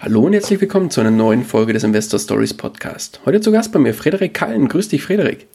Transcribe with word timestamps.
Hallo 0.00 0.20
und 0.20 0.32
herzlich 0.32 0.60
willkommen 0.60 0.90
zu 0.90 1.00
einer 1.00 1.10
neuen 1.10 1.42
Folge 1.42 1.72
des 1.72 1.82
Investor 1.82 2.20
Stories 2.20 2.54
Podcast. 2.54 3.20
Heute 3.26 3.40
zu 3.40 3.50
Gast 3.50 3.72
bei 3.72 3.80
mir 3.80 3.92
Frederik 3.92 4.32
Kallen. 4.32 4.68
Grüß 4.68 4.86
dich, 4.86 5.02
Frederik. 5.02 5.48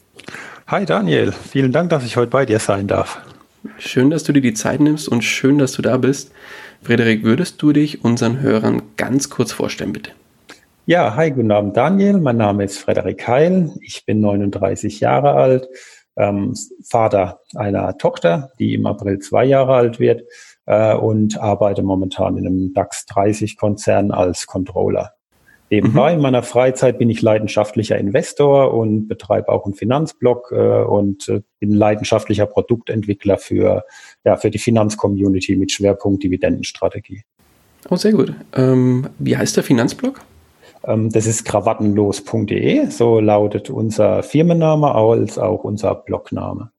Hi 0.66 0.84
Daniel, 0.84 1.32
vielen 1.32 1.72
Dank, 1.72 1.88
dass 1.88 2.04
ich 2.04 2.18
heute 2.18 2.30
bei 2.30 2.44
dir 2.44 2.58
sein 2.58 2.86
darf. 2.86 3.22
Schön, 3.78 4.10
dass 4.10 4.22
du 4.22 4.34
dir 4.34 4.42
die 4.42 4.52
Zeit 4.52 4.80
nimmst 4.80 5.08
und 5.08 5.24
schön, 5.24 5.56
dass 5.56 5.72
du 5.72 5.80
da 5.80 5.96
bist. 5.96 6.30
Frederik, 6.82 7.24
würdest 7.24 7.62
du 7.62 7.72
dich 7.72 8.04
unseren 8.04 8.42
Hörern 8.42 8.82
ganz 8.98 9.30
kurz 9.30 9.50
vorstellen, 9.50 9.94
bitte? 9.94 10.10
Ja, 10.84 11.16
hi, 11.16 11.30
guten 11.30 11.50
Abend 11.50 11.74
Daniel. 11.74 12.18
Mein 12.20 12.36
Name 12.36 12.64
ist 12.64 12.76
Frederik 12.76 13.26
Heil. 13.26 13.72
Ich 13.80 14.04
bin 14.04 14.20
39 14.20 15.00
Jahre 15.00 15.32
alt, 15.32 15.66
ähm, 16.16 16.52
Vater 16.86 17.40
einer 17.54 17.96
Tochter, 17.96 18.52
die 18.58 18.74
im 18.74 18.84
April 18.84 19.20
zwei 19.20 19.46
Jahre 19.46 19.74
alt 19.74 20.00
wird 20.00 20.20
äh, 20.66 20.94
und 20.94 21.40
arbeite 21.40 21.82
momentan 21.82 22.36
in 22.36 22.46
einem 22.46 22.74
DAX 22.74 23.06
30 23.06 23.56
Konzern 23.56 24.10
als 24.10 24.46
Controller. 24.46 25.12
Nebenbei 25.70 26.12
mhm. 26.12 26.18
in 26.18 26.22
meiner 26.22 26.42
Freizeit 26.42 26.98
bin 26.98 27.10
ich 27.10 27.22
leidenschaftlicher 27.22 27.98
Investor 27.98 28.74
und 28.74 29.08
betreibe 29.08 29.48
auch 29.48 29.64
einen 29.64 29.74
Finanzblog 29.74 30.52
äh, 30.52 30.82
und 30.84 31.28
äh, 31.28 31.40
bin 31.58 31.72
leidenschaftlicher 31.72 32.46
Produktentwickler 32.46 33.38
für, 33.38 33.84
ja, 34.24 34.36
für 34.36 34.50
die 34.50 34.58
Finanzcommunity 34.58 35.56
mit 35.56 35.72
Schwerpunkt 35.72 36.22
Dividendenstrategie. 36.22 37.24
Oh, 37.90 37.96
sehr 37.96 38.12
gut. 38.12 38.34
Ähm, 38.54 39.08
wie 39.18 39.36
heißt 39.36 39.56
der 39.56 39.64
Finanzblog? 39.64 40.20
Ähm, 40.84 41.10
das 41.10 41.26
ist 41.26 41.44
krawattenlos.de, 41.44 42.86
so 42.90 43.20
lautet 43.20 43.70
unser 43.70 44.22
Firmenname 44.22 44.94
als 44.94 45.38
auch 45.38 45.64
unser 45.64 45.94
Blogname. 45.94 46.70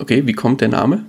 Okay, 0.00 0.26
wie 0.26 0.32
kommt 0.32 0.60
der 0.60 0.68
Name? 0.68 1.04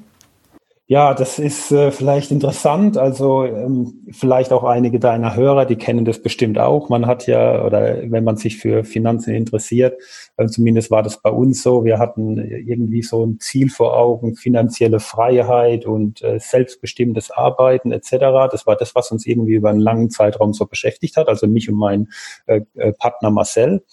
Ja, 0.91 1.13
das 1.13 1.37
ist 1.37 1.71
äh, 1.71 1.91
vielleicht 1.91 2.31
interessant. 2.31 2.97
Also 2.97 3.45
ähm, 3.45 4.07
vielleicht 4.11 4.51
auch 4.51 4.63
einige 4.63 4.97
deiner 4.97 5.35
Hörer, 5.35 5.67
die 5.67 5.75
kennen 5.75 6.03
das 6.03 6.19
bestimmt 6.19 6.57
auch. 6.57 6.89
Man 6.89 7.05
hat 7.05 7.27
ja, 7.27 7.63
oder 7.63 8.09
wenn 8.09 8.23
man 8.23 8.37
sich 8.37 8.57
für 8.57 8.83
Finanzen 8.83 9.35
interessiert, 9.35 10.01
äh, 10.37 10.47
zumindest 10.47 10.89
war 10.89 11.03
das 11.03 11.21
bei 11.21 11.29
uns 11.29 11.61
so, 11.61 11.85
wir 11.85 11.99
hatten 11.99 12.39
irgendwie 12.39 13.03
so 13.03 13.23
ein 13.23 13.39
Ziel 13.39 13.69
vor 13.69 13.95
Augen, 13.95 14.35
finanzielle 14.35 14.99
Freiheit 14.99 15.85
und 15.85 16.23
äh, 16.23 16.39
selbstbestimmtes 16.39 17.29
Arbeiten 17.29 17.91
etc. 17.91 18.49
Das 18.51 18.65
war 18.65 18.75
das, 18.75 18.95
was 18.95 19.11
uns 19.11 19.27
irgendwie 19.27 19.53
über 19.53 19.69
einen 19.69 19.81
langen 19.81 20.09
Zeitraum 20.09 20.53
so 20.53 20.65
beschäftigt 20.65 21.17
hat, 21.17 21.27
also 21.27 21.45
mich 21.45 21.69
und 21.69 21.75
mein 21.75 22.09
äh, 22.47 22.61
äh 22.73 22.93
Partner 22.93 23.29
Marcel. 23.29 23.83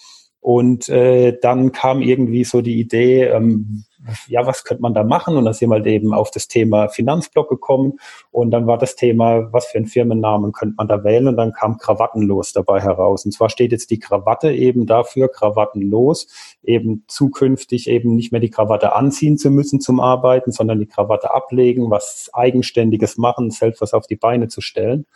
Und 0.47 0.89
äh, 0.89 1.37
dann 1.43 1.73
kam 1.73 2.03
irgendwie 2.03 2.45
so 2.45 2.61
die 2.61 2.79
Idee, 2.79 3.25
ähm, 3.25 3.83
ja, 4.29 4.47
was 4.47 4.63
könnte 4.63 4.81
man 4.81 4.95
da 4.95 5.03
machen? 5.03 5.37
Und 5.37 5.45
dann 5.45 5.55
sind 5.55 5.71
wir 5.71 5.75
halt 5.75 5.89
eben 5.89 6.15
auf 6.15 6.31
das 6.31 6.47
Thema 6.47 6.87
Finanzblock 6.87 7.49
gekommen. 7.49 7.95
Und 8.31 8.53
dann 8.53 8.69
war 8.69 8.79
das 8.79 8.95
Thema, 8.95 9.53
was 9.53 9.67
für 9.67 9.79
einen 9.79 9.89
Firmennamen 9.89 10.53
könnte 10.53 10.77
man 10.79 10.87
da 10.87 11.03
wählen? 11.03 11.27
Und 11.27 11.37
dann 11.37 11.53
kam 11.53 11.79
Krawattenlos 11.79 12.53
dabei 12.53 12.81
heraus. 12.81 13.25
Und 13.25 13.33
zwar 13.33 13.51
steht 13.51 13.73
jetzt 13.73 13.91
die 13.91 13.99
Krawatte 13.99 14.53
eben 14.53 14.87
dafür, 14.87 15.27
Krawattenlos, 15.27 16.29
eben 16.63 17.03
zukünftig 17.09 17.91
eben 17.91 18.15
nicht 18.15 18.31
mehr 18.31 18.41
die 18.41 18.51
Krawatte 18.51 18.95
anziehen 18.95 19.39
zu 19.39 19.51
müssen 19.51 19.81
zum 19.81 19.99
Arbeiten, 19.99 20.53
sondern 20.53 20.79
die 20.79 20.87
Krawatte 20.87 21.35
ablegen, 21.35 21.91
was 21.91 22.31
Eigenständiges 22.33 23.19
machen, 23.19 23.51
selbst 23.51 23.81
was 23.81 23.95
auf 23.95 24.07
die 24.07 24.15
Beine 24.15 24.47
zu 24.47 24.61
stellen. 24.61 25.07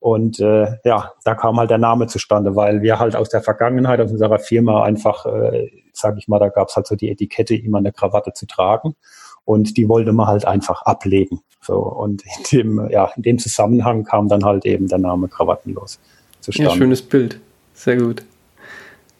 Und 0.00 0.38
äh, 0.38 0.76
ja, 0.84 1.12
da 1.24 1.34
kam 1.34 1.58
halt 1.58 1.70
der 1.70 1.78
Name 1.78 2.06
zustande, 2.06 2.54
weil 2.54 2.82
wir 2.82 2.98
halt 2.98 3.16
aus 3.16 3.30
der 3.30 3.42
Vergangenheit, 3.42 4.00
aus 4.00 4.12
unserer 4.12 4.38
Firma 4.38 4.84
einfach, 4.84 5.26
äh, 5.26 5.70
sage 5.92 6.18
ich 6.18 6.28
mal, 6.28 6.38
da 6.38 6.48
gab's 6.48 6.76
halt 6.76 6.86
so 6.86 6.94
die 6.94 7.10
Etikette, 7.10 7.56
immer 7.56 7.78
eine 7.78 7.92
Krawatte 7.92 8.32
zu 8.32 8.46
tragen. 8.46 8.94
Und 9.44 9.76
die 9.76 9.88
wollte 9.88 10.12
man 10.12 10.26
halt 10.26 10.44
einfach 10.44 10.82
ablegen. 10.82 11.40
So, 11.60 11.78
und 11.78 12.22
in 12.22 12.44
dem, 12.52 12.90
ja, 12.90 13.10
in 13.16 13.22
dem 13.22 13.38
Zusammenhang 13.38 14.04
kam 14.04 14.28
dann 14.28 14.44
halt 14.44 14.64
eben 14.66 14.88
der 14.88 14.98
Name 14.98 15.26
Krawattenlos 15.28 15.98
zustande. 16.40 16.70
Ja, 16.70 16.76
schönes 16.76 17.02
Bild. 17.02 17.40
Sehr 17.74 17.96
gut. 17.96 18.22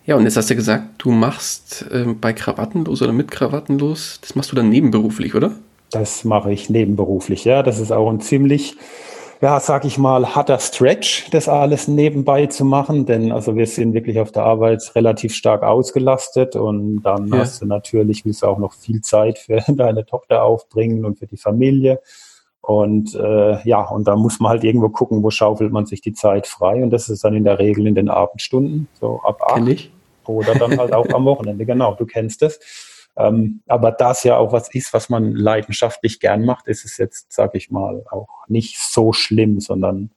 Ja, 0.06 0.16
und 0.16 0.24
jetzt 0.24 0.36
hast 0.36 0.48
du 0.48 0.54
gesagt, 0.54 0.84
du 0.98 1.10
machst 1.10 1.84
äh, 1.90 2.04
bei 2.18 2.32
Krawattenlos 2.32 3.02
oder 3.02 3.12
mit 3.12 3.30
Krawattenlos, 3.30 4.20
das 4.22 4.34
machst 4.34 4.50
du 4.52 4.56
dann 4.56 4.70
nebenberuflich, 4.70 5.34
oder? 5.34 5.52
Das 5.90 6.24
mache 6.24 6.52
ich 6.52 6.70
nebenberuflich, 6.70 7.44
ja. 7.44 7.62
Das 7.62 7.78
ist 7.78 7.92
auch 7.92 8.10
ein 8.10 8.20
ziemlich 8.20 8.76
ja, 9.40 9.60
sag 9.60 9.84
ich 9.84 9.98
mal, 9.98 10.34
harter 10.34 10.58
Stretch, 10.58 11.30
das 11.30 11.48
alles 11.48 11.86
nebenbei 11.86 12.46
zu 12.46 12.64
machen, 12.64 13.06
denn 13.06 13.30
also 13.30 13.54
wir 13.54 13.66
sind 13.66 13.94
wirklich 13.94 14.18
auf 14.18 14.32
der 14.32 14.42
Arbeit 14.42 14.90
relativ 14.94 15.34
stark 15.34 15.62
ausgelastet 15.62 16.56
und 16.56 17.02
dann 17.02 17.28
ja. 17.28 17.38
hast 17.38 17.62
du 17.62 17.66
natürlich, 17.66 18.24
willst 18.24 18.42
du 18.42 18.46
auch 18.46 18.58
noch 18.58 18.72
viel 18.72 19.00
Zeit 19.00 19.38
für 19.38 19.62
deine 19.68 20.04
Tochter 20.04 20.42
aufbringen 20.42 21.04
und 21.04 21.18
für 21.18 21.26
die 21.26 21.36
Familie. 21.36 22.00
Und 22.60 23.14
äh, 23.14 23.62
ja, 23.66 23.82
und 23.88 24.06
da 24.08 24.16
muss 24.16 24.40
man 24.40 24.50
halt 24.50 24.64
irgendwo 24.64 24.90
gucken, 24.90 25.22
wo 25.22 25.30
schaufelt 25.30 25.72
man 25.72 25.86
sich 25.86 26.02
die 26.02 26.12
Zeit 26.12 26.46
frei. 26.46 26.82
Und 26.82 26.90
das 26.90 27.08
ist 27.08 27.24
dann 27.24 27.34
in 27.34 27.44
der 27.44 27.58
Regel 27.58 27.86
in 27.86 27.94
den 27.94 28.10
Abendstunden, 28.10 28.88
so 29.00 29.20
ab 29.22 29.40
acht. 29.40 29.90
Oder 30.26 30.54
dann 30.54 30.78
halt 30.78 30.92
auch 30.92 31.08
am 31.14 31.24
Wochenende. 31.24 31.64
Genau, 31.64 31.94
du 31.94 32.04
kennst 32.04 32.42
es. 32.42 32.60
Ähm, 33.18 33.62
aber 33.66 33.90
da 33.90 34.12
es 34.12 34.22
ja 34.22 34.36
auch 34.36 34.52
was 34.52 34.72
ist, 34.72 34.92
was 34.92 35.08
man 35.08 35.34
leidenschaftlich 35.34 36.20
gern 36.20 36.44
macht, 36.44 36.68
ist 36.68 36.84
es 36.84 36.96
jetzt, 36.96 37.32
sag 37.32 37.54
ich 37.54 37.70
mal, 37.70 38.04
auch 38.10 38.28
nicht 38.46 38.78
so 38.78 39.12
schlimm, 39.12 39.58
sondern 39.58 40.10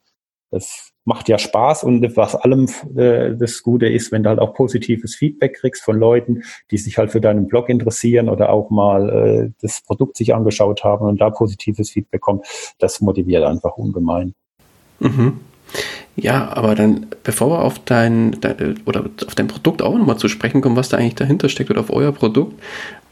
es 0.52 0.92
macht 1.04 1.30
ja 1.30 1.40
Spaß 1.40 1.84
und 1.84 2.16
was 2.16 2.36
allem 2.36 2.68
äh, 2.96 3.36
das 3.36 3.64
Gute 3.64 3.88
ist, 3.88 4.12
wenn 4.12 4.22
du 4.22 4.30
halt 4.30 4.40
auch 4.40 4.54
positives 4.54 5.16
Feedback 5.16 5.56
kriegst 5.56 5.82
von 5.82 5.98
Leuten, 5.98 6.44
die 6.70 6.78
sich 6.78 7.00
halt 7.00 7.12
für 7.12 7.22
deinen 7.22 7.48
Blog 7.48 7.70
interessieren 7.70 8.30
oder 8.30 8.52
auch 8.52 8.70
mal 8.70 9.10
äh, 9.10 9.52
das 9.62 9.82
Produkt 9.82 10.18
sich 10.18 10.36
angeschaut 10.36 10.84
haben 10.84 11.08
und 11.08 11.20
da 11.20 11.32
positives 11.32 11.90
Feedback 11.90 12.22
kommt, 12.22 12.46
das 12.78 13.02
motiviert 13.02 13.44
einfach 13.44 13.78
ungemein. 13.78 14.36
Mhm. 15.00 15.40
Ja, 16.16 16.50
aber 16.50 16.76
dann, 16.76 17.08
bevor 17.24 17.50
wir 17.50 17.64
auf 17.64 17.80
dein, 17.80 18.38
dein 18.42 18.80
oder 18.86 19.06
auf 19.26 19.36
dein 19.36 19.48
Produkt 19.48 19.82
auch 19.82 19.98
nochmal 19.98 20.18
zu 20.18 20.28
sprechen 20.28 20.62
kommen, 20.62 20.76
was 20.76 20.90
da 20.90 20.98
eigentlich 20.98 21.16
dahinter 21.16 21.50
steckt 21.50 21.70
oder 21.70 21.80
auf 21.80 21.92
euer 21.92 22.12
Produkt, 22.12 22.60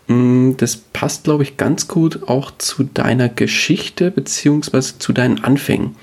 mm, 0.07 0.51
das 0.57 0.75
passt, 0.75 1.23
glaube 1.23 1.43
ich, 1.43 1.57
ganz 1.57 1.87
gut 1.87 2.27
auch 2.27 2.51
zu 2.57 2.83
deiner 2.83 3.29
Geschichte 3.29 4.11
beziehungsweise 4.11 4.99
zu 4.99 5.13
deinen 5.13 5.43
Anfängen. 5.43 5.95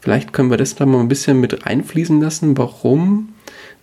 Vielleicht 0.00 0.32
können 0.32 0.50
wir 0.50 0.56
das 0.56 0.76
da 0.76 0.86
mal 0.86 1.00
ein 1.00 1.08
bisschen 1.08 1.40
mit 1.40 1.66
einfließen 1.66 2.20
lassen, 2.20 2.56
warum 2.56 3.30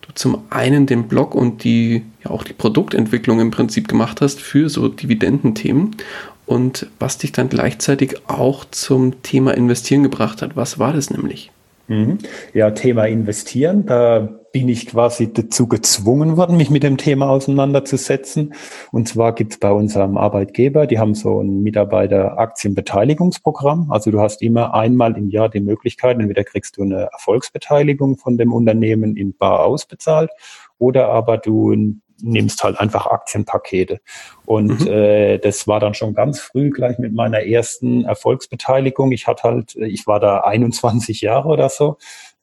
du 0.02 0.14
zum 0.16 0.44
einen 0.50 0.86
den 0.86 1.08
Blog 1.10 1.36
und 1.36 1.64
die, 1.64 2.04
ja 2.24 2.32
auch 2.32 2.44
die 2.44 2.54
Produktentwicklung 2.54 3.42
im 3.42 3.52
Prinzip 3.52 3.88
gemacht 3.90 4.22
hast 4.22 4.40
für 4.40 4.70
so 4.70 4.88
Dividendenthemen 4.88 5.98
und 6.46 6.88
was 7.00 7.18
dich 7.18 7.32
dann 7.34 7.50
gleichzeitig 7.50 8.18
auch 8.28 8.66
zum 8.72 9.22
Thema 9.24 9.54
Investieren 9.54 10.04
gebracht 10.04 10.42
hat. 10.42 10.56
Was 10.56 10.80
war 10.80 10.94
das 10.94 11.10
nämlich? 11.10 11.52
Mhm. 11.88 12.18
Ja, 12.54 12.72
Thema 12.72 13.06
investieren. 13.06 13.86
Da 13.86 14.40
bin 14.54 14.70
ich 14.70 14.88
quasi 14.88 15.34
dazu 15.34 15.68
gezwungen 15.68 16.38
worden, 16.38 16.56
mich 16.58 16.70
mit 16.70 16.84
dem 16.84 16.98
Thema 16.98 17.28
auseinanderzusetzen. 17.28 18.54
Und 18.92 19.10
zwar 19.10 19.34
gibt 19.34 19.54
es 19.54 19.60
bei 19.60 19.72
unserem 19.72 20.16
Arbeitgeber, 20.16 20.86
die 20.86 21.00
haben 21.00 21.16
so 21.16 21.42
ein 21.42 21.64
Mitarbeiteraktienbeteiligungsprogramm. 21.64 23.92
Also 23.92 24.12
du 24.12 24.22
hast 24.22 24.44
immer 24.44 24.76
einmal 24.76 25.18
im 25.18 25.32
Jahr 25.32 25.50
die 25.50 25.60
Möglichkeit, 25.60 26.20
entweder 26.20 26.44
kriegst 26.44 26.78
du 26.78 26.84
eine 26.84 27.10
Erfolgsbeteiligung 27.12 28.18
von 28.18 28.38
dem 28.38 28.54
Unternehmen 28.54 29.18
in 29.18 29.36
bar 29.36 29.66
ausbezahlt 29.66 30.30
oder 30.78 31.08
aber 31.08 31.40
du 31.40 31.74
nimmst 32.22 32.64
halt 32.64 32.80
einfach 32.80 33.08
Aktienpakete. 33.08 34.02
Und 34.46 34.82
mhm. 34.82 34.88
äh, 34.88 35.40
das 35.40 35.68
war 35.68 35.80
dann 35.80 35.96
schon 35.96 36.14
ganz 36.14 36.40
früh 36.40 36.70
gleich 36.70 37.00
mit 37.00 37.14
meiner 37.14 37.44
ersten 37.44 38.06
Erfolgsbeteiligung. 38.06 39.12
Ich 39.12 39.26
hatte 39.26 39.42
halt, 39.44 39.76
ich 39.76 40.06
war 40.06 40.20
da 40.20 40.42
21 40.42 41.22
Jahre 41.22 41.50
oder 41.50 41.70
so. 41.70 41.98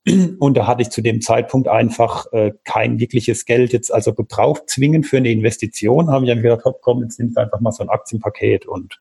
Und 0.06 0.56
da 0.56 0.67
hatte 0.67 0.82
ich 0.82 0.91
zu 0.91 1.02
dem 1.02 1.20
Zeitpunkt 1.20 1.69
einfach 1.69 2.26
äh, 2.32 2.52
kein 2.64 2.99
wirkliches 2.99 3.44
Geld 3.44 3.73
jetzt 3.73 3.93
also 3.93 4.14
gebraucht 4.14 4.62
zwingend 4.67 5.06
für 5.06 5.19
eine 5.19 5.31
Investition. 5.31 6.11
Haben 6.11 6.25
ich 6.25 6.31
dann 6.31 6.43
gedacht, 6.43 6.64
komm, 6.81 7.02
jetzt 7.02 7.19
nimmst 7.19 7.37
du 7.37 7.41
einfach 7.43 7.61
mal 7.61 7.73
so 7.73 7.82
ein 7.82 7.91
Aktienpaket 7.91 8.67
und 8.67 9.00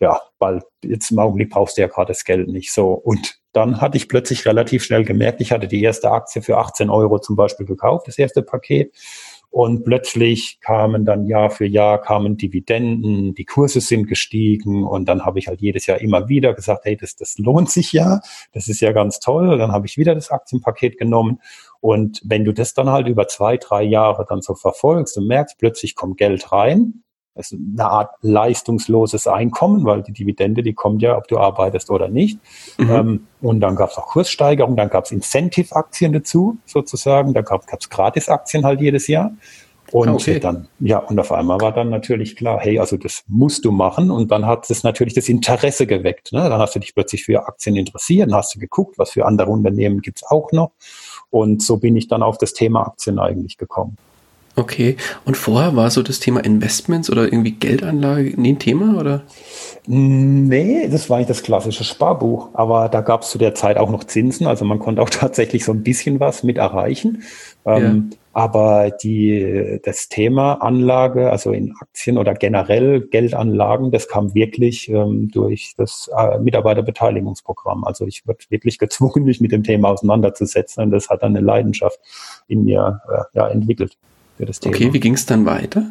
ja, 0.00 0.20
weil 0.40 0.62
jetzt 0.82 1.12
im 1.12 1.20
Augenblick 1.20 1.50
brauchst 1.50 1.76
du 1.76 1.82
ja 1.82 1.86
gerade 1.86 2.08
das 2.08 2.24
Geld 2.24 2.48
nicht 2.48 2.72
so. 2.72 2.90
Und 2.92 3.38
dann 3.52 3.80
hatte 3.80 3.96
ich 3.96 4.08
plötzlich 4.08 4.44
relativ 4.46 4.82
schnell 4.82 5.04
gemerkt, 5.04 5.40
ich 5.40 5.52
hatte 5.52 5.68
die 5.68 5.82
erste 5.82 6.10
Aktie 6.10 6.42
für 6.42 6.58
18 6.58 6.90
Euro 6.90 7.20
zum 7.20 7.36
Beispiel 7.36 7.66
gekauft, 7.66 8.08
das 8.08 8.18
erste 8.18 8.42
Paket. 8.42 8.92
Und 9.52 9.84
plötzlich 9.84 10.60
kamen 10.62 11.04
dann 11.04 11.26
Jahr 11.26 11.50
für 11.50 11.66
Jahr 11.66 12.00
kamen 12.00 12.38
Dividenden, 12.38 13.34
die 13.34 13.44
Kurse 13.44 13.82
sind 13.82 14.08
gestiegen 14.08 14.82
und 14.82 15.06
dann 15.10 15.26
habe 15.26 15.38
ich 15.38 15.46
halt 15.46 15.60
jedes 15.60 15.84
Jahr 15.84 16.00
immer 16.00 16.30
wieder 16.30 16.54
gesagt, 16.54 16.86
hey, 16.86 16.96
das, 16.96 17.16
das 17.16 17.36
lohnt 17.36 17.70
sich 17.70 17.92
ja, 17.92 18.20
das 18.52 18.68
ist 18.68 18.80
ja 18.80 18.92
ganz 18.92 19.20
toll. 19.20 19.50
Und 19.50 19.58
dann 19.58 19.70
habe 19.70 19.86
ich 19.86 19.98
wieder 19.98 20.14
das 20.14 20.30
Aktienpaket 20.30 20.96
genommen 20.96 21.38
und 21.82 22.22
wenn 22.24 22.44
du 22.44 22.52
das 22.52 22.74
dann 22.74 22.90
halt 22.90 23.08
über 23.08 23.26
zwei, 23.26 23.56
drei 23.56 23.82
Jahre 23.82 24.24
dann 24.26 24.40
so 24.40 24.54
verfolgst 24.54 25.18
und 25.18 25.26
merkst, 25.26 25.58
plötzlich 25.58 25.96
kommt 25.96 26.16
Geld 26.16 26.52
rein, 26.52 27.02
das 27.34 27.52
ist 27.52 27.58
eine 27.58 27.88
Art 27.88 28.10
leistungsloses 28.20 29.26
Einkommen, 29.26 29.84
weil 29.84 30.02
die 30.02 30.12
Dividende, 30.12 30.62
die 30.62 30.74
kommt 30.74 31.00
ja, 31.00 31.16
ob 31.16 31.28
du 31.28 31.38
arbeitest 31.38 31.90
oder 31.90 32.08
nicht. 32.08 32.38
Mhm. 32.78 32.90
Ähm, 32.90 33.26
und 33.40 33.60
dann 33.60 33.76
gab 33.76 33.90
es 33.90 33.96
auch 33.96 34.06
Kurssteigerungen, 34.06 34.76
dann 34.76 34.90
gab 34.90 35.04
es 35.04 35.12
Incentive-Aktien 35.12 36.12
dazu, 36.12 36.58
sozusagen. 36.66 37.32
Da 37.32 37.40
gab 37.42 37.64
es 37.78 37.88
Gratis-Aktien 37.88 38.64
halt 38.64 38.80
jedes 38.80 39.06
Jahr. 39.06 39.32
Und 39.92 40.08
ah, 40.08 40.14
okay. 40.14 40.40
dann, 40.40 40.68
ja, 40.78 40.98
und 40.98 41.20
auf 41.20 41.32
einmal 41.32 41.60
war 41.60 41.72
dann 41.72 41.90
natürlich 41.90 42.34
klar, 42.36 42.58
hey, 42.60 42.78
also 42.78 42.96
das 42.96 43.24
musst 43.28 43.64
du 43.64 43.72
machen. 43.72 44.10
Und 44.10 44.30
dann 44.30 44.46
hat 44.46 44.70
es 44.70 44.84
natürlich 44.84 45.12
das 45.12 45.28
Interesse 45.28 45.86
geweckt. 45.86 46.32
Ne? 46.32 46.48
Dann 46.48 46.60
hast 46.60 46.74
du 46.74 46.78
dich 46.78 46.94
plötzlich 46.94 47.24
für 47.24 47.46
Aktien 47.46 47.76
interessiert, 47.76 48.30
dann 48.30 48.38
hast 48.38 48.54
du 48.54 48.58
geguckt, 48.58 48.98
was 48.98 49.10
für 49.10 49.26
andere 49.26 49.50
Unternehmen 49.50 50.00
gibt's 50.00 50.22
auch 50.24 50.50
noch. 50.52 50.72
Und 51.30 51.62
so 51.62 51.76
bin 51.76 51.96
ich 51.96 52.08
dann 52.08 52.22
auf 52.22 52.38
das 52.38 52.54
Thema 52.54 52.86
Aktien 52.86 53.18
eigentlich 53.18 53.58
gekommen. 53.58 53.96
Okay, 54.54 54.96
und 55.24 55.36
vorher 55.36 55.76
war 55.76 55.90
so 55.90 56.02
das 56.02 56.20
Thema 56.20 56.44
Investments 56.44 57.10
oder 57.10 57.24
irgendwie 57.24 57.52
Geldanlage 57.52 58.38
nie 58.38 58.52
ein 58.52 58.58
Thema, 58.58 59.00
oder? 59.00 59.22
Nee, 59.86 60.88
das 60.88 61.08
war 61.08 61.18
nicht 61.18 61.30
das 61.30 61.42
klassische 61.42 61.84
Sparbuch, 61.84 62.50
aber 62.52 62.90
da 62.90 63.00
gab 63.00 63.22
es 63.22 63.30
zu 63.30 63.38
der 63.38 63.54
Zeit 63.54 63.78
auch 63.78 63.90
noch 63.90 64.04
Zinsen, 64.04 64.46
also 64.46 64.66
man 64.66 64.78
konnte 64.78 65.00
auch 65.00 65.10
tatsächlich 65.10 65.64
so 65.64 65.72
ein 65.72 65.82
bisschen 65.82 66.20
was 66.20 66.42
mit 66.42 66.58
erreichen. 66.58 67.22
Ähm, 67.64 68.10
ja. 68.10 68.18
Aber 68.34 68.90
die, 68.90 69.78
das 69.84 70.08
Thema 70.08 70.54
Anlage, 70.54 71.30
also 71.30 71.52
in 71.52 71.74
Aktien 71.80 72.16
oder 72.16 72.34
generell 72.34 73.02
Geldanlagen, 73.02 73.90
das 73.90 74.08
kam 74.08 74.34
wirklich 74.34 74.88
ähm, 74.88 75.30
durch 75.30 75.74
das 75.76 76.10
äh, 76.16 76.38
Mitarbeiterbeteiligungsprogramm. 76.38 77.84
Also 77.84 78.06
ich 78.06 78.26
wurde 78.26 78.38
wirklich 78.50 78.78
gezwungen, 78.78 79.24
mich 79.24 79.40
mit 79.40 79.52
dem 79.52 79.64
Thema 79.64 79.90
auseinanderzusetzen 79.90 80.84
und 80.84 80.90
das 80.90 81.08
hat 81.08 81.22
dann 81.22 81.36
eine 81.36 81.44
Leidenschaft 81.44 82.00
in 82.48 82.64
mir 82.64 83.00
äh, 83.08 83.38
ja, 83.38 83.48
entwickelt 83.48 83.96
für 84.42 84.46
das 84.46 84.58
Thema. 84.58 84.74
Okay, 84.74 84.92
wie 84.92 84.98
ging 84.98 85.14
es 85.14 85.24
dann 85.24 85.46
weiter? 85.46 85.86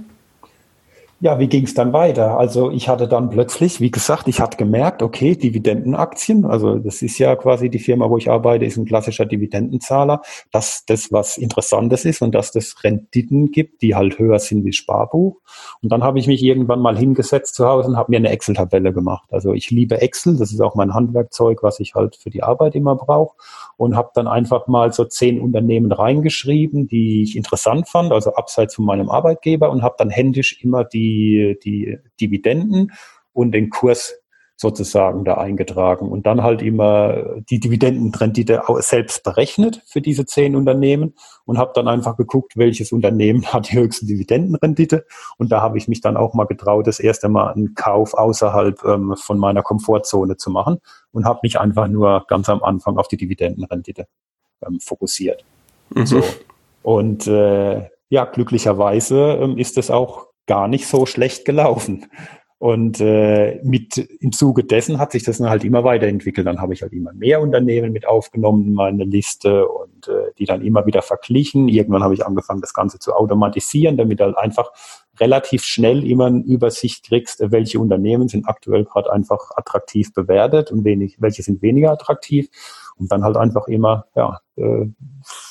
Ja, 1.23 1.38
wie 1.38 1.47
ging 1.47 1.65
es 1.65 1.75
dann 1.75 1.94
weiter? 1.94 2.39
Also 2.39 2.71
ich 2.71 2.89
hatte 2.89 3.07
dann 3.07 3.29
plötzlich, 3.29 3.79
wie 3.79 3.91
gesagt, 3.91 4.27
ich 4.27 4.41
hatte 4.41 4.57
gemerkt, 4.57 5.03
okay, 5.03 5.35
Dividendenaktien, 5.35 6.45
also 6.45 6.79
das 6.79 7.03
ist 7.03 7.19
ja 7.19 7.35
quasi 7.35 7.69
die 7.69 7.77
Firma, 7.77 8.09
wo 8.09 8.18
ich 8.18 8.31
arbeite, 8.31 8.65
ist 8.65 8.77
ein 8.77 8.85
klassischer 8.85 9.27
Dividendenzahler, 9.27 10.23
dass 10.51 10.83
das 10.88 11.12
was 11.12 11.38
Interessantes 11.38 12.06
ist 12.06 12.23
und 12.23 12.33
dass 12.33 12.51
das 12.51 12.83
Renditen 12.83 13.51
gibt, 13.51 13.83
die 13.83 13.94
halt 13.94 14.18
höher 14.18 14.39
sind 14.39 14.65
wie 14.65 14.73
Sparbuch. 14.73 15.39
Und 15.83 15.91
dann 15.91 16.01
habe 16.03 16.18
ich 16.18 16.25
mich 16.25 16.41
irgendwann 16.41 16.79
mal 16.79 16.97
hingesetzt 16.97 17.53
zu 17.53 17.67
Hause 17.67 17.89
und 17.89 17.97
habe 17.97 18.09
mir 18.09 18.17
eine 18.17 18.31
Excel-Tabelle 18.31 18.91
gemacht. 18.91 19.29
Also 19.31 19.53
ich 19.53 19.69
liebe 19.69 20.01
Excel, 20.01 20.38
das 20.38 20.51
ist 20.51 20.59
auch 20.59 20.74
mein 20.74 20.95
Handwerkzeug, 20.95 21.62
was 21.62 21.79
ich 21.79 21.94
halt 21.94 22.15
für 22.15 22.31
die 22.31 22.41
Arbeit 22.41 22.74
immer 22.74 22.95
brauche 22.95 23.35
und 23.77 23.95
habe 23.95 24.09
dann 24.15 24.27
einfach 24.27 24.65
mal 24.65 24.91
so 24.91 25.06
zehn 25.06 25.39
Unternehmen 25.39 25.91
reingeschrieben, 25.91 26.88
die 26.88 27.21
ich 27.21 27.35
interessant 27.35 27.88
fand, 27.88 28.12
also 28.12 28.33
abseits 28.33 28.74
von 28.74 28.85
meinem 28.85 29.12
Arbeitgeber 29.12 29.69
und 29.69 29.83
habe 29.83 29.94
dann 30.00 30.09
händisch 30.09 30.63
immer 30.63 30.83
die 30.83 31.10
die, 31.13 31.57
die 31.63 31.97
Dividenden 32.19 32.91
und 33.33 33.51
den 33.51 33.69
Kurs 33.69 34.21
sozusagen 34.61 35.25
da 35.25 35.35
eingetragen 35.35 36.07
und 36.07 36.27
dann 36.27 36.43
halt 36.43 36.61
immer 36.61 37.41
die 37.49 37.59
Dividendenrendite 37.59 38.61
selbst 38.77 39.23
berechnet 39.23 39.81
für 39.87 40.01
diese 40.01 40.27
zehn 40.27 40.55
Unternehmen 40.55 41.15
und 41.45 41.57
habe 41.57 41.71
dann 41.73 41.87
einfach 41.87 42.15
geguckt, 42.15 42.57
welches 42.57 42.91
Unternehmen 42.91 43.43
hat 43.53 43.71
die 43.71 43.79
höchste 43.79 44.05
Dividendenrendite 44.05 45.05
und 45.39 45.51
da 45.51 45.61
habe 45.61 45.79
ich 45.79 45.87
mich 45.87 46.01
dann 46.01 46.15
auch 46.15 46.35
mal 46.35 46.45
getraut, 46.45 46.85
das 46.85 46.99
erste 46.99 47.27
Mal 47.27 47.51
einen 47.51 47.73
Kauf 47.73 48.13
außerhalb 48.13 48.83
ähm, 48.83 49.15
von 49.17 49.39
meiner 49.39 49.63
Komfortzone 49.63 50.37
zu 50.37 50.51
machen 50.51 50.77
und 51.11 51.25
habe 51.25 51.39
mich 51.41 51.59
einfach 51.59 51.87
nur 51.87 52.25
ganz 52.27 52.47
am 52.47 52.61
Anfang 52.61 52.97
auf 52.97 53.07
die 53.07 53.17
Dividendenrendite 53.17 54.05
ähm, 54.63 54.79
fokussiert. 54.79 55.43
Mhm. 55.89 56.05
So. 56.05 56.23
Und 56.83 57.25
äh, 57.25 57.89
ja, 58.09 58.25
glücklicherweise 58.25 59.39
ähm, 59.41 59.57
ist 59.57 59.79
es 59.79 59.89
auch 59.89 60.27
gar 60.47 60.67
nicht 60.67 60.88
so 60.88 61.05
schlecht 61.05 61.45
gelaufen. 61.45 62.07
Und 62.61 63.01
äh, 63.01 63.59
mit 63.63 63.97
im 63.97 64.31
Zuge 64.31 64.63
dessen 64.63 64.99
hat 64.99 65.13
sich 65.13 65.23
das 65.23 65.39
dann 65.39 65.49
halt 65.49 65.63
immer 65.63 65.83
weiterentwickelt. 65.83 66.45
Dann 66.45 66.61
habe 66.61 66.75
ich 66.75 66.83
halt 66.83 66.93
immer 66.93 67.11
mehr 67.11 67.41
Unternehmen 67.41 67.91
mit 67.91 68.07
aufgenommen 68.07 68.67
in 68.67 68.73
meine 68.75 69.03
Liste 69.03 69.67
und 69.67 70.07
äh, 70.07 70.31
die 70.38 70.45
dann 70.45 70.61
immer 70.61 70.85
wieder 70.85 71.01
verglichen. 71.01 71.67
Irgendwann 71.67 72.03
habe 72.03 72.13
ich 72.13 72.23
angefangen, 72.23 72.61
das 72.61 72.75
Ganze 72.75 72.99
zu 72.99 73.13
automatisieren, 73.13 73.97
damit 73.97 74.21
halt 74.21 74.38
einfach 74.38 74.69
relativ 75.19 75.63
schnell 75.63 76.07
immer 76.07 76.27
eine 76.27 76.43
Übersicht 76.43 77.03
kriegst, 77.03 77.43
welche 77.51 77.79
Unternehmen 77.79 78.27
sind 78.27 78.47
aktuell 78.47 78.85
gerade 78.85 79.11
einfach 79.11 79.49
attraktiv 79.55 80.13
bewertet 80.13 80.71
und 80.71 80.85
wenig, 80.85 81.17
welche 81.19 81.41
sind 81.41 81.63
weniger 81.63 81.91
attraktiv. 81.91 82.47
Und 83.01 83.12
dann 83.12 83.24
halt 83.24 83.36
einfach 83.36 83.68
immer, 83.68 84.06
ja, 84.15 84.39
äh, 84.57 84.86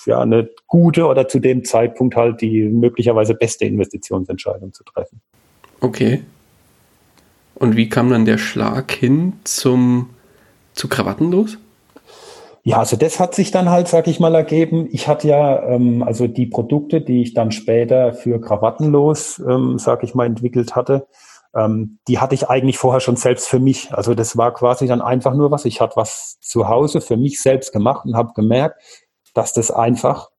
ja, 0.06 0.20
eine 0.20 0.48
gute 0.68 1.06
oder 1.06 1.26
zu 1.26 1.40
dem 1.40 1.64
Zeitpunkt 1.64 2.16
halt 2.16 2.40
die 2.40 2.62
möglicherweise 2.62 3.34
beste 3.34 3.64
Investitionsentscheidung 3.64 4.72
zu 4.72 4.84
treffen. 4.84 5.20
Okay. 5.80 6.22
Und 7.56 7.76
wie 7.76 7.88
kam 7.88 8.08
dann 8.08 8.24
der 8.24 8.38
Schlag 8.38 8.92
hin 8.92 9.34
zum, 9.44 10.10
zu 10.74 10.88
Krawattenlos? 10.88 11.58
Ja, 12.62 12.78
also 12.78 12.96
das 12.96 13.18
hat 13.18 13.34
sich 13.34 13.50
dann 13.50 13.70
halt, 13.70 13.88
sag 13.88 14.06
ich 14.06 14.20
mal, 14.20 14.34
ergeben. 14.34 14.88
Ich 14.92 15.08
hatte 15.08 15.28
ja, 15.28 15.62
ähm, 15.64 16.02
also 16.02 16.26
die 16.26 16.46
Produkte, 16.46 17.00
die 17.00 17.22
ich 17.22 17.34
dann 17.34 17.52
später 17.52 18.12
für 18.12 18.40
Krawattenlos, 18.40 19.40
ähm, 19.40 19.78
sag 19.78 20.04
ich 20.04 20.14
mal, 20.14 20.26
entwickelt 20.26 20.76
hatte, 20.76 21.06
ähm, 21.54 21.98
die 22.06 22.18
hatte 22.18 22.34
ich 22.34 22.48
eigentlich 22.48 22.78
vorher 22.78 23.00
schon 23.00 23.16
selbst 23.16 23.48
für 23.48 23.58
mich. 23.58 23.92
Also 23.92 24.14
das 24.14 24.36
war 24.36 24.54
quasi 24.54 24.86
dann 24.86 25.00
einfach 25.00 25.34
nur 25.34 25.50
was. 25.50 25.64
Ich 25.64 25.80
hatte 25.80 25.96
was 25.96 26.38
zu 26.40 26.68
Hause 26.68 27.00
für 27.00 27.16
mich 27.16 27.40
selbst 27.40 27.72
gemacht 27.72 28.06
und 28.06 28.16
habe 28.16 28.32
gemerkt, 28.34 28.80
dass 29.34 29.52
das 29.52 29.70
einfach, 29.70 30.30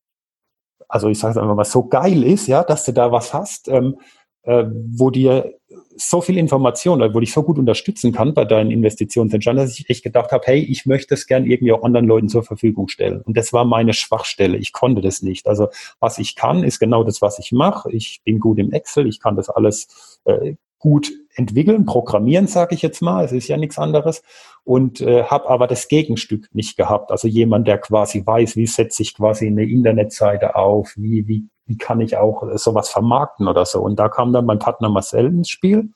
also 0.87 1.09
ich 1.09 1.19
sage 1.19 1.31
es 1.31 1.37
einfach 1.37 1.55
mal, 1.55 1.65
so 1.65 1.87
geil 1.87 2.23
ist, 2.23 2.47
ja, 2.47 2.63
dass 2.63 2.85
du 2.85 2.93
da 2.93 3.11
was 3.11 3.33
hast, 3.33 3.67
ähm, 3.67 3.97
äh, 4.43 4.65
wo 4.67 5.09
dir 5.09 5.53
so 5.95 6.21
viel 6.21 6.37
Information, 6.37 6.99
wo 7.13 7.19
dich 7.19 7.31
so 7.31 7.43
gut 7.43 7.59
unterstützen 7.59 8.11
kann 8.11 8.33
bei 8.33 8.45
deinen 8.45 8.71
Investitionsentscheidungen, 8.71 9.65
dass 9.67 9.77
ich 9.77 9.89
echt 9.89 10.03
gedacht 10.03 10.31
habe, 10.31 10.43
hey, 10.45 10.59
ich 10.59 10.85
möchte 10.85 11.13
es 11.13 11.27
gern 11.27 11.45
irgendwie 11.45 11.71
auch 11.73 11.83
anderen 11.83 12.07
Leuten 12.07 12.29
zur 12.29 12.43
Verfügung 12.43 12.87
stellen. 12.87 13.21
Und 13.21 13.37
das 13.37 13.53
war 13.53 13.65
meine 13.65 13.93
Schwachstelle. 13.93 14.57
Ich 14.57 14.71
konnte 14.73 15.01
das 15.01 15.21
nicht. 15.21 15.47
Also 15.47 15.67
was 15.99 16.17
ich 16.17 16.35
kann, 16.35 16.63
ist 16.63 16.79
genau 16.79 17.03
das, 17.03 17.21
was 17.21 17.37
ich 17.39 17.51
mache. 17.51 17.91
Ich 17.91 18.21
bin 18.23 18.39
gut 18.39 18.57
im 18.57 18.71
Excel, 18.71 19.07
ich 19.07 19.19
kann 19.19 19.35
das 19.35 19.49
alles 19.49 20.19
äh, 20.25 20.55
gut 20.81 21.11
entwickeln, 21.35 21.85
programmieren, 21.85 22.47
sage 22.47 22.75
ich 22.75 22.81
jetzt 22.81 23.01
mal, 23.01 23.23
es 23.23 23.31
ist 23.31 23.47
ja 23.47 23.55
nichts 23.55 23.77
anderes, 23.77 24.23
und 24.63 24.99
äh, 24.99 25.23
habe 25.23 25.49
aber 25.49 25.67
das 25.67 25.87
Gegenstück 25.87 26.49
nicht 26.53 26.75
gehabt. 26.75 27.11
Also 27.11 27.27
jemand, 27.27 27.67
der 27.67 27.77
quasi 27.77 28.25
weiß, 28.25 28.57
wie 28.57 28.67
setze 28.67 29.03
ich 29.03 29.15
quasi 29.15 29.47
eine 29.47 29.63
Internetseite 29.63 30.55
auf, 30.55 30.93
wie, 30.97 31.27
wie, 31.27 31.45
wie 31.65 31.77
kann 31.77 32.01
ich 32.01 32.17
auch 32.17 32.43
äh, 32.43 32.57
sowas 32.57 32.89
vermarkten 32.89 33.47
oder 33.47 33.65
so. 33.65 33.79
Und 33.81 33.97
da 33.97 34.09
kam 34.09 34.33
dann 34.33 34.45
mein 34.45 34.59
Partner 34.59 34.89
Marcel 34.89 35.27
ins 35.27 35.49
Spiel. 35.49 35.91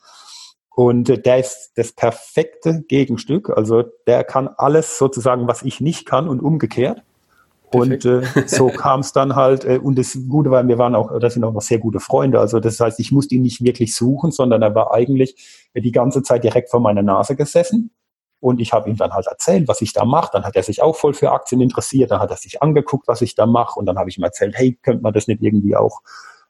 Und 0.69 1.09
äh, 1.09 1.19
der 1.19 1.39
ist 1.39 1.73
das 1.75 1.91
perfekte 1.91 2.83
Gegenstück. 2.87 3.49
Also 3.49 3.83
der 4.07 4.23
kann 4.23 4.47
alles 4.47 4.97
sozusagen, 4.97 5.47
was 5.47 5.63
ich 5.63 5.81
nicht 5.81 6.05
kann 6.05 6.29
und 6.29 6.41
umgekehrt. 6.41 7.03
Und 7.73 8.05
äh, 8.05 8.21
so 8.45 8.67
kam 8.75 9.01
es 9.01 9.11
dann 9.11 9.35
halt, 9.35 9.65
äh, 9.65 9.79
und 9.79 9.97
das 9.97 10.17
Gute 10.29 10.51
war, 10.51 10.67
wir 10.67 10.77
waren 10.77 10.95
auch, 10.95 11.19
das 11.19 11.33
sind 11.33 11.43
auch 11.43 11.53
noch 11.53 11.61
sehr 11.61 11.79
gute 11.79 11.99
Freunde. 11.99 12.39
Also 12.39 12.59
das 12.59 12.79
heißt, 12.79 12.99
ich 12.99 13.11
musste 13.11 13.35
ihn 13.35 13.41
nicht 13.41 13.63
wirklich 13.63 13.95
suchen, 13.95 14.31
sondern 14.31 14.61
er 14.61 14.75
war 14.75 14.93
eigentlich 14.93 15.69
die 15.75 15.91
ganze 15.91 16.23
Zeit 16.23 16.43
direkt 16.43 16.69
vor 16.69 16.79
meiner 16.79 17.01
Nase 17.01 17.35
gesessen 17.35 17.91
Und 18.39 18.61
ich 18.61 18.73
habe 18.73 18.89
ihm 18.89 18.97
dann 18.97 19.13
halt 19.13 19.27
erzählt, 19.27 19.67
was 19.67 19.81
ich 19.81 19.93
da 19.93 20.05
mache. 20.05 20.29
Dann 20.33 20.43
hat 20.43 20.55
er 20.55 20.63
sich 20.63 20.81
auch 20.81 20.95
voll 20.95 21.13
für 21.13 21.31
Aktien 21.31 21.61
interessiert. 21.61 22.11
Dann 22.11 22.19
hat 22.19 22.29
er 22.29 22.37
sich 22.37 22.61
angeguckt, 22.61 23.07
was 23.07 23.21
ich 23.21 23.35
da 23.35 23.45
mache. 23.45 23.79
Und 23.79 23.85
dann 23.87 23.97
habe 23.97 24.09
ich 24.09 24.17
ihm 24.17 24.23
erzählt, 24.23 24.55
hey, 24.55 24.77
könnte 24.81 25.01
man 25.03 25.13
das 25.13 25.27
nicht 25.27 25.41
irgendwie 25.41 25.75
auch 25.75 26.01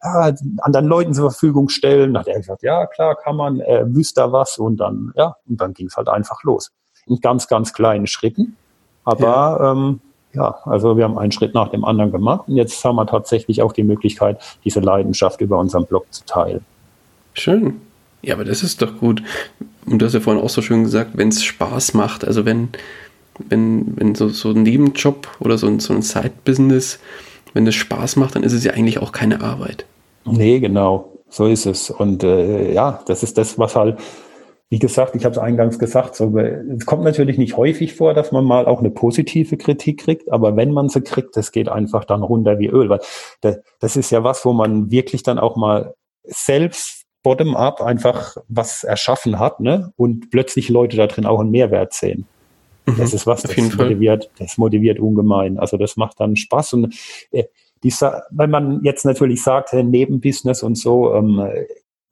ja, 0.03 0.33
anderen 0.61 0.87
Leuten 0.87 1.13
zur 1.13 1.31
Verfügung 1.31 1.69
stellen? 1.69 2.13
Dann 2.13 2.21
hat 2.21 2.27
er 2.27 2.39
gesagt, 2.39 2.63
ja, 2.63 2.85
klar, 2.85 3.15
kann 3.15 3.35
man, 3.35 3.61
äh, 3.61 3.83
wüsste 3.87 4.21
da 4.21 4.31
was. 4.31 4.57
Und 4.57 4.77
dann, 4.77 5.11
ja, 5.15 5.37
und 5.47 5.59
dann 5.61 5.73
ging 5.73 5.87
es 5.87 5.97
halt 5.97 6.09
einfach 6.09 6.43
los. 6.43 6.71
In 7.07 7.19
ganz, 7.19 7.47
ganz 7.47 7.73
kleinen 7.73 8.07
Schritten. 8.07 8.57
Aber 9.03 9.57
ja. 9.59 9.71
Ähm, 9.71 10.01
ja, 10.35 10.55
also 10.65 10.97
wir 10.97 11.03
haben 11.03 11.17
einen 11.17 11.31
Schritt 11.31 11.53
nach 11.53 11.69
dem 11.69 11.85
anderen 11.85 12.11
gemacht 12.11 12.47
und 12.47 12.55
jetzt 12.55 12.83
haben 12.83 12.95
wir 12.95 13.07
tatsächlich 13.07 13.61
auch 13.61 13.73
die 13.73 13.83
Möglichkeit, 13.83 14.39
diese 14.63 14.79
Leidenschaft 14.79 15.41
über 15.41 15.57
unseren 15.59 15.85
Blog 15.85 16.05
zu 16.11 16.25
teilen. 16.25 16.65
Schön. 17.33 17.81
Ja, 18.21 18.35
aber 18.35 18.45
das 18.45 18.63
ist 18.63 18.81
doch 18.81 18.97
gut. 18.97 19.21
Und 19.85 19.99
du 19.99 20.05
hast 20.05 20.13
ja 20.13 20.19
vorhin 20.19 20.41
auch 20.41 20.49
so 20.49 20.61
schön 20.61 20.83
gesagt, 20.83 21.11
wenn 21.13 21.29
es 21.29 21.43
Spaß 21.43 21.93
macht, 21.93 22.25
also 22.25 22.45
wenn, 22.45 22.69
wenn, 23.49 23.97
wenn 23.97 24.15
so, 24.15 24.29
so 24.29 24.49
ein 24.49 24.63
Nebenjob 24.63 25.27
oder 25.39 25.57
so 25.57 25.67
ein, 25.67 25.79
so 25.79 25.93
ein 25.93 26.01
Side-Business, 26.01 26.99
wenn 27.53 27.67
es 27.67 27.75
Spaß 27.75 28.15
macht, 28.15 28.35
dann 28.35 28.43
ist 28.43 28.53
es 28.53 28.63
ja 28.63 28.73
eigentlich 28.73 28.99
auch 28.99 29.11
keine 29.11 29.41
Arbeit. 29.41 29.85
Nee, 30.25 30.59
genau. 30.59 31.11
So 31.29 31.47
ist 31.47 31.65
es. 31.65 31.89
Und 31.89 32.23
äh, 32.23 32.73
ja, 32.73 33.01
das 33.07 33.23
ist 33.23 33.37
das, 33.37 33.59
was 33.59 33.75
halt 33.75 33.97
wie 34.69 34.79
gesagt, 34.79 35.15
ich 35.15 35.25
habe 35.25 35.33
es 35.33 35.37
eingangs 35.37 35.77
gesagt, 35.77 36.15
so, 36.15 36.35
es 36.37 36.85
kommt 36.85 37.03
natürlich 37.03 37.37
nicht 37.37 37.55
häufig 37.55 37.93
vor, 37.93 38.13
dass 38.13 38.31
man 38.31 38.45
mal 38.45 38.65
auch 38.65 38.79
eine 38.79 38.89
positive 38.89 39.57
Kritik 39.57 40.01
kriegt, 40.01 40.31
aber 40.31 40.55
wenn 40.55 40.71
man 40.71 40.89
sie 40.89 41.01
kriegt, 41.01 41.37
das 41.37 41.51
geht 41.51 41.69
einfach 41.69 42.03
dann 42.03 42.23
runter 42.23 42.57
wie 42.57 42.67
Öl, 42.67 42.89
weil 42.89 42.99
das, 43.41 43.59
das 43.79 43.95
ist 43.95 44.09
ja 44.09 44.23
was, 44.23 44.43
wo 44.43 44.53
man 44.53 44.89
wirklich 44.89 45.21
dann 45.21 45.37
auch 45.37 45.55
mal 45.55 45.93
selbst 46.23 47.05
bottom-up 47.21 47.81
einfach 47.81 48.37
was 48.47 48.83
erschaffen 48.83 49.39
hat, 49.39 49.59
ne? 49.59 49.91
Und 49.97 50.29
plötzlich 50.29 50.69
Leute 50.69 50.97
da 50.97 51.07
drin 51.07 51.25
auch 51.25 51.39
einen 51.39 51.51
Mehrwert 51.51 51.93
sehen. 51.93 52.27
Mhm, 52.85 52.97
das 52.97 53.13
ist 53.13 53.25
was, 53.25 53.41
das 53.43 53.57
motiviert, 53.57 54.29
das 54.37 54.57
motiviert 54.57 54.99
ungemein. 54.99 55.57
Also 55.59 55.77
das 55.77 55.97
macht 55.97 56.19
dann 56.19 56.35
Spaß 56.35 56.73
und 56.73 56.95
äh, 57.31 57.45
dieser, 57.83 58.23
wenn 58.31 58.49
man 58.49 58.83
jetzt 58.83 59.05
natürlich 59.05 59.43
sagt, 59.43 59.73
Nebenbusiness 59.73 60.63
und 60.63 60.75
so, 60.75 61.13
ähm, 61.13 61.39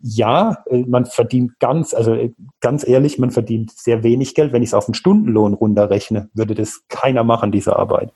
ja, 0.03 0.57
äh, 0.69 0.83
man 0.85 1.05
verdient 1.05 1.59
ganz, 1.59 1.93
also 1.93 2.13
äh, 2.13 2.33
ganz 2.59 2.85
ehrlich, 2.85 3.17
man 3.19 3.31
verdient 3.31 3.71
sehr 3.71 4.03
wenig 4.03 4.35
Geld. 4.35 4.51
Wenn 4.51 4.61
ich 4.61 4.69
es 4.69 4.73
auf 4.73 4.87
einen 4.87 4.95
Stundenlohn 4.95 5.53
runterrechne, 5.53 6.29
würde 6.33 6.55
das 6.55 6.83
keiner 6.89 7.23
machen, 7.23 7.53
diese 7.53 7.77
Arbeit. 7.77 8.11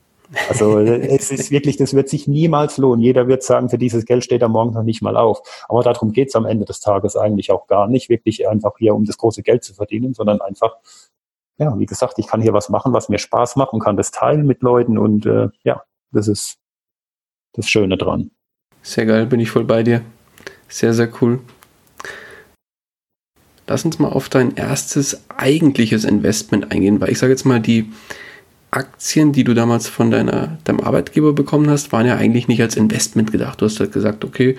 Also 0.49 0.79
äh, 0.79 1.07
es 1.07 1.31
ist 1.31 1.49
wirklich, 1.49 1.77
das 1.77 1.93
wird 1.93 2.09
sich 2.09 2.27
niemals 2.27 2.77
lohnen. 2.77 3.01
Jeder 3.01 3.29
wird 3.29 3.41
sagen, 3.41 3.69
für 3.69 3.77
dieses 3.77 4.03
Geld 4.03 4.25
steht 4.25 4.41
er 4.41 4.49
morgen 4.49 4.73
noch 4.73 4.83
nicht 4.83 5.01
mal 5.01 5.15
auf. 5.15 5.39
Aber 5.69 5.81
darum 5.81 6.11
geht 6.11 6.27
es 6.27 6.35
am 6.35 6.45
Ende 6.45 6.65
des 6.65 6.81
Tages 6.81 7.15
eigentlich 7.15 7.51
auch 7.51 7.67
gar 7.67 7.87
nicht, 7.87 8.09
wirklich 8.09 8.45
einfach 8.49 8.73
hier, 8.77 8.93
um 8.93 9.05
das 9.05 9.17
große 9.17 9.41
Geld 9.41 9.63
zu 9.63 9.73
verdienen, 9.73 10.13
sondern 10.13 10.41
einfach, 10.41 10.75
ja, 11.57 11.79
wie 11.79 11.85
gesagt, 11.85 12.19
ich 12.19 12.27
kann 12.27 12.41
hier 12.41 12.51
was 12.51 12.67
machen, 12.67 12.91
was 12.91 13.07
mir 13.07 13.17
Spaß 13.17 13.55
macht 13.55 13.71
und 13.71 13.79
kann 13.79 13.95
das 13.95 14.11
teilen 14.11 14.45
mit 14.45 14.61
Leuten 14.61 14.97
und 14.97 15.25
äh, 15.25 15.47
ja, 15.63 15.83
das 16.11 16.27
ist 16.27 16.57
das 17.53 17.69
Schöne 17.69 17.95
dran. 17.95 18.31
Sehr 18.81 19.05
geil, 19.05 19.25
bin 19.25 19.39
ich 19.39 19.49
voll 19.49 19.63
bei 19.63 19.83
dir. 19.83 20.01
Sehr, 20.67 20.93
sehr 20.93 21.09
cool. 21.21 21.39
Lass 23.67 23.83
uns 23.83 23.99
mal 23.99 24.09
auf 24.09 24.29
dein 24.29 24.55
erstes 24.55 25.21
eigentliches 25.29 26.05
Investment 26.05 26.71
eingehen, 26.71 27.01
weil 27.01 27.11
ich 27.11 27.19
sage 27.19 27.33
jetzt 27.33 27.45
mal, 27.45 27.59
die 27.59 27.91
Aktien, 28.71 29.31
die 29.31 29.43
du 29.43 29.53
damals 29.53 29.87
von 29.87 30.11
deiner, 30.11 30.57
deinem 30.63 30.79
Arbeitgeber 30.79 31.33
bekommen 31.33 31.69
hast, 31.69 31.91
waren 31.91 32.05
ja 32.05 32.15
eigentlich 32.15 32.47
nicht 32.47 32.61
als 32.61 32.75
Investment 32.75 33.31
gedacht. 33.31 33.61
Du 33.61 33.65
hast 33.65 33.79
halt 33.79 33.91
gesagt, 33.91 34.25
okay, 34.25 34.57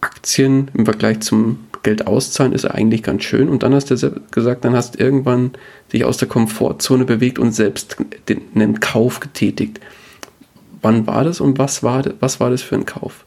Aktien 0.00 0.70
im 0.74 0.84
Vergleich 0.84 1.20
zum 1.20 1.58
Geld 1.82 2.06
auszahlen 2.06 2.52
ist 2.52 2.64
eigentlich 2.64 3.02
ganz 3.02 3.22
schön. 3.24 3.48
Und 3.48 3.62
dann 3.62 3.74
hast 3.74 3.90
du 3.90 4.22
gesagt, 4.30 4.64
dann 4.64 4.74
hast 4.74 4.94
du 4.94 5.04
irgendwann 5.04 5.52
dich 5.92 6.04
aus 6.04 6.16
der 6.16 6.28
Komfortzone 6.28 7.04
bewegt 7.04 7.38
und 7.38 7.52
selbst 7.52 7.96
den, 8.28 8.42
einen 8.54 8.80
Kauf 8.80 9.20
getätigt. 9.20 9.80
Wann 10.82 11.06
war 11.06 11.24
das 11.24 11.40
und 11.40 11.58
was 11.58 11.82
war, 11.82 12.02
was 12.20 12.40
war 12.40 12.50
das 12.50 12.62
für 12.62 12.74
ein 12.74 12.86
Kauf? 12.86 13.24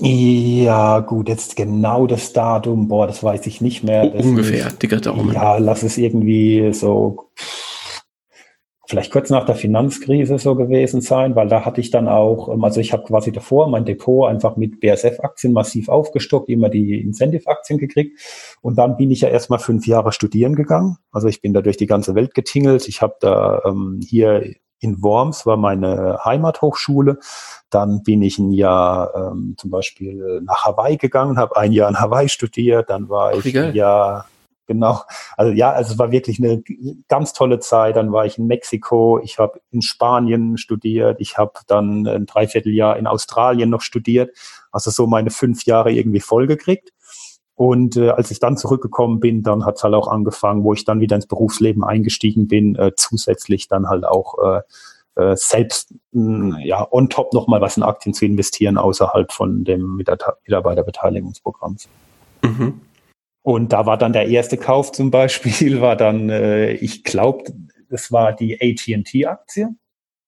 Ja, 0.00 1.00
gut, 1.00 1.28
jetzt 1.28 1.56
genau 1.56 2.06
das 2.06 2.32
Datum, 2.32 2.88
boah, 2.88 3.06
das 3.06 3.22
weiß 3.22 3.46
ich 3.46 3.60
nicht 3.60 3.84
mehr. 3.84 4.08
Das 4.08 4.26
Ungefähr, 4.26 4.66
ist, 4.66 4.82
dicker 4.82 5.00
Daumen. 5.00 5.32
Ja, 5.32 5.58
lass 5.58 5.82
es 5.82 5.98
irgendwie 5.98 6.72
so 6.72 7.30
vielleicht 8.86 9.12
kurz 9.12 9.30
nach 9.30 9.46
der 9.46 9.54
Finanzkrise 9.54 10.38
so 10.38 10.54
gewesen 10.54 11.00
sein, 11.00 11.34
weil 11.36 11.48
da 11.48 11.64
hatte 11.64 11.80
ich 11.80 11.90
dann 11.90 12.08
auch, 12.08 12.48
ähm, 12.48 12.62
also 12.64 12.80
ich 12.80 12.92
habe 12.92 13.04
quasi 13.04 13.32
davor 13.32 13.68
mein 13.68 13.84
Depot 13.84 14.28
einfach 14.28 14.56
mit 14.56 14.80
BSF-Aktien 14.80 15.52
massiv 15.52 15.88
aufgestockt, 15.88 16.48
immer 16.48 16.68
die 16.68 17.00
Incentive-Aktien 17.00 17.78
gekriegt 17.78 18.18
und 18.60 18.76
dann 18.76 18.96
bin 18.96 19.10
ich 19.10 19.22
ja 19.22 19.28
erstmal 19.28 19.58
fünf 19.58 19.86
Jahre 19.86 20.12
studieren 20.12 20.54
gegangen. 20.54 20.98
Also 21.12 21.28
ich 21.28 21.40
bin 21.40 21.54
da 21.54 21.62
durch 21.62 21.76
die 21.76 21.86
ganze 21.86 22.14
Welt 22.14 22.34
getingelt. 22.34 22.88
Ich 22.88 23.00
habe 23.00 23.16
da 23.20 23.62
ähm, 23.64 24.00
hier 24.06 24.54
in 24.84 25.02
Worms 25.02 25.46
war 25.46 25.56
meine 25.56 26.18
Heimathochschule. 26.24 27.18
Dann 27.70 28.02
bin 28.02 28.22
ich 28.22 28.38
ein 28.38 28.52
Jahr 28.52 29.14
ähm, 29.14 29.54
zum 29.58 29.70
Beispiel 29.70 30.42
nach 30.44 30.64
Hawaii 30.64 30.96
gegangen, 30.96 31.38
habe 31.38 31.56
ein 31.56 31.72
Jahr 31.72 31.88
in 31.88 31.98
Hawaii 31.98 32.28
studiert. 32.28 32.90
Dann 32.90 33.08
war 33.08 33.34
ich 33.34 33.56
ein 33.56 33.74
Jahr 33.74 34.26
genau. 34.66 35.02
Also 35.36 35.52
ja, 35.52 35.72
also 35.72 35.92
es 35.92 35.98
war 35.98 36.12
wirklich 36.12 36.38
eine 36.38 36.62
ganz 37.08 37.32
tolle 37.32 37.58
Zeit. 37.58 37.96
Dann 37.96 38.12
war 38.12 38.26
ich 38.26 38.38
in 38.38 38.46
Mexiko, 38.46 39.20
ich 39.22 39.38
habe 39.38 39.60
in 39.70 39.82
Spanien 39.82 40.58
studiert, 40.58 41.20
ich 41.20 41.38
habe 41.38 41.52
dann 41.66 42.06
ein 42.06 42.26
Dreivierteljahr 42.26 42.96
in 42.96 43.06
Australien 43.06 43.70
noch 43.70 43.80
studiert. 43.80 44.36
Also 44.70 44.90
so 44.90 45.06
meine 45.06 45.30
fünf 45.30 45.64
Jahre 45.64 45.92
irgendwie 45.92 46.20
vollgekriegt. 46.20 46.90
Und 47.56 47.96
äh, 47.96 48.10
als 48.10 48.30
ich 48.30 48.40
dann 48.40 48.56
zurückgekommen 48.56 49.20
bin, 49.20 49.42
dann 49.42 49.64
hat 49.64 49.76
es 49.76 49.84
halt 49.84 49.94
auch 49.94 50.08
angefangen, 50.08 50.64
wo 50.64 50.72
ich 50.72 50.84
dann 50.84 51.00
wieder 51.00 51.16
ins 51.16 51.26
Berufsleben 51.26 51.84
eingestiegen 51.84 52.48
bin, 52.48 52.74
äh, 52.74 52.92
zusätzlich 52.96 53.68
dann 53.68 53.88
halt 53.88 54.04
auch 54.04 54.34
äh, 54.42 54.60
äh, 55.16 55.36
selbst 55.36 55.94
mh, 56.12 56.60
ja 56.64 56.86
on 56.90 57.08
top 57.08 57.32
nochmal 57.32 57.60
was 57.60 57.76
in 57.76 57.84
Aktien 57.84 58.14
zu 58.14 58.24
investieren, 58.24 58.76
außerhalb 58.76 59.32
von 59.32 59.64
dem 59.64 59.96
Mitarbeiterbeteiligungsprogramms. 59.96 61.88
Mhm. 62.42 62.80
Und 63.42 63.72
da 63.72 63.86
war 63.86 63.98
dann 63.98 64.12
der 64.12 64.26
erste 64.26 64.56
Kauf 64.56 64.90
zum 64.90 65.10
Beispiel, 65.10 65.80
war 65.80 65.96
dann, 65.96 66.30
äh, 66.30 66.72
ich 66.72 67.04
glaube, 67.04 67.44
das 67.88 68.10
war 68.10 68.32
die 68.32 68.60
AT&T-Aktie. 68.60 69.68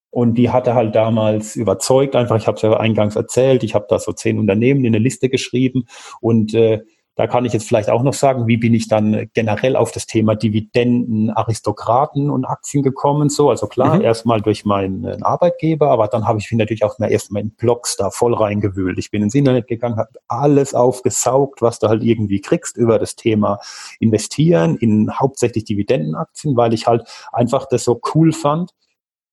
Und 0.09 0.35
die 0.35 0.49
hatte 0.49 0.73
halt 0.73 0.95
damals 0.95 1.55
überzeugt, 1.57 2.15
einfach, 2.15 2.37
ich 2.37 2.47
habe 2.47 2.55
es 2.55 2.61
ja 2.61 2.77
eingangs 2.77 3.17
erzählt, 3.17 3.63
ich 3.63 3.75
habe 3.75 3.87
da 3.89 3.99
so 3.99 4.13
zehn 4.13 4.39
Unternehmen 4.39 4.85
in 4.85 4.95
eine 4.95 5.03
Liste 5.03 5.29
geschrieben 5.29 5.85
und 6.21 6.53
äh, 6.53 6.81
da 7.17 7.25
kann 7.25 7.45
ich 7.45 7.53
jetzt 7.53 7.67
vielleicht 7.67 7.89
auch 7.89 8.03
noch 8.03 8.13
sagen, 8.13 8.47
wie 8.47 8.57
bin 8.57 8.75
ich 8.75 8.87
dann 8.87 9.27
generell 9.33 9.75
auf 9.75 9.91
das 9.91 10.05
Thema 10.05 10.35
Dividenden, 10.35 11.31
Aristokraten 11.31 12.29
und 12.29 12.45
Aktien 12.45 12.83
gekommen. 12.83 13.29
So, 13.29 13.49
also 13.49 13.65
klar, 13.65 13.95
mhm. 13.95 14.01
erstmal 14.01 14.39
durch 14.39 14.65
meinen 14.65 15.23
Arbeitgeber, 15.23 15.89
aber 15.89 16.07
dann 16.07 16.27
habe 16.27 16.37
ich 16.37 16.51
mich 16.51 16.59
natürlich 16.59 16.83
auch 16.83 16.99
mal 16.99 17.11
erstmal 17.11 17.41
in 17.41 17.49
Blogs 17.49 17.97
da 17.97 18.11
voll 18.11 18.35
reingewühlt. 18.35 18.99
Ich 18.99 19.09
bin 19.09 19.23
ins 19.23 19.33
Internet 19.33 19.67
gegangen, 19.67 19.97
habe 19.97 20.11
alles 20.27 20.75
aufgesaugt, 20.75 21.63
was 21.63 21.79
du 21.79 21.87
halt 21.87 22.03
irgendwie 22.03 22.39
kriegst 22.39 22.77
über 22.77 22.99
das 22.99 23.15
Thema 23.15 23.59
Investieren 23.99 24.77
in 24.77 25.11
hauptsächlich 25.11 25.65
Dividendenaktien, 25.65 26.55
weil 26.55 26.71
ich 26.75 26.85
halt 26.85 27.03
einfach 27.33 27.65
das 27.65 27.83
so 27.83 27.99
cool 28.13 28.31
fand 28.31 28.71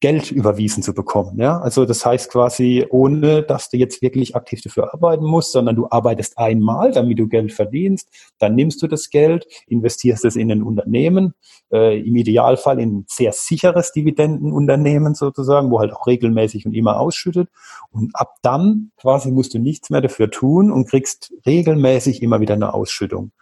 Geld 0.04 0.30
überwiesen 0.30 0.82
zu 0.82 0.92
bekommen. 0.92 1.40
Ja? 1.40 1.60
Also 1.60 1.86
das 1.86 2.04
heißt 2.04 2.30
quasi, 2.30 2.84
ohne 2.90 3.42
dass 3.42 3.70
du 3.70 3.78
jetzt 3.78 4.02
wirklich 4.02 4.36
aktiv 4.36 4.60
dafür 4.60 4.92
arbeiten 4.92 5.24
musst, 5.24 5.52
sondern 5.52 5.76
du 5.76 5.86
arbeitest 5.88 6.36
einmal, 6.36 6.92
damit 6.92 7.18
du 7.18 7.26
Geld 7.26 7.54
verdienst, 7.54 8.10
dann 8.38 8.54
nimmst 8.54 8.82
du 8.82 8.86
das 8.86 9.08
Geld, 9.08 9.46
investierst 9.66 10.26
es 10.26 10.36
in 10.36 10.52
ein 10.52 10.62
Unternehmen, 10.62 11.32
äh, 11.72 11.98
im 11.98 12.16
Idealfall 12.16 12.80
in 12.80 12.98
ein 12.98 13.04
sehr 13.08 13.32
sicheres 13.32 13.92
Dividendenunternehmen 13.92 15.14
sozusagen, 15.14 15.70
wo 15.70 15.80
halt 15.80 15.94
auch 15.94 16.06
regelmäßig 16.06 16.66
und 16.66 16.74
immer 16.74 17.00
ausschüttet. 17.00 17.48
Und 17.90 18.10
ab 18.12 18.34
dann 18.42 18.90
quasi 18.98 19.30
musst 19.30 19.54
du 19.54 19.58
nichts 19.58 19.88
mehr 19.88 20.02
dafür 20.02 20.30
tun 20.30 20.70
und 20.70 20.86
kriegst 20.86 21.32
regelmäßig 21.46 22.20
immer 22.22 22.40
wieder 22.40 22.52
eine 22.52 22.74
Ausschüttung. 22.74 23.32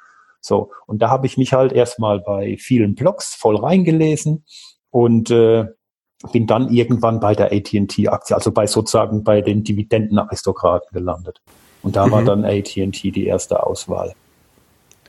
So, 0.40 0.70
und 0.86 1.02
da 1.02 1.10
habe 1.10 1.26
ich 1.26 1.36
mich 1.36 1.54
halt 1.54 1.72
erstmal 1.72 2.20
bei 2.20 2.56
vielen 2.56 2.94
Blogs 2.94 3.34
voll 3.34 3.56
reingelesen 3.56 4.44
und 4.90 5.28
äh, 5.32 5.66
bin 6.30 6.46
dann 6.46 6.70
irgendwann 6.70 7.20
bei 7.20 7.34
der 7.34 7.52
AT&T-Aktie, 7.52 8.36
also 8.36 8.52
bei 8.52 8.66
sozusagen 8.66 9.24
bei 9.24 9.40
den 9.40 9.64
Dividendenaristokraten 9.64 10.88
gelandet. 10.92 11.40
Und 11.82 11.96
da 11.96 12.06
mhm. 12.06 12.10
war 12.12 12.22
dann 12.22 12.44
AT&T 12.44 13.10
die 13.10 13.26
erste 13.26 13.64
Auswahl. 13.66 14.14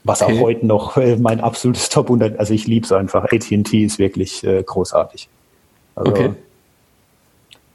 Was 0.02 0.22
okay. 0.22 0.38
auch 0.38 0.42
heute 0.42 0.66
noch 0.66 0.96
äh, 0.96 1.16
mein 1.16 1.40
absolutes 1.40 1.88
Top 1.88 2.10
unter, 2.10 2.32
also 2.38 2.52
ich 2.52 2.66
liebe 2.66 2.84
es 2.84 2.92
einfach. 2.92 3.24
AT&T 3.24 3.84
ist 3.84 3.98
wirklich 3.98 4.44
äh, 4.44 4.62
großartig. 4.62 5.28
Also, 5.94 6.10
okay 6.10 6.30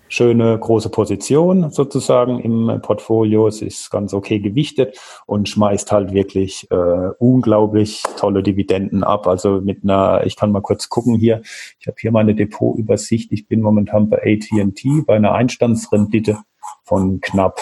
schöne 0.10 0.58
große 0.60 0.90
Position 0.90 1.72
sozusagen 1.72 2.40
im 2.40 2.82
Portfolio. 2.82 3.48
Es 3.48 3.62
ist 3.62 3.90
ganz 3.90 4.14
okay 4.14 4.40
gewichtet 4.40 5.00
und 5.26 5.48
schmeißt 5.48 5.92
halt 5.92 6.14
wirklich 6.14 6.70
äh, 6.72 7.10
unglaublich 7.20 8.04
tolle 8.18 8.44
Dividenden 8.44 9.04
ab. 9.04 9.28
Also 9.28 9.62
mit 9.62 9.84
einer, 9.84 10.26
ich 10.26 10.36
kann 10.36 10.52
mal 10.52 10.62
kurz 10.62 10.90
gucken 10.90 11.16
hier. 11.16 11.42
Ich 11.80 11.88
habe 11.88 11.98
hier 12.00 12.12
meine 12.12 12.36
Depotübersicht. 12.36 13.32
Ich 13.32 13.48
bin 13.48 13.62
momentan 13.62 14.10
bei 14.10 14.18
AT&T 14.18 15.04
bei 15.06 15.16
einer 15.16 15.34
Einstandsrendite 15.34 16.40
von 16.84 17.22
knapp 17.22 17.62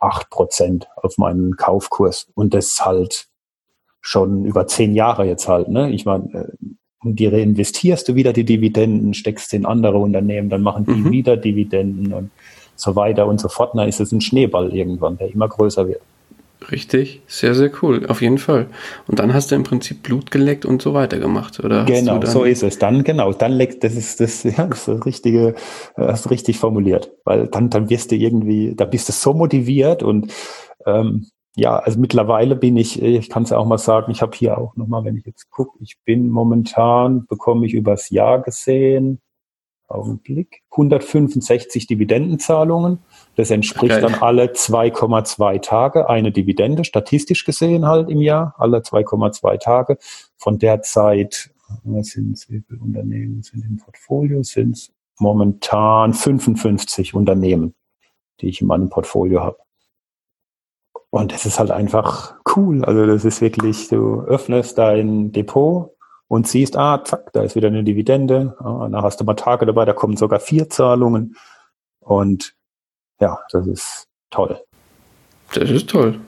acht 0.00 0.30
Prozent 0.30 0.88
auf 0.96 1.16
meinen 1.18 1.56
Kaufkurs. 1.56 2.28
Und 2.34 2.54
das 2.54 2.84
halt 2.84 3.28
schon 4.00 4.44
über 4.44 4.66
zehn 4.66 4.94
Jahre 4.94 5.24
jetzt 5.24 5.48
halt. 5.48 5.68
Ne? 5.68 5.90
Ich 5.90 6.04
meine, 6.04 6.32
äh, 6.32 6.52
und 7.06 7.16
die 7.16 7.26
reinvestierst 7.26 8.08
du 8.08 8.14
wieder 8.14 8.32
die 8.32 8.44
Dividenden, 8.44 9.14
steckst 9.14 9.54
in 9.54 9.64
andere 9.64 9.98
Unternehmen, 9.98 10.48
dann 10.48 10.62
machen 10.62 10.86
die 10.86 10.92
mhm. 10.92 11.10
wieder 11.10 11.36
Dividenden 11.36 12.12
und 12.12 12.30
so 12.74 12.96
weiter 12.96 13.26
und 13.26 13.40
so 13.40 13.48
fort. 13.48 13.72
Dann 13.74 13.88
ist 13.88 14.00
es 14.00 14.12
ein 14.12 14.20
Schneeball 14.20 14.74
irgendwann, 14.74 15.16
der 15.16 15.32
immer 15.32 15.48
größer 15.48 15.88
wird. 15.88 16.00
Richtig, 16.70 17.22
sehr, 17.26 17.54
sehr 17.54 17.70
cool, 17.82 18.06
auf 18.06 18.22
jeden 18.22 18.38
Fall. 18.38 18.66
Und 19.06 19.18
dann 19.18 19.34
hast 19.34 19.50
du 19.50 19.54
im 19.54 19.62
Prinzip 19.62 20.02
Blut 20.02 20.30
geleckt 20.30 20.64
und 20.64 20.80
so 20.82 20.94
weiter 20.94 21.18
gemacht, 21.18 21.60
oder? 21.62 21.84
Genau, 21.84 22.24
so 22.24 22.44
ist 22.44 22.62
es. 22.62 22.78
Dann, 22.78 23.04
genau, 23.04 23.32
dann 23.32 23.52
leckt, 23.52 23.84
das 23.84 23.94
ist 23.94 24.20
das, 24.20 24.42
ja, 24.44 24.66
das 24.66 24.80
ist 24.80 24.88
das 24.88 25.06
richtige, 25.06 25.54
hast 25.96 26.24
du 26.24 26.30
richtig 26.30 26.58
formuliert. 26.58 27.12
Weil 27.24 27.46
dann, 27.46 27.70
dann 27.70 27.90
wirst 27.90 28.10
du 28.10 28.16
irgendwie, 28.16 28.74
da 28.74 28.86
bist 28.86 29.08
du 29.08 29.12
so 29.12 29.34
motiviert 29.34 30.02
und 30.02 30.32
ähm, 30.86 31.26
ja, 31.56 31.78
also 31.78 31.98
mittlerweile 31.98 32.54
bin 32.54 32.76
ich, 32.76 33.02
ich 33.02 33.30
kann 33.30 33.44
es 33.44 33.50
ja 33.50 33.56
auch 33.56 33.64
mal 33.64 33.78
sagen, 33.78 34.12
ich 34.12 34.20
habe 34.20 34.36
hier 34.36 34.58
auch 34.58 34.76
nochmal, 34.76 35.04
wenn 35.04 35.16
ich 35.16 35.24
jetzt 35.24 35.50
gucke, 35.50 35.78
ich 35.80 35.96
bin 36.04 36.28
momentan, 36.28 37.26
bekomme 37.26 37.64
ich 37.64 37.72
übers 37.72 38.10
Jahr 38.10 38.42
gesehen, 38.42 39.22
Augenblick, 39.88 40.62
165 40.72 41.86
Dividendenzahlungen. 41.86 42.98
Das 43.36 43.50
entspricht 43.50 43.94
okay. 43.94 44.02
dann 44.02 44.14
alle 44.16 44.46
2,2 44.46 45.62
Tage 45.62 46.10
eine 46.10 46.30
Dividende, 46.30 46.84
statistisch 46.84 47.44
gesehen 47.46 47.86
halt 47.86 48.10
im 48.10 48.20
Jahr, 48.20 48.54
alle 48.58 48.78
2,2 48.78 49.58
Tage. 49.58 49.96
Von 50.36 50.58
der 50.58 50.82
Zeit, 50.82 51.50
was 51.84 52.08
sind 52.08 52.38
wie 52.48 52.62
viele 52.66 52.80
Unternehmen 52.80 53.42
sind 53.42 53.64
im 53.64 53.78
Portfolio, 53.78 54.42
sind 54.42 54.76
es 54.76 54.92
momentan 55.18 56.12
55 56.12 57.14
Unternehmen, 57.14 57.74
die 58.40 58.48
ich 58.48 58.60
in 58.60 58.66
meinem 58.66 58.90
Portfolio 58.90 59.40
habe. 59.40 59.65
Und 61.16 61.32
das 61.32 61.46
ist 61.46 61.58
halt 61.58 61.70
einfach 61.70 62.34
cool. 62.54 62.84
Also 62.84 63.06
das 63.06 63.24
ist 63.24 63.40
wirklich, 63.40 63.88
du 63.88 64.20
öffnest 64.24 64.76
dein 64.76 65.32
Depot 65.32 65.96
und 66.28 66.46
siehst, 66.46 66.76
ah, 66.76 67.02
zack, 67.04 67.32
da 67.32 67.42
ist 67.42 67.56
wieder 67.56 67.68
eine 67.68 67.84
Dividende. 67.84 68.54
Ah, 68.58 68.86
da 68.92 69.00
hast 69.02 69.18
du 69.18 69.24
mal 69.24 69.32
Tage 69.32 69.64
dabei, 69.64 69.86
da 69.86 69.94
kommen 69.94 70.18
sogar 70.18 70.40
vier 70.40 70.68
Zahlungen. 70.68 71.34
Und 72.00 72.52
ja, 73.18 73.38
das 73.50 73.66
ist 73.66 74.08
toll. 74.30 74.60
Das 75.54 75.70
ist 75.70 75.88
toll. 75.88 76.20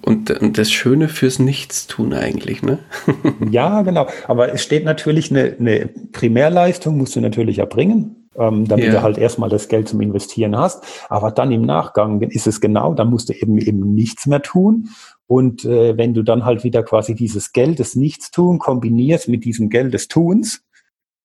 Und, 0.00 0.28
und 0.32 0.58
das 0.58 0.72
Schöne 0.72 1.08
fürs 1.08 1.38
Nichtstun 1.38 2.12
eigentlich, 2.12 2.64
ne? 2.64 2.80
ja, 3.48 3.82
genau. 3.82 4.08
Aber 4.26 4.52
es 4.52 4.64
steht 4.64 4.84
natürlich 4.84 5.30
eine, 5.30 5.56
eine 5.56 5.88
Primärleistung, 6.10 6.96
musst 6.98 7.14
du 7.14 7.20
natürlich 7.20 7.60
erbringen 7.60 8.21
ähm, 8.36 8.66
damit 8.66 8.86
ja. 8.86 8.92
du 8.92 9.02
halt 9.02 9.18
erstmal 9.18 9.50
das 9.50 9.68
Geld 9.68 9.88
zum 9.88 10.00
Investieren 10.00 10.56
hast. 10.56 10.84
Aber 11.08 11.30
dann 11.30 11.52
im 11.52 11.62
Nachgang 11.62 12.20
ist 12.22 12.46
es 12.46 12.60
genau, 12.60 12.94
dann 12.94 13.10
musst 13.10 13.28
du 13.28 13.34
eben 13.34 13.58
eben 13.58 13.94
nichts 13.94 14.26
mehr 14.26 14.42
tun. 14.42 14.88
Und 15.26 15.64
äh, 15.64 15.96
wenn 15.96 16.14
du 16.14 16.22
dann 16.22 16.44
halt 16.44 16.64
wieder 16.64 16.82
quasi 16.82 17.14
dieses 17.14 17.52
Geld 17.52 17.78
des 17.78 17.96
Nichtstun 17.96 18.58
kombinierst 18.58 19.28
mit 19.28 19.44
diesem 19.44 19.70
Geld 19.70 19.94
des 19.94 20.08
Tuns 20.08 20.64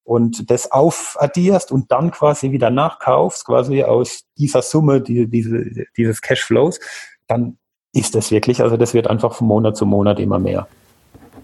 und 0.03 0.49
das 0.49 0.71
aufaddierst 0.71 1.71
und 1.71 1.91
dann 1.91 2.11
quasi 2.11 2.51
wieder 2.51 2.69
nachkaufst, 2.69 3.45
quasi 3.45 3.83
aus 3.83 4.23
dieser 4.37 4.61
Summe, 4.61 5.01
die, 5.01 5.27
diese, 5.27 5.65
dieses 5.97 6.21
Cashflows, 6.21 6.79
dann 7.27 7.57
ist 7.93 8.15
das 8.15 8.31
wirklich, 8.31 8.61
also 8.61 8.77
das 8.77 8.93
wird 8.93 9.07
einfach 9.07 9.33
von 9.33 9.47
Monat 9.47 9.75
zu 9.75 9.85
Monat 9.85 10.19
immer 10.19 10.39
mehr. 10.39 10.67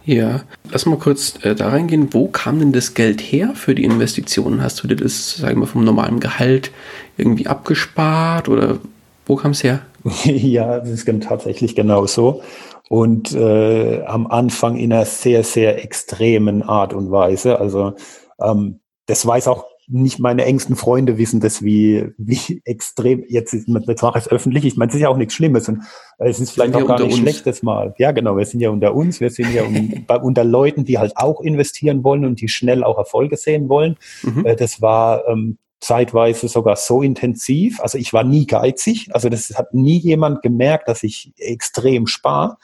Ja, 0.06 0.42
lass 0.70 0.86
mal 0.86 0.98
kurz 0.98 1.36
äh, 1.44 1.56
da 1.56 1.70
reingehen. 1.70 2.14
Wo 2.14 2.28
kam 2.28 2.60
denn 2.60 2.74
das 2.74 2.94
Geld 2.94 3.22
her 3.22 3.52
für 3.56 3.74
die 3.74 3.86
Investitionen? 3.86 4.62
Hast 4.62 4.84
du 4.84 4.88
dir 4.88 4.98
das, 4.98 5.38
sagen 5.38 5.62
wir, 5.62 5.68
vom 5.68 5.86
normalen 5.86 6.20
Gehalt 6.20 6.72
irgendwie 7.18 7.48
abgespart 7.48 8.50
oder 8.50 8.80
wo 9.26 9.36
kam 9.38 9.52
es 9.52 9.64
her? 9.64 9.80
ja, 10.26 10.80
das 10.80 10.90
ist 10.90 11.10
tatsächlich 11.22 11.76
genau 11.76 12.06
so. 12.06 12.42
Und 12.90 13.34
äh, 13.34 14.04
am 14.04 14.28
Anfang 14.28 14.76
in 14.76 14.92
einer 14.92 15.06
sehr, 15.06 15.44
sehr 15.44 15.82
extremen 15.82 16.64
Art 16.64 16.94
und 16.94 17.10
Weise. 17.10 17.60
Also 17.60 17.94
ähm, 18.42 18.82
das 19.06 19.26
weiß 19.26 19.48
auch 19.48 19.66
nicht 19.88 20.20
meine 20.20 20.46
engsten 20.46 20.76
Freunde 20.76 21.18
wissen 21.18 21.40
das, 21.40 21.64
wie, 21.64 22.10
wie 22.18 22.62
extrem, 22.66 23.24
jetzt, 23.28 23.54
ist, 23.54 23.68
jetzt 23.68 24.02
mache 24.02 24.18
ich 24.20 24.26
es 24.26 24.32
öffentlich, 24.32 24.66
ich 24.66 24.78
meine, 24.78 24.90
es 24.90 24.96
ist 24.96 25.02
ja 25.02 25.10
auch 25.10 25.18
nichts 25.18 25.34
Schlimmes 25.34 25.68
und 25.70 25.84
es 26.20 26.40
ist 26.40 26.52
vielleicht 26.52 26.76
auch 26.76 26.86
gar 26.86 27.00
nicht 27.00 27.12
uns. 27.12 27.18
schlechtes 27.18 27.64
Mal. 27.64 27.94
Ja, 27.98 28.12
genau, 28.12 28.38
wir 28.38 28.46
sind 28.46 28.60
ja 28.60 28.70
unter 28.70 28.94
uns, 28.96 29.20
wir 29.20 29.30
sind 29.30 29.54
ja 29.54 29.64
un, 29.64 30.04
bei, 30.08 30.18
unter 30.18 30.44
Leuten, 30.44 30.86
die 30.86 30.98
halt 31.00 31.14
auch 31.16 31.42
investieren 31.42 32.04
wollen 32.04 32.26
und 32.26 32.42
die 32.42 32.48
schnell 32.48 32.84
auch 32.84 32.98
Erfolge 32.98 33.38
sehen 33.38 33.70
wollen. 33.70 33.98
Mhm. 34.24 34.46
Äh, 34.46 34.56
das 34.56 34.82
war 34.82 35.28
ähm, 35.28 35.58
zeitweise 35.84 36.48
sogar 36.48 36.78
so 36.78 37.02
intensiv, 37.02 37.80
also 37.82 37.98
ich 37.98 38.14
war 38.14 38.24
nie 38.24 38.48
geizig, 38.48 39.10
also 39.14 39.30
das 39.30 39.50
hat 39.56 39.74
nie 39.74 39.98
jemand 39.98 40.42
gemerkt, 40.42 40.88
dass 40.88 41.04
ich 41.04 41.34
extrem 41.38 42.08
spare. 42.08 42.58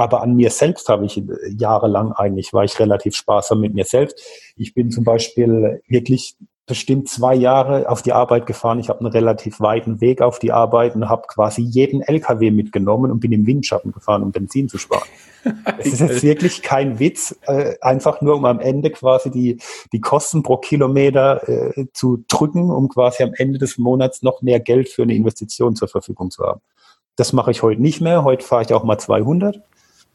Aber 0.00 0.22
an 0.22 0.34
mir 0.34 0.48
selbst 0.48 0.88
habe 0.88 1.04
ich 1.04 1.22
jahrelang 1.58 2.12
eigentlich, 2.12 2.54
war 2.54 2.64
ich 2.64 2.78
relativ 2.78 3.14
sparsam 3.14 3.60
mit 3.60 3.74
mir 3.74 3.84
selbst. 3.84 4.18
Ich 4.56 4.72
bin 4.72 4.90
zum 4.90 5.04
Beispiel 5.04 5.82
wirklich 5.88 6.36
bestimmt 6.64 7.10
zwei 7.10 7.34
Jahre 7.34 7.86
auf 7.86 8.00
die 8.00 8.14
Arbeit 8.14 8.46
gefahren. 8.46 8.80
Ich 8.80 8.88
habe 8.88 9.00
einen 9.00 9.12
relativ 9.12 9.60
weiten 9.60 10.00
Weg 10.00 10.22
auf 10.22 10.38
die 10.38 10.52
Arbeit 10.52 10.94
und 10.94 11.10
habe 11.10 11.24
quasi 11.26 11.60
jeden 11.60 12.00
LKW 12.00 12.50
mitgenommen 12.50 13.10
und 13.10 13.20
bin 13.20 13.30
im 13.32 13.46
Windschatten 13.46 13.92
gefahren, 13.92 14.22
um 14.22 14.32
Benzin 14.32 14.70
zu 14.70 14.78
sparen. 14.78 15.06
Es 15.78 15.88
ist 15.88 16.00
jetzt 16.00 16.22
wirklich 16.22 16.62
kein 16.62 16.98
Witz, 16.98 17.38
äh, 17.42 17.74
einfach 17.82 18.22
nur 18.22 18.36
um 18.36 18.46
am 18.46 18.58
Ende 18.58 18.90
quasi 18.90 19.30
die, 19.30 19.58
die 19.92 20.00
Kosten 20.00 20.42
pro 20.42 20.56
Kilometer 20.56 21.46
äh, 21.46 21.86
zu 21.92 22.24
drücken, 22.26 22.70
um 22.70 22.88
quasi 22.88 23.22
am 23.22 23.34
Ende 23.34 23.58
des 23.58 23.76
Monats 23.76 24.22
noch 24.22 24.40
mehr 24.40 24.60
Geld 24.60 24.88
für 24.88 25.02
eine 25.02 25.14
Investition 25.14 25.76
zur 25.76 25.88
Verfügung 25.88 26.30
zu 26.30 26.42
haben. 26.42 26.62
Das 27.16 27.34
mache 27.34 27.50
ich 27.50 27.62
heute 27.62 27.82
nicht 27.82 28.00
mehr. 28.00 28.24
Heute 28.24 28.46
fahre 28.46 28.62
ich 28.62 28.72
auch 28.72 28.84
mal 28.84 28.96
200 28.96 29.62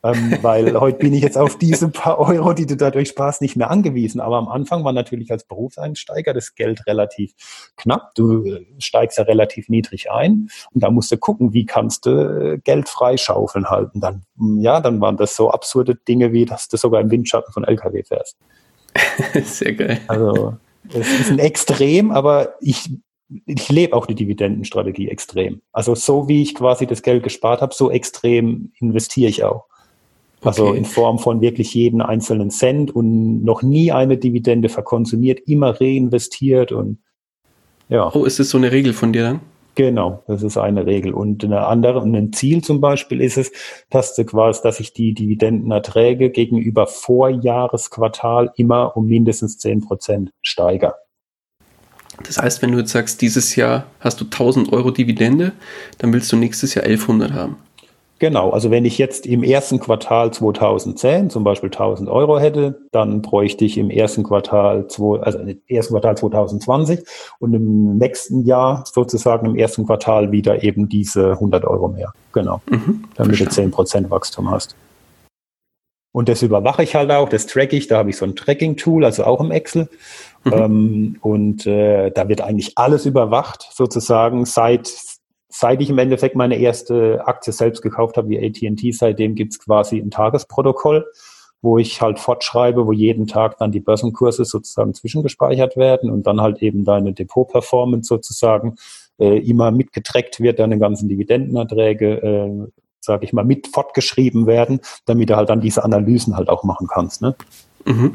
ähm, 0.06 0.38
weil 0.41 0.80
heute 0.80 1.00
bin 1.00 1.13
ich 1.13 1.24
jetzt 1.24 1.38
auf 1.38 1.58
diese 1.58 1.89
paar 1.89 2.20
Euro, 2.20 2.54
die 2.54 2.68
du 2.68 2.78
dadurch 2.78 3.10
sparst, 3.10 3.41
nicht 3.41 3.56
mehr 3.56 3.72
angewiesen. 3.72 4.22
Aber 4.22 4.38
am 4.38 4.48
Anfang 4.48 4.84
war 4.84 4.94
natürlich 4.94 5.32
als 5.32 5.46
Berufseinsteiger 5.46 6.34
das 6.34 6.54
Geld 6.54 6.86
relativ 6.86 7.34
knapp. 7.76 8.13
Du 8.13 8.46
äh, 8.46 8.65
steigst 8.78 9.18
ja 9.18 9.24
relativ 9.24 9.68
niedrig 9.68 10.12
ein 10.12 10.50
und 10.74 10.84
da 10.84 10.91
musst 10.91 11.12
du 11.12 11.18
gucken, 11.18 11.54
wie 11.54 11.65
kannst 11.65 12.06
du 12.06 12.12
äh, 12.12 12.58
Geld 12.60 12.88
freischaufeln 12.88 13.70
halten. 13.70 14.00
Dann, 14.00 14.24
hm, 14.38 14.60
ja, 14.60 14.80
dann 14.80 15.02
waren 15.02 15.18
das 15.18 15.36
so 15.36 15.50
absurde 15.50 15.96
Dinge 15.96 16.32
wie, 16.32 16.46
dass 16.46 16.68
du 16.68 16.78
sogar 16.78 17.02
im 17.02 17.10
Windschatten 17.10 17.52
von 17.52 17.63
LKW 17.63 18.04
fährst. 18.04 18.38
Sehr 19.44 19.74
geil. 19.74 20.00
Also, 20.08 20.56
es 20.89 21.20
ist 21.20 21.32
ein 21.32 21.39
Extrem, 21.39 22.12
aber 22.12 22.54
ich 22.62 22.91
ich 23.48 23.70
lebe 23.70 23.96
auch 23.96 24.06
die 24.06 24.13
Dividendenstrategie 24.13 25.10
extrem. 25.10 25.62
Also 25.72 25.96
so 25.96 26.28
wie 26.28 26.44
ich 26.44 26.54
quasi 26.54 26.86
das 26.86 27.02
Geld 27.02 27.24
gespart 27.24 27.62
habe, 27.62 27.74
so 27.74 27.89
extrem 27.89 28.72
investiere 28.80 29.30
ich 29.30 29.44
auch. 29.44 29.65
Also 30.45 30.73
in 30.73 30.86
Form 30.86 31.19
von 31.19 31.41
wirklich 31.41 31.73
jeden 31.73 32.01
einzelnen 32.01 32.49
Cent 32.49 32.95
und 32.95 33.43
noch 33.43 33.63
nie 33.63 33.91
eine 33.91 34.17
Dividende 34.17 34.69
verkonsumiert, 34.69 35.39
immer 35.47 35.79
reinvestiert 35.79 36.71
und 36.71 36.99
ja. 37.89 38.12
Oh, 38.13 38.25
ist 38.25 38.39
das 38.39 38.49
so 38.49 38.58
eine 38.58 38.71
Regel 38.71 38.93
von 38.93 39.13
dir 39.13 39.23
dann? 39.23 39.39
Genau, 39.75 40.23
das 40.27 40.41
ist 40.41 40.58
eine 40.58 40.86
Regel. 40.86 41.13
Und 41.13 41.43
eine 41.43 41.67
andere, 41.67 42.01
ein 42.01 42.31
Ziel 42.31 42.63
zum 42.63 42.79
Beispiel 42.79 43.19
ist 43.21 43.38
es, 43.38 43.51
dass, 43.89 44.15
du 44.15 44.23
quasi, 44.23 44.62
dass 44.63 44.79
ich 44.79 44.93
die 44.93 45.13
Dividendenerträge 45.13 46.29
gegenüber 46.29 46.88
Vorjahresquartal 46.88 48.51
immer 48.55 48.95
um 48.95 49.05
mindestens 49.08 49.58
10 49.58 49.81
Prozent 49.81 50.31
steigere. 50.41 50.95
Das 52.23 52.38
heißt, 52.38 52.62
wenn 52.62 52.71
du 52.71 52.79
jetzt 52.79 52.91
sagst, 52.91 53.21
dieses 53.21 53.58
Jahr 53.58 53.88
hast 53.99 54.21
du 54.21 54.25
1000 54.25 54.71
Euro 54.71 54.91
Dividende, 54.91 55.51
dann 55.97 56.13
willst 56.13 56.31
du 56.31 56.38
nächstes 56.38 56.73
Jahr 56.73 56.86
1100 56.86 57.34
haben. 57.34 57.58
Genau, 58.17 58.51
also 58.51 58.71
wenn 58.71 58.86
ich 58.86 58.97
jetzt 58.97 59.25
im 59.25 59.43
ersten 59.43 59.80
Quartal 59.80 60.32
2010 60.32 61.30
zum 61.30 61.43
Beispiel 61.43 61.69
1000 61.69 62.10
Euro 62.10 62.39
hätte, 62.39 62.80
dann 62.91 63.21
bräuchte 63.21 63.65
ich 63.65 63.78
im 63.78 63.89
ersten 63.89 64.23
Quartal, 64.23 64.88
also 65.21 65.39
im 65.39 65.60
ersten 65.67 65.93
Quartal 65.93 66.17
2020 66.17 67.01
und 67.39 67.54
im 67.54 67.97
nächsten 67.97 68.45
Jahr 68.45 68.86
sozusagen 68.86 69.47
im 69.47 69.56
ersten 69.58 69.86
Quartal 69.86 70.32
wieder 70.32 70.63
eben 70.63 70.88
diese 70.88 71.32
100 71.32 71.65
Euro 71.65 71.89
mehr. 71.89 72.13
Genau, 72.32 72.62
mhm, 72.69 73.04
damit 73.15 73.39
du 73.41 73.45
10% 73.45 74.10
Wachstum 74.10 74.49
hast. 74.49 74.75
Und 76.13 76.30
das 76.30 76.41
überwache 76.41 76.84
ich 76.84 76.95
halt 76.95 77.12
auch, 77.12 77.28
das 77.28 77.45
track 77.45 77.73
ich, 77.73 77.88
da 77.88 77.97
habe 77.97 78.10
ich 78.10 78.15
so 78.15 78.23
ein 78.23 78.38
Tracking-Tool, 78.38 79.04
also 79.04 79.25
auch 79.25 79.41
im 79.41 79.51
Excel. 79.51 79.89
Mhm. 80.45 80.54
Ähm, 80.54 81.17
und 81.19 81.67
äh, 81.67 82.12
da 82.12 82.30
wird 82.30 82.39
eigentlich 82.39 82.78
alles 82.78 83.06
überwacht, 83.06 83.67
sozusagen 83.73 84.45
seit 84.45 84.88
seit 85.58 85.82
ich 85.82 85.89
im 85.89 85.98
Endeffekt 85.98 86.36
meine 86.36 86.58
erste 86.58 87.26
Aktie 87.26 87.54
selbst 87.54 87.82
gekauft 87.82 88.18
habe, 88.18 88.28
wie 88.28 88.46
AT&T, 88.46 88.91
seitdem 88.91 89.36
gibt's 89.36 89.58
quasi 89.58 89.98
ein 89.98 90.12
Tagesprotokoll, 90.12 91.06
wo 91.62 91.78
ich 91.78 92.02
halt 92.02 92.20
fortschreibe, 92.20 92.86
wo 92.86 92.91
jeden 92.91 93.26
Tag 93.26 93.58
dann 93.58 93.72
die 93.72 93.80
Börsenkurse 93.80 94.44
sozusagen 94.44 94.94
zwischengespeichert 94.94 95.78
werden 95.78 96.12
und 96.12 96.28
dann 96.28 96.41
halt 96.41 96.62
eben 96.62 96.84
deine 96.84 97.13
Depot-Performance 97.13 98.10
sozusagen 98.10 98.76
äh, 99.18 99.39
immer 99.50 99.72
mitgetrackt 99.72 100.41
wird, 100.41 100.60
deine 100.60 100.78
ganzen 100.78 101.08
Dividendenerträge, 101.08 102.22
äh, 102.22 102.68
sage 103.00 103.24
ich 103.24 103.32
mal, 103.32 103.46
mit 103.46 103.68
fortgeschrieben 103.68 104.48
werden, 104.48 104.82
damit 105.06 105.30
du 105.30 105.38
halt 105.38 105.50
dann 105.50 105.62
diese 105.62 105.86
Analysen 105.86 106.36
halt 106.36 106.50
auch 106.50 106.65
machen 106.65 106.88
kannst. 106.88 107.22
Ne? 107.22 107.34
Mhm. 107.86 108.12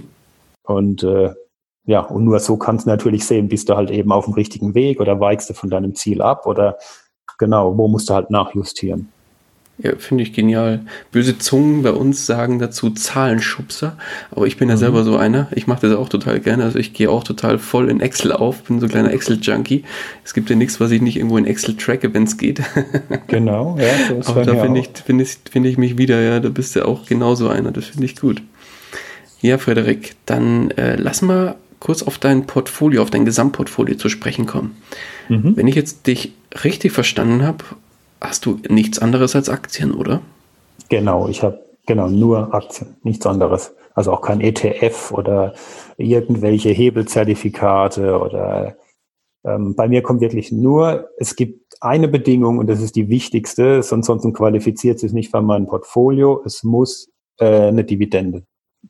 Und 0.64 1.02
äh, 1.04 1.32
ja, 1.86 2.00
und 2.00 2.24
nur 2.24 2.38
so 2.38 2.58
kannst 2.58 2.84
du 2.84 2.90
natürlich 2.90 3.24
sehen, 3.24 3.48
bist 3.48 3.70
du 3.70 3.76
halt 3.76 3.90
eben 3.90 4.12
auf 4.12 4.26
dem 4.26 4.34
richtigen 4.34 4.74
Weg 4.74 5.00
oder 5.00 5.18
weichst 5.20 5.48
du 5.48 5.54
von 5.54 5.70
deinem 5.70 5.94
Ziel 5.94 6.20
ab 6.20 6.46
oder 6.46 6.76
genau, 7.38 7.76
wo 7.76 7.88
musst 7.88 8.10
du 8.10 8.14
halt 8.14 8.30
nachjustieren. 8.30 9.08
Ja, 9.82 9.92
finde 9.96 10.24
ich 10.24 10.34
genial. 10.34 10.80
Böse 11.10 11.38
Zungen 11.38 11.82
bei 11.82 11.92
uns 11.92 12.26
sagen 12.26 12.58
dazu 12.58 12.90
Zahlenschubser, 12.90 13.96
aber 14.30 14.46
ich 14.46 14.58
bin 14.58 14.68
ja 14.68 14.74
mhm. 14.74 14.80
selber 14.80 15.04
so 15.04 15.16
einer. 15.16 15.48
Ich 15.52 15.66
mache 15.66 15.88
das 15.88 15.96
auch 15.96 16.10
total 16.10 16.40
gerne. 16.40 16.64
Also 16.64 16.78
ich 16.78 16.92
gehe 16.92 17.10
auch 17.10 17.24
total 17.24 17.58
voll 17.58 17.88
in 17.88 18.00
Excel 18.00 18.32
auf, 18.32 18.64
bin 18.64 18.78
so 18.78 18.86
ein 18.86 18.90
kleiner 18.90 19.10
Excel-Junkie. 19.10 19.84
Es 20.22 20.34
gibt 20.34 20.50
ja 20.50 20.56
nichts, 20.56 20.80
was 20.80 20.90
ich 20.90 21.00
nicht 21.00 21.16
irgendwo 21.16 21.38
in 21.38 21.46
Excel 21.46 21.76
tracke, 21.76 22.12
wenn 22.12 22.24
es 22.24 22.36
geht. 22.36 22.60
Genau, 23.26 23.76
ja. 23.78 24.08
So 24.08 24.14
ist 24.14 24.28
aber 24.28 24.44
da 24.44 24.56
finde 24.56 24.80
ich, 24.80 24.90
find 25.04 25.22
ich, 25.22 25.38
find 25.50 25.66
ich 25.66 25.78
mich 25.78 25.96
wieder, 25.96 26.20
ja. 26.20 26.40
Da 26.40 26.48
bist 26.48 26.76
du 26.76 26.86
auch 26.86 27.06
genauso 27.06 27.48
einer. 27.48 27.70
Das 27.70 27.86
finde 27.86 28.04
ich 28.04 28.16
gut. 28.16 28.42
Ja, 29.40 29.56
Frederik, 29.56 30.16
dann 30.26 30.70
äh, 30.72 30.96
lass 30.96 31.22
mal 31.22 31.56
kurz 31.80 32.02
auf 32.02 32.18
dein 32.18 32.46
Portfolio, 32.46 33.02
auf 33.02 33.10
dein 33.10 33.24
Gesamtportfolio 33.24 33.96
zu 33.96 34.08
sprechen 34.08 34.46
kommen. 34.46 34.76
Mhm. 35.28 35.56
Wenn 35.56 35.66
ich 35.66 35.74
jetzt 35.74 36.06
dich 36.06 36.34
richtig 36.62 36.92
verstanden 36.92 37.44
habe, 37.44 37.64
hast 38.20 38.46
du 38.46 38.60
nichts 38.68 38.98
anderes 38.98 39.34
als 39.34 39.48
Aktien, 39.48 39.92
oder? 39.92 40.20
Genau, 40.90 41.28
ich 41.28 41.42
habe 41.42 41.64
genau 41.86 42.08
nur 42.08 42.54
Aktien, 42.54 42.96
nichts 43.02 43.26
anderes. 43.26 43.74
Also 43.94 44.12
auch 44.12 44.20
kein 44.20 44.40
ETF 44.40 45.12
oder 45.12 45.54
irgendwelche 45.96 46.68
Hebelzertifikate 46.68 48.18
oder 48.18 48.76
ähm, 49.44 49.74
bei 49.74 49.88
mir 49.88 50.02
kommt 50.02 50.20
wirklich 50.20 50.52
nur, 50.52 51.08
es 51.18 51.34
gibt 51.34 51.76
eine 51.80 52.08
Bedingung 52.08 52.58
und 52.58 52.66
das 52.66 52.82
ist 52.82 52.94
die 52.94 53.08
wichtigste, 53.08 53.82
sonst, 53.82 54.06
sonst 54.06 54.32
qualifiziert 54.34 55.02
es 55.02 55.12
nicht 55.12 55.30
für 55.30 55.40
mein 55.40 55.66
Portfolio. 55.66 56.42
Es 56.44 56.62
muss 56.62 57.10
äh, 57.38 57.68
eine 57.68 57.84
Dividende 57.84 58.44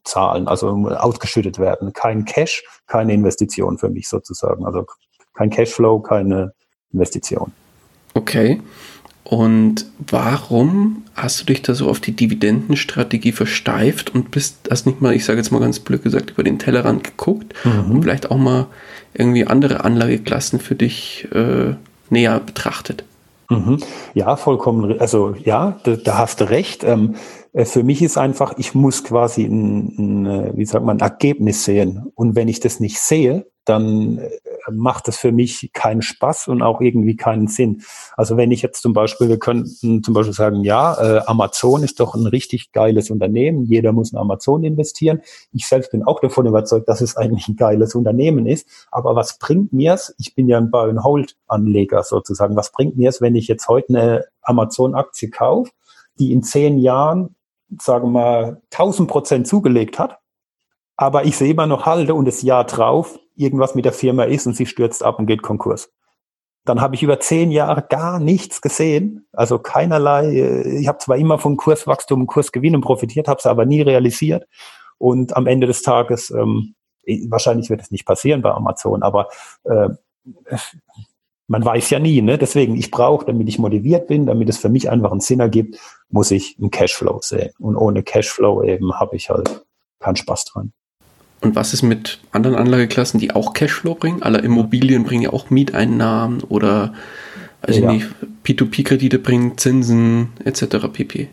zahlen, 0.04 0.48
also 0.48 0.68
ausgeschüttet 0.68 1.58
werden. 1.58 1.92
Kein 1.92 2.24
Cash, 2.24 2.62
keine 2.86 3.12
Investition 3.12 3.78
für 3.78 3.90
mich 3.90 4.08
sozusagen. 4.08 4.64
Also 4.64 4.86
kein 5.34 5.50
Cashflow, 5.50 6.00
keine 6.00 6.52
Investition. 6.92 7.52
Okay. 8.14 8.60
Und 9.24 9.86
warum 9.98 11.04
hast 11.14 11.40
du 11.40 11.44
dich 11.44 11.62
da 11.62 11.74
so 11.74 11.88
auf 11.88 12.00
die 12.00 12.12
Dividendenstrategie 12.12 13.32
versteift 13.32 14.12
und 14.12 14.30
bist, 14.32 14.68
hast 14.70 14.86
nicht 14.86 15.00
mal, 15.00 15.14
ich 15.14 15.24
sage 15.24 15.38
jetzt 15.38 15.52
mal 15.52 15.60
ganz 15.60 15.78
blöd 15.78 16.02
gesagt, 16.02 16.30
über 16.30 16.42
den 16.42 16.58
Tellerrand 16.58 17.04
geguckt 17.04 17.54
mhm. 17.64 17.90
und 17.90 18.02
vielleicht 18.02 18.30
auch 18.30 18.38
mal 18.38 18.66
irgendwie 19.14 19.46
andere 19.46 19.84
Anlageklassen 19.84 20.58
für 20.58 20.74
dich 20.74 21.28
äh, 21.32 21.74
näher 22.08 22.40
betrachtet? 22.40 23.04
Mhm. 23.50 23.78
Ja, 24.14 24.36
vollkommen. 24.36 24.98
Also 25.00 25.34
ja, 25.36 25.78
da, 25.84 25.96
da 25.96 26.18
hast 26.18 26.40
du 26.40 26.50
recht. 26.50 26.82
Ähm, 26.84 27.14
äh, 27.14 27.39
für 27.54 27.82
mich 27.82 28.02
ist 28.02 28.16
einfach, 28.16 28.54
ich 28.58 28.74
muss 28.74 29.02
quasi 29.02 29.44
ein, 29.44 29.94
ein, 29.98 30.26
äh, 30.26 30.52
wie 30.56 30.64
sagt 30.64 30.84
man, 30.84 30.98
ein 30.98 31.08
Ergebnis 31.08 31.64
sehen. 31.64 32.10
Und 32.14 32.36
wenn 32.36 32.48
ich 32.48 32.60
das 32.60 32.78
nicht 32.78 33.00
sehe, 33.00 33.46
dann 33.64 34.18
äh, 34.18 34.30
macht 34.70 35.08
es 35.08 35.16
für 35.16 35.32
mich 35.32 35.70
keinen 35.72 36.02
Spaß 36.02 36.48
und 36.48 36.62
auch 36.62 36.80
irgendwie 36.80 37.16
keinen 37.16 37.48
Sinn. 37.48 37.82
Also 38.16 38.36
wenn 38.36 38.52
ich 38.52 38.62
jetzt 38.62 38.82
zum 38.82 38.92
Beispiel, 38.92 39.28
wir 39.28 39.38
könnten 39.38 40.02
zum 40.02 40.14
Beispiel 40.14 40.32
sagen, 40.32 40.62
ja, 40.62 40.94
äh, 40.94 41.22
Amazon 41.26 41.82
ist 41.82 41.98
doch 41.98 42.14
ein 42.14 42.26
richtig 42.26 42.70
geiles 42.72 43.10
Unternehmen, 43.10 43.64
jeder 43.64 43.92
muss 43.92 44.12
in 44.12 44.18
Amazon 44.18 44.62
investieren. 44.62 45.20
Ich 45.52 45.66
selbst 45.66 45.90
bin 45.90 46.04
auch 46.04 46.20
davon 46.20 46.46
überzeugt, 46.46 46.88
dass 46.88 47.00
es 47.00 47.16
eigentlich 47.16 47.48
ein 47.48 47.56
geiles 47.56 47.96
Unternehmen 47.96 48.46
ist. 48.46 48.66
Aber 48.92 49.16
was 49.16 49.38
bringt 49.38 49.72
mir 49.72 49.94
es? 49.94 50.14
Ich 50.18 50.34
bin 50.34 50.48
ja 50.48 50.58
ein 50.58 50.70
Buy-and-Hold-Anleger 50.70 52.04
sozusagen. 52.04 52.54
Was 52.54 52.70
bringt 52.70 52.96
mir 52.96 53.08
es, 53.08 53.20
wenn 53.20 53.34
ich 53.34 53.48
jetzt 53.48 53.66
heute 53.68 53.88
eine 53.88 54.24
Amazon-Aktie 54.42 55.30
kaufe, 55.30 55.72
die 56.18 56.32
in 56.32 56.42
zehn 56.42 56.78
Jahren, 56.78 57.34
sagen 57.78 58.12
wir 58.12 58.20
mal, 58.20 58.62
1000 58.70 59.08
Prozent 59.08 59.46
zugelegt 59.46 59.98
hat? 59.98 60.20
aber 61.00 61.24
ich 61.24 61.38
sehe 61.38 61.52
immer 61.52 61.66
noch 61.66 61.86
halte 61.86 62.14
und 62.14 62.26
das 62.26 62.42
Jahr 62.42 62.64
drauf 62.64 63.18
irgendwas 63.34 63.74
mit 63.74 63.86
der 63.86 63.94
Firma 63.94 64.24
ist 64.24 64.46
und 64.46 64.54
sie 64.54 64.66
stürzt 64.66 65.02
ab 65.02 65.18
und 65.18 65.24
geht 65.24 65.40
Konkurs. 65.40 65.90
Dann 66.66 66.82
habe 66.82 66.94
ich 66.94 67.02
über 67.02 67.18
zehn 67.18 67.50
Jahre 67.50 67.80
gar 67.88 68.20
nichts 68.20 68.60
gesehen, 68.60 69.26
also 69.32 69.58
keinerlei. 69.58 70.26
Äh, 70.26 70.78
ich 70.78 70.88
habe 70.88 70.98
zwar 70.98 71.16
immer 71.16 71.38
von 71.38 71.56
Kurswachstum 71.56 72.20
und 72.20 72.26
Kursgewinnen 72.26 72.82
profitiert, 72.82 73.28
habe 73.28 73.38
es 73.38 73.46
aber 73.46 73.64
nie 73.64 73.80
realisiert. 73.80 74.46
Und 74.98 75.34
am 75.34 75.46
Ende 75.46 75.66
des 75.66 75.80
Tages, 75.80 76.28
ähm, 76.28 76.74
wahrscheinlich 77.30 77.70
wird 77.70 77.80
es 77.80 77.90
nicht 77.90 78.04
passieren 78.04 78.42
bei 78.42 78.50
Amazon, 78.50 79.02
aber 79.02 79.28
äh, 79.64 79.88
man 81.50 81.64
weiß 81.64 81.90
ja 81.90 81.98
nie. 81.98 82.22
Ne? 82.22 82.38
Deswegen, 82.38 82.76
ich 82.76 82.92
brauche, 82.92 83.26
damit 83.26 83.48
ich 83.48 83.58
motiviert 83.58 84.06
bin, 84.06 84.24
damit 84.24 84.48
es 84.48 84.56
für 84.56 84.68
mich 84.68 84.88
einfach 84.88 85.10
einen 85.10 85.20
Sinn 85.20 85.40
ergibt, 85.40 85.78
muss 86.08 86.30
ich 86.30 86.56
einen 86.60 86.70
Cashflow 86.70 87.18
sehen. 87.22 87.50
Und 87.58 87.76
ohne 87.76 88.04
Cashflow 88.04 88.62
eben 88.62 88.94
habe 88.94 89.16
ich 89.16 89.30
halt 89.30 89.64
keinen 89.98 90.14
Spaß 90.14 90.44
dran. 90.44 90.72
Und 91.40 91.56
was 91.56 91.74
ist 91.74 91.82
mit 91.82 92.20
anderen 92.30 92.54
Anlageklassen, 92.56 93.18
die 93.18 93.32
auch 93.32 93.52
Cashflow 93.52 93.96
bringen? 93.96 94.22
Alle 94.22 94.38
Immobilien 94.38 95.02
bringen 95.02 95.22
ja 95.22 95.32
auch 95.32 95.50
Mieteinnahmen 95.50 96.44
oder 96.44 96.94
also 97.62 97.80
ja. 97.80 97.92
nicht, 97.92 98.06
P2P-Kredite 98.44 99.18
bringen 99.18 99.58
Zinsen 99.58 100.28
etc. 100.44 100.86
pp. 100.92 101.28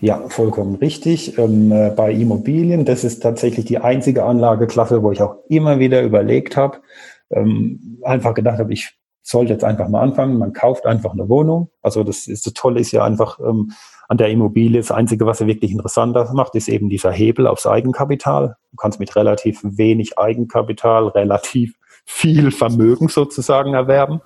Ja, 0.00 0.28
vollkommen 0.28 0.74
richtig. 0.76 1.38
Ähm, 1.38 1.70
äh, 1.70 1.90
bei 1.90 2.10
Immobilien, 2.12 2.84
das 2.84 3.04
ist 3.04 3.20
tatsächlich 3.20 3.66
die 3.66 3.78
einzige 3.78 4.24
Anlageklasse, 4.24 5.04
wo 5.04 5.12
ich 5.12 5.22
auch 5.22 5.36
immer 5.48 5.78
wieder 5.78 6.02
überlegt 6.02 6.56
habe, 6.56 6.78
ähm, 7.30 8.00
einfach 8.02 8.34
gedacht 8.34 8.58
habe, 8.58 8.72
ich 8.72 8.99
sollte 9.30 9.52
jetzt 9.52 9.64
einfach 9.64 9.88
mal 9.88 10.02
anfangen. 10.02 10.38
Man 10.38 10.52
kauft 10.52 10.86
einfach 10.86 11.12
eine 11.12 11.28
Wohnung. 11.28 11.70
Also 11.82 12.04
das 12.04 12.26
ist 12.26 12.46
das 12.46 12.54
Tolle 12.54 12.80
ist 12.80 12.92
ja 12.92 13.04
einfach, 13.04 13.38
ähm, 13.40 13.72
an 14.10 14.16
der 14.16 14.28
Immobilie. 14.28 14.80
Das 14.80 14.90
Einzige, 14.90 15.24
was 15.24 15.40
er 15.40 15.46
wirklich 15.46 15.70
interessanter 15.70 16.32
macht, 16.34 16.56
ist 16.56 16.68
eben 16.68 16.88
dieser 16.88 17.12
Hebel 17.12 17.46
aufs 17.46 17.64
Eigenkapital. 17.64 18.56
Du 18.72 18.76
kannst 18.76 18.98
mit 18.98 19.14
relativ 19.14 19.60
wenig 19.62 20.18
Eigenkapital 20.18 21.06
relativ 21.08 21.74
viel 22.04 22.50
Vermögen 22.50 23.08
sozusagen 23.08 23.74
erwerben. 23.74 24.20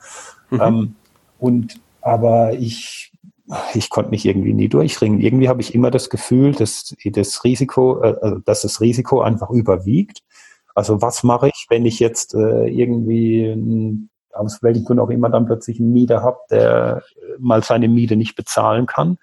Mhm. 0.51 0.61
Ähm, 0.61 0.95
und 1.38 1.81
aber 2.01 2.55
ich 2.55 3.12
ich 3.75 3.90
konnte 3.90 4.11
mich 4.11 4.25
irgendwie 4.25 4.55
nie 4.55 4.69
durchringen. 4.69 5.21
Irgendwie 5.21 5.51
habe 5.51 5.61
ich 5.61 5.75
immer 5.75 5.90
das 5.90 6.09
Gefühl, 6.09 6.53
dass 6.53 6.95
das 7.05 7.45
Risiko, 7.45 8.03
äh, 8.03 8.17
also, 8.23 8.38
dass 8.38 8.62
das 8.62 8.81
Risiko 8.81 9.21
einfach 9.21 9.51
überwiegt. 9.51 10.23
Also 10.75 11.03
was 11.03 11.23
mache 11.25 11.49
ich, 11.49 11.67
wenn 11.69 11.85
ich 11.85 12.01
jetzt 12.01 12.35
äh, 12.35 12.67
irgendwie 12.69 13.99
aus 14.35 14.62
welchem 14.62 14.85
Grund 14.85 15.01
auch 15.01 15.11
immer 15.11 15.31
dann 15.31 15.47
plötzlich 15.47 15.81
einen 15.81 15.92
Mieter 15.92 16.23
habe, 16.23 16.38
der 16.51 17.03
mal 17.38 17.62
seine 17.62 17.88
Miete 17.88 18.16
nicht 18.16 18.37
bezahlen 18.37 18.87
kann? 18.87 19.18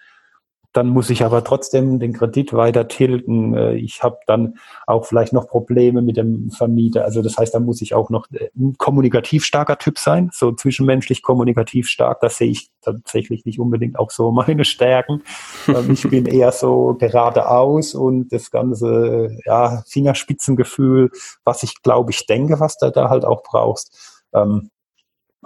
dann 0.74 0.88
muss 0.88 1.10
ich 1.10 1.24
aber 1.24 1.44
trotzdem 1.44 2.00
den 2.00 2.14
Kredit 2.14 2.54
weiter 2.54 2.88
tilgen. 2.88 3.54
Äh, 3.56 3.76
ich 3.76 4.04
habe 4.04 4.20
dann 4.26 4.56
auch 4.88 5.06
vielleicht 5.06 5.34
noch 5.34 5.48
Probleme 5.48 6.02
mit 6.02 6.18
dem 6.18 6.50
Vermieter. 6.50 7.04
Also 7.04 7.22
das 7.22 7.38
heißt, 7.38 7.54
da 7.54 7.60
muss 7.60 7.82
ich 7.82 7.94
auch 7.94 8.10
noch 8.10 8.28
äh, 8.32 8.50
ein 8.56 8.76
kommunikativ 8.78 9.44
starker 9.44 9.78
Typ 9.78 10.00
sein, 10.00 10.30
so 10.34 10.52
zwischenmenschlich 10.54 11.24
kommunikativ 11.24 11.88
stark. 11.88 12.22
Das 12.22 12.38
sehe 12.38 12.50
ich 12.50 12.70
tatsächlich 12.82 13.46
nicht 13.46 13.60
unbedingt 13.60 14.00
auch 14.00 14.12
so 14.12 14.32
meine 14.32 14.64
Stärken. 14.64 15.24
Ähm, 15.68 15.92
ich 15.92 16.10
bin 16.10 16.26
eher 16.26 16.52
so 16.52 16.96
geradeaus 16.98 17.94
und 17.94 18.32
das 18.32 18.50
ganze 18.50 19.38
ja, 19.46 19.84
Fingerspitzengefühl, 19.88 21.12
was 21.44 21.64
ich 21.64 21.82
glaube 21.82 22.12
ich 22.12 22.26
denke, 22.26 22.60
was 22.60 22.78
du 22.78 22.92
da 22.92 23.10
halt 23.10 23.26
auch 23.26 23.44
brauchst. 23.44 24.24
Ähm, 24.34 24.70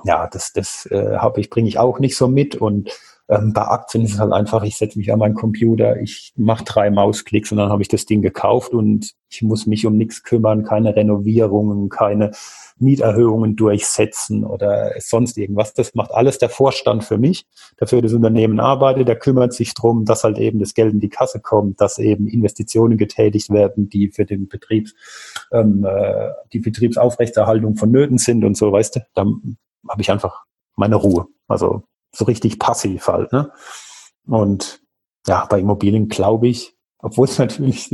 ja, 0.04 0.28
das, 0.28 0.52
das 0.54 0.86
äh, 0.92 1.18
habe 1.18 1.40
ich, 1.40 1.50
bringe 1.50 1.68
ich 1.68 1.80
auch 1.80 2.00
nicht 2.00 2.18
so 2.18 2.28
mit 2.28 2.56
und 2.56 2.92
ähm, 3.28 3.54
bei 3.54 3.64
Aktien 3.64 4.04
ist 4.04 4.14
es 4.14 4.20
halt 4.20 4.34
einfach, 4.34 4.62
ich 4.64 4.78
setze 4.78 5.00
mich 5.00 5.12
an 5.12 5.18
meinen 5.18 5.34
Computer, 5.34 6.00
ich 6.00 6.34
mache 6.36 6.64
drei 6.64 6.92
Mausklicks 6.92 7.52
und 7.52 7.58
dann 7.58 7.70
habe 7.70 7.82
ich 7.82 7.88
das 7.88 8.06
Ding 8.06 8.22
gekauft 8.22 8.74
und 8.74 9.14
ich 9.30 9.42
muss 9.42 9.66
mich 9.66 9.86
um 9.88 9.98
nichts 9.98 10.22
kümmern, 10.22 10.64
keine 10.64 10.96
Renovierungen, 10.96 11.90
keine 11.90 12.32
Mieterhöhungen 12.78 13.56
durchsetzen 13.56 14.44
oder 14.44 14.92
sonst 15.00 15.38
irgendwas. 15.38 15.74
Das 15.74 15.96
macht 15.96 16.12
alles 16.12 16.38
der 16.38 16.50
Vorstand 16.50 17.04
für 17.04 17.18
mich. 17.18 17.48
Dafür 17.78 18.04
das 18.04 18.14
Unternehmen 18.14 18.60
arbeitet, 18.60 19.08
der 19.08 19.18
kümmert 19.18 19.54
sich 19.54 19.74
drum, 19.74 20.06
dass 20.06 20.24
halt 20.24 20.38
eben 20.38 20.60
das 20.60 20.76
Geld 20.76 20.94
in 20.94 21.00
die 21.00 21.10
Kasse 21.10 21.40
kommt, 21.40 21.82
dass 21.82 21.98
eben 21.98 22.28
Investitionen 22.28 22.98
getätigt 22.98 23.50
werden, 23.50 23.90
die 23.90 24.10
für 24.10 24.26
den 24.26 24.48
Betriebs, 24.48 24.94
ähm, 25.52 25.84
äh, 25.84 26.30
die 26.54 26.60
Betriebsaufrechterhaltung 26.60 27.76
vonnöten 27.76 28.20
sind 28.20 28.44
und 28.44 28.56
so, 28.56 28.72
weißt 28.72 28.98
du. 28.98 29.00
Dann 29.16 29.58
habe 29.88 30.02
ich 30.02 30.12
einfach 30.12 30.44
meine 30.76 30.96
Ruhe. 30.96 31.28
Also 31.48 31.84
so 32.12 32.26
richtig 32.26 32.60
passiv 32.60 33.08
halt. 33.08 33.32
Ne? 33.32 33.52
Und 34.28 34.82
ja, 35.28 35.46
bei 35.46 35.60
Immobilien 35.60 36.08
glaube 36.10 36.48
ich, 36.48 36.76
obwohl 37.00 37.26
es 37.26 37.38
natürlich, 37.40 37.90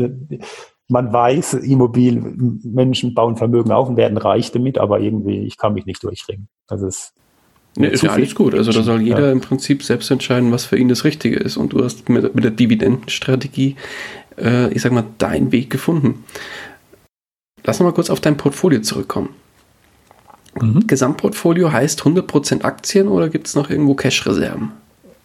man 0.88 1.14
weiß, 1.14 1.56
Immobilien, 1.56 2.62
Menschen 2.64 3.14
bauen 3.14 3.38
Vermögen 3.38 3.72
auf 3.72 3.90
und 3.90 3.98
werden 3.98 4.18
reich 4.18 4.52
damit, 4.52 4.78
aber 4.78 5.00
irgendwie, 5.00 5.40
ich 5.40 5.58
kann 5.58 5.74
mich 5.74 5.86
nicht 5.86 6.04
durchringen. 6.04 6.48
Also 6.68 6.88
es 6.88 7.14
Nee, 7.78 7.88
ist 7.88 8.04
ja 8.04 8.12
alles 8.12 8.36
gut. 8.36 8.54
Also 8.54 8.72
da 8.72 8.84
soll 8.84 9.02
jeder 9.02 9.28
ja. 9.28 9.32
im 9.32 9.40
Prinzip 9.40 9.82
selbst 9.84 10.12
entscheiden, 10.12 10.52
was 10.52 10.66
für 10.66 10.78
ihn 10.78 10.90
das 10.90 11.06
Richtige 11.06 11.38
ist. 11.38 11.56
Und 11.56 11.72
du 11.72 11.84
hast 11.84 12.10
mit, 12.10 12.36
mit 12.36 12.44
der 12.44 12.52
Dividendenstrategie, 12.52 13.78
äh, 14.38 14.72
ich 14.74 14.82
sag 14.82 14.92
mal, 14.92 15.06
deinen 15.20 15.54
Weg 15.54 15.70
gefunden. 15.70 16.26
Lass 17.64 17.80
noch 17.80 17.86
mal 17.86 17.94
kurz 17.94 18.10
auf 18.10 18.20
dein 18.20 18.36
Portfolio 18.36 18.82
zurückkommen. 18.82 19.30
Mhm. 20.60 20.88
Gesamtportfolio 20.88 21.72
heißt 21.72 22.02
100% 22.02 22.64
Aktien 22.64 23.08
oder 23.08 23.30
gibt 23.30 23.48
es 23.48 23.56
noch 23.56 23.70
irgendwo 23.70 23.96
Cash-Reserven? 23.96 24.72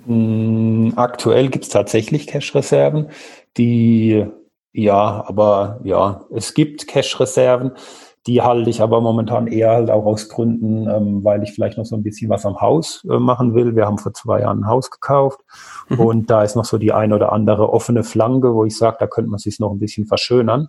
Mm, 0.07 0.91
aktuell 0.97 1.49
gibt 1.49 1.65
es 1.65 1.71
tatsächlich 1.71 2.27
Cash-Reserven, 2.27 3.09
die, 3.57 4.25
ja, 4.73 5.25
aber 5.27 5.81
ja, 5.83 6.25
es 6.31 6.55
gibt 6.55 6.87
Cash-Reserven, 6.87 7.73
Die 8.27 8.43
halte 8.43 8.71
ich 8.71 8.81
aber 8.81 9.01
momentan 9.01 9.47
eher 9.47 9.71
halt 9.71 9.91
auch 9.91 10.05
aus 10.05 10.29
Gründen, 10.29 10.89
ähm, 10.89 11.23
weil 11.23 11.43
ich 11.45 11.53
vielleicht 11.53 11.79
noch 11.79 11.85
so 11.87 11.95
ein 11.95 12.03
bisschen 12.03 12.29
was 12.29 12.45
am 12.45 12.61
Haus 12.61 13.07
äh, 13.09 13.19
machen 13.19 13.55
will. 13.55 13.77
Wir 13.77 13.87
haben 13.87 13.99
vor 13.99 14.15
zwei 14.15 14.41
Jahren 14.41 14.61
ein 14.63 14.67
Haus 14.67 14.91
gekauft 14.91 15.41
mhm. 15.89 16.01
und 16.01 16.31
da 16.31 16.43
ist 16.43 16.57
noch 16.57 16.65
so 16.65 16.77
die 16.77 16.93
ein 16.93 17.13
oder 17.13 17.33
andere 17.33 17.73
offene 17.73 18.03
Flanke, 18.03 18.53
wo 18.55 18.65
ich 18.65 18.77
sage, 18.77 18.97
da 18.99 19.07
könnte 19.07 19.31
man 19.31 19.39
sich 19.39 19.61
noch 19.61 19.71
ein 19.71 19.79
bisschen 19.79 20.07
verschönern. 20.07 20.69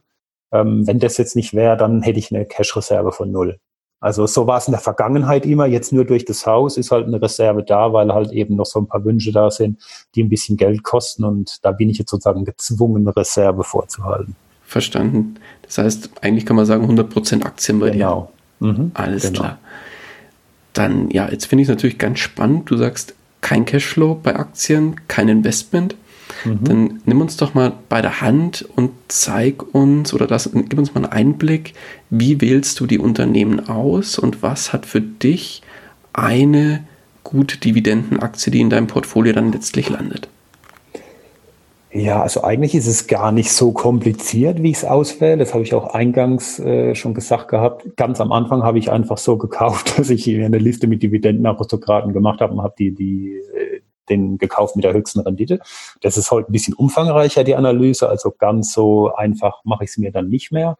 Ähm, 0.51 0.85
wenn 0.85 0.99
das 0.99 1.17
jetzt 1.17 1.35
nicht 1.35 1.53
wäre, 1.53 1.77
dann 1.77 2.03
hätte 2.03 2.19
ich 2.19 2.33
eine 2.33 2.45
Cash-Reserve 2.45 3.11
von 3.11 3.31
null. 3.31 3.59
Also 3.99 4.27
so 4.27 4.45
war 4.45 4.59
es 4.59 4.67
in 4.67 4.73
der 4.73 4.81
Vergangenheit 4.81 5.45
immer. 5.45 5.65
Jetzt 5.65 5.91
nur 5.91 6.05
durch 6.05 6.23
das 6.23 6.45
Haus 6.45 6.77
ist 6.77 6.91
halt 6.91 7.07
eine 7.07 7.21
Reserve 7.21 7.63
da, 7.63 7.93
weil 7.93 8.13
halt 8.13 8.31
eben 8.31 8.55
noch 8.55 8.65
so 8.65 8.79
ein 8.79 8.87
paar 8.87 9.03
Wünsche 9.03 9.31
da 9.31 9.49
sind, 9.49 9.79
die 10.13 10.23
ein 10.23 10.29
bisschen 10.29 10.55
Geld 10.55 10.83
kosten. 10.83 11.23
Und 11.23 11.65
da 11.65 11.71
bin 11.71 11.89
ich 11.89 11.97
jetzt 11.97 12.11
sozusagen 12.11 12.45
gezwungen, 12.45 13.07
eine 13.07 13.15
Reserve 13.15 13.63
vorzuhalten. 13.63 14.35
Verstanden. 14.63 15.35
Das 15.63 15.79
heißt, 15.79 16.11
eigentlich 16.21 16.45
kann 16.45 16.55
man 16.55 16.65
sagen 16.65 16.85
100% 16.85 17.43
Aktien 17.43 17.79
bei 17.79 17.89
genau. 17.89 18.31
dir. 18.59 18.67
Mhm. 18.67 18.91
Alles 18.93 19.23
genau. 19.23 19.39
klar. 19.39 19.57
Dann, 20.73 21.09
ja, 21.09 21.29
jetzt 21.29 21.45
finde 21.45 21.63
ich 21.63 21.69
es 21.69 21.73
natürlich 21.73 21.97
ganz 21.97 22.19
spannend. 22.19 22.69
Du 22.69 22.77
sagst, 22.77 23.15
kein 23.41 23.65
Cashflow 23.65 24.19
bei 24.21 24.35
Aktien, 24.35 24.95
kein 25.07 25.27
Investment. 25.27 25.95
Mhm. 26.45 26.63
Dann 26.63 27.01
nimm 27.05 27.21
uns 27.21 27.37
doch 27.37 27.53
mal 27.53 27.73
bei 27.89 28.01
der 28.01 28.21
Hand 28.21 28.67
und 28.75 28.91
zeig 29.07 29.73
uns 29.73 30.13
oder 30.13 30.27
das, 30.27 30.49
gib 30.53 30.77
uns 30.77 30.93
mal 30.93 31.03
einen 31.03 31.11
Einblick, 31.11 31.73
wie 32.09 32.41
wählst 32.41 32.79
du 32.79 32.87
die 32.87 32.99
Unternehmen 32.99 33.67
aus 33.69 34.19
und 34.19 34.41
was 34.41 34.73
hat 34.73 34.85
für 34.85 35.01
dich 35.01 35.61
eine 36.13 36.83
gute 37.23 37.57
Dividendenaktie, 37.57 38.51
die 38.51 38.61
in 38.61 38.69
deinem 38.69 38.87
Portfolio 38.87 39.33
dann 39.33 39.51
letztlich 39.51 39.89
landet? 39.89 40.29
Ja, 41.91 42.21
also 42.21 42.43
eigentlich 42.43 42.75
ist 42.75 42.85
es 42.85 43.07
gar 43.07 43.31
nicht 43.31 43.51
so 43.51 43.71
kompliziert, 43.71 44.61
wie 44.61 44.71
ich 44.71 44.77
es 44.77 44.85
auswähle. 44.85 45.37
Das 45.37 45.53
habe 45.53 45.63
ich 45.63 45.73
auch 45.73 45.93
eingangs 45.93 46.59
äh, 46.59 46.93
schon 46.95 47.13
gesagt 47.13 47.47
gehabt. 47.47 47.95
Ganz 47.95 48.19
am 48.21 48.31
Anfang 48.31 48.61
habe 48.61 48.77
ich 48.77 48.91
einfach 48.91 49.17
so 49.17 49.37
gekauft, 49.37 49.97
dass 49.97 50.09
ich 50.09 50.27
eine 50.27 50.57
Liste 50.57 50.87
mit 50.87 51.01
Dividendenaristokraten 51.01 52.13
gemacht 52.13 52.41
habe 52.41 52.53
und 52.53 52.61
habe 52.61 52.75
die, 52.77 52.91
die 52.91 53.31
äh, 53.31 53.81
den 54.09 54.37
gekauft 54.37 54.75
mit 54.75 54.85
der 54.85 54.93
höchsten 54.93 55.19
Rendite. 55.19 55.59
Das 56.01 56.17
ist 56.17 56.31
heute 56.31 56.49
ein 56.49 56.53
bisschen 56.53 56.73
umfangreicher, 56.73 57.43
die 57.43 57.55
Analyse, 57.55 58.09
also 58.09 58.33
ganz 58.37 58.73
so 58.73 59.13
einfach 59.15 59.63
mache 59.63 59.83
ich 59.83 59.91
es 59.91 59.97
mir 59.97 60.11
dann 60.11 60.29
nicht 60.29 60.51
mehr. 60.51 60.77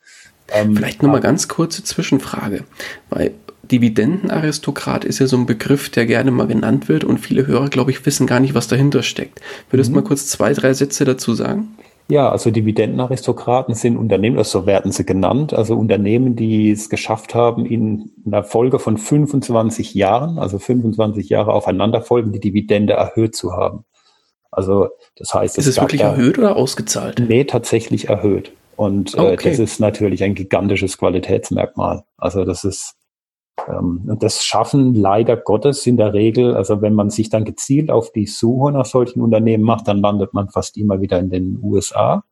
Ähm, 0.50 0.76
Vielleicht 0.76 1.04
nochmal 1.04 1.22
ganz 1.22 1.48
kurze 1.48 1.84
Zwischenfrage, 1.84 2.64
weil 3.10 3.34
Dividendenaristokrat 3.72 5.04
ist 5.04 5.20
ja 5.20 5.28
so 5.28 5.38
ein 5.38 5.46
Begriff, 5.46 5.90
der 5.90 6.06
gerne 6.06 6.32
mal 6.32 6.48
genannt 6.48 6.88
wird 6.88 7.04
und 7.04 7.18
viele 7.18 7.48
Hörer, 7.48 7.70
glaube 7.70 7.92
ich, 7.92 8.06
wissen 8.06 8.28
gar 8.28 8.40
nicht, 8.40 8.54
was 8.54 8.68
dahinter 8.68 9.04
steckt. 9.04 9.42
Würdest 9.70 9.90
du 9.90 9.92
mhm. 9.92 10.02
mal 10.02 10.08
kurz 10.08 10.28
zwei, 10.28 10.54
drei 10.54 10.74
Sätze 10.74 11.06
dazu 11.06 11.34
sagen? 11.34 11.76
Ja, 12.10 12.30
also 12.32 12.52
Dividendenaristokraten 12.52 13.76
sind 13.76 13.98
Unternehmen, 13.98 14.38
also 14.38 14.62
so 14.62 14.66
werden 14.66 14.92
sie 14.92 15.06
genannt, 15.06 15.54
also 15.54 15.76
Unternehmen, 15.76 16.38
die 16.38 16.72
es 16.72 16.90
geschafft 16.90 17.36
haben, 17.36 17.66
in 17.66 18.12
einer 18.26 18.44
Folge 18.44 18.80
von 18.80 18.98
25 18.98 19.94
Jahren, 19.94 20.40
also 20.40 20.58
25 20.58 21.28
Jahre 21.28 21.54
aufeinanderfolgend, 21.54 22.34
die 22.36 22.40
Dividende 22.40 22.94
erhöht 22.94 23.36
zu 23.36 23.54
haben. 23.54 23.84
Also 24.52 24.88
das 25.18 25.34
heißt, 25.34 25.58
ist 25.58 25.68
es, 25.68 25.76
es 25.76 25.82
wirklich 25.82 26.02
da, 26.02 26.12
erhöht 26.12 26.38
oder 26.38 26.56
ausgezahlt? 26.56 27.22
Nee, 27.28 27.44
tatsächlich 27.44 28.08
erhöht. 28.08 28.54
Und 28.78 29.18
okay. 29.18 29.34
äh, 29.34 29.50
das 29.50 29.60
ist 29.60 29.80
natürlich 29.80 30.24
ein 30.24 30.36
gigantisches 30.36 30.98
Qualitätsmerkmal. 30.98 32.04
Also 32.18 32.46
das 32.46 32.64
ist 32.64 32.96
und 33.66 34.22
das 34.22 34.44
schaffen 34.44 34.94
leider 34.94 35.36
Gottes 35.36 35.86
in 35.88 35.98
der 35.98 36.14
Regel, 36.14 36.56
also 36.56 36.82
wenn 36.82 36.94
man 36.94 37.10
sich 37.10 37.30
dann 37.30 37.44
gezielt 37.44 37.90
auf 37.90 38.12
die 38.12 38.28
Suche 38.28 38.72
nach 38.72 38.86
solchen 38.86 39.22
Unternehmen 39.22 39.64
macht, 39.64 39.88
dann 39.88 39.98
landet 39.98 40.34
man 40.34 40.50
fast 40.50 40.78
immer 40.78 41.02
wieder 41.02 41.20
in 41.20 41.30
den 41.30 41.60
USA. 41.62 42.24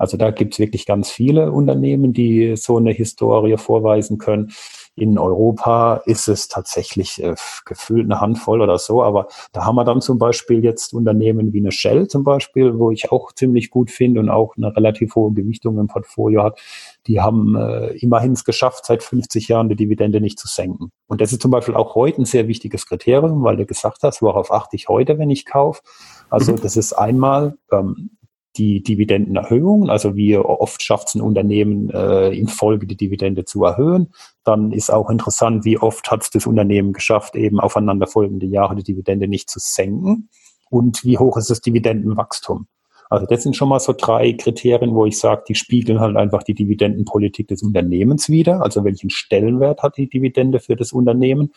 Also 0.00 0.16
da 0.16 0.30
gibt's 0.30 0.58
wirklich 0.58 0.86
ganz 0.86 1.10
viele 1.10 1.52
Unternehmen, 1.52 2.14
die 2.14 2.56
so 2.56 2.78
eine 2.78 2.90
Historie 2.90 3.58
vorweisen 3.58 4.16
können. 4.16 4.50
In 4.96 5.18
Europa 5.18 5.96
ist 6.06 6.26
es 6.26 6.48
tatsächlich 6.48 7.22
äh, 7.22 7.34
gefühlt 7.66 8.06
eine 8.06 8.20
Handvoll 8.20 8.62
oder 8.62 8.78
so, 8.78 9.02
aber 9.02 9.28
da 9.52 9.66
haben 9.66 9.76
wir 9.76 9.84
dann 9.84 10.00
zum 10.00 10.18
Beispiel 10.18 10.64
jetzt 10.64 10.94
Unternehmen 10.94 11.52
wie 11.52 11.58
eine 11.58 11.70
Shell 11.70 12.08
zum 12.08 12.24
Beispiel, 12.24 12.78
wo 12.78 12.90
ich 12.90 13.12
auch 13.12 13.32
ziemlich 13.32 13.68
gut 13.68 13.90
finde 13.90 14.20
und 14.20 14.30
auch 14.30 14.56
eine 14.56 14.74
relativ 14.74 15.14
hohe 15.16 15.32
Gewichtung 15.32 15.78
im 15.78 15.86
Portfolio 15.86 16.44
hat. 16.44 16.58
Die 17.06 17.20
haben 17.20 17.56
äh, 17.56 17.88
immerhin 17.98 18.32
es 18.32 18.44
geschafft, 18.44 18.86
seit 18.86 19.02
50 19.02 19.48
Jahren 19.48 19.68
die 19.68 19.76
Dividende 19.76 20.20
nicht 20.20 20.38
zu 20.38 20.48
senken. 20.48 20.90
Und 21.06 21.20
das 21.20 21.32
ist 21.32 21.42
zum 21.42 21.50
Beispiel 21.50 21.74
auch 21.74 21.94
heute 21.94 22.22
ein 22.22 22.26
sehr 22.26 22.48
wichtiges 22.48 22.86
Kriterium, 22.86 23.42
weil 23.42 23.56
du 23.56 23.66
gesagt 23.66 24.02
hast, 24.02 24.22
worauf 24.22 24.52
achte 24.52 24.76
ich 24.76 24.88
heute, 24.88 25.18
wenn 25.18 25.30
ich 25.30 25.46
kaufe? 25.46 25.82
Also 26.28 26.52
mhm. 26.52 26.60
das 26.60 26.76
ist 26.76 26.92
einmal, 26.92 27.56
ähm, 27.72 28.10
die 28.56 28.82
Dividendenerhöhung, 28.82 29.88
also 29.88 30.16
wie 30.16 30.36
oft 30.36 30.82
schafft 30.82 31.08
es 31.08 31.14
ein 31.14 31.20
Unternehmen 31.20 31.88
äh, 31.90 32.30
in 32.30 32.48
Folge 32.48 32.86
die 32.86 32.96
Dividende 32.96 33.44
zu 33.44 33.64
erhöhen. 33.64 34.12
Dann 34.44 34.72
ist 34.72 34.90
auch 34.90 35.08
interessant, 35.08 35.64
wie 35.64 35.78
oft 35.78 36.10
hat 36.10 36.22
es 36.22 36.30
das 36.30 36.46
Unternehmen 36.46 36.92
geschafft, 36.92 37.36
eben 37.36 37.60
aufeinanderfolgende 37.60 38.46
Jahre 38.46 38.74
die 38.74 38.82
Dividende 38.82 39.28
nicht 39.28 39.48
zu 39.48 39.60
senken 39.60 40.28
und 40.68 41.04
wie 41.04 41.18
hoch 41.18 41.36
ist 41.36 41.50
das 41.50 41.60
Dividendenwachstum. 41.60 42.66
Also 43.10 43.26
das 43.26 43.42
sind 43.42 43.56
schon 43.56 43.68
mal 43.68 43.80
so 43.80 43.92
drei 43.92 44.32
Kriterien, 44.34 44.94
wo 44.94 45.04
ich 45.04 45.18
sage, 45.18 45.42
die 45.48 45.56
spiegeln 45.56 45.98
halt 45.98 46.16
einfach 46.16 46.44
die 46.44 46.54
Dividendenpolitik 46.54 47.48
des 47.48 47.62
Unternehmens 47.62 48.30
wieder. 48.30 48.62
Also 48.62 48.84
welchen 48.84 49.10
Stellenwert 49.10 49.82
hat 49.82 49.96
die 49.96 50.08
Dividende 50.08 50.60
für 50.60 50.76
das 50.76 50.92
Unternehmen? 50.92 51.52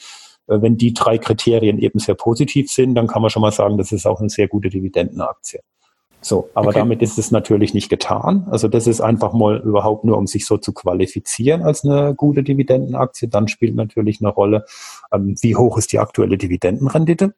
Äh, 0.48 0.62
wenn 0.62 0.78
die 0.78 0.94
drei 0.94 1.20
Kriterien 1.20 1.78
eben 1.78 2.00
sehr 2.00 2.16
positiv 2.16 2.72
sind, 2.72 2.96
dann 2.96 3.08
kann 3.08 3.22
man 3.22 3.30
schon 3.30 3.44
mal 3.44 3.52
sagen, 3.52 3.78
das 3.78 3.92
ist 3.92 4.08
auch 4.08 4.20
eine 4.20 4.30
sehr 4.30 4.48
gute 4.48 4.70
Dividendenaktie. 4.70 5.60
So, 6.22 6.50
aber 6.56 6.70
okay. 6.70 6.80
damit 6.80 7.02
ist 7.02 7.20
es 7.20 7.32
natürlich 7.32 7.74
nicht 7.76 7.90
getan. 7.90 8.48
Also 8.50 8.68
das 8.68 8.88
ist 8.88 9.02
einfach 9.02 9.34
mal 9.34 9.58
überhaupt 9.58 10.06
nur, 10.06 10.18
um 10.18 10.26
sich 10.26 10.46
so 10.46 10.58
zu 10.58 10.74
qualifizieren 10.74 11.62
als 11.62 11.86
eine 11.86 12.16
gute 12.16 12.42
Dividendenaktie. 12.44 13.28
Dann 13.28 13.48
spielt 13.48 13.76
natürlich 13.76 14.22
eine 14.22 14.30
Rolle, 14.30 14.66
ähm, 15.12 15.36
wie 15.42 15.56
hoch 15.56 15.78
ist 15.78 15.92
die 15.92 16.00
aktuelle 16.00 16.38
Dividendenrendite. 16.38 17.36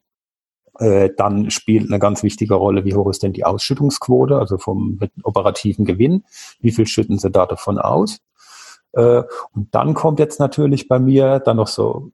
Äh, 0.78 1.10
dann 1.16 1.50
spielt 1.50 1.88
eine 1.88 1.98
ganz 1.98 2.22
wichtige 2.22 2.54
Rolle, 2.54 2.84
wie 2.84 2.94
hoch 2.94 3.08
ist 3.08 3.22
denn 3.22 3.32
die 3.32 3.44
Ausschüttungsquote, 3.44 4.38
also 4.38 4.58
vom 4.58 4.98
operativen 5.22 5.84
Gewinn. 5.84 6.24
Wie 6.60 6.72
viel 6.72 6.86
schütten 6.86 7.18
Sie 7.18 7.30
da 7.30 7.46
davon 7.46 7.78
aus? 7.78 8.20
Äh, 8.96 9.22
und 9.54 9.74
dann 9.74 9.94
kommt 9.94 10.18
jetzt 10.18 10.40
natürlich 10.40 10.88
bei 10.88 10.98
mir 10.98 11.38
dann 11.38 11.58
noch 11.58 11.68
so 11.68 12.10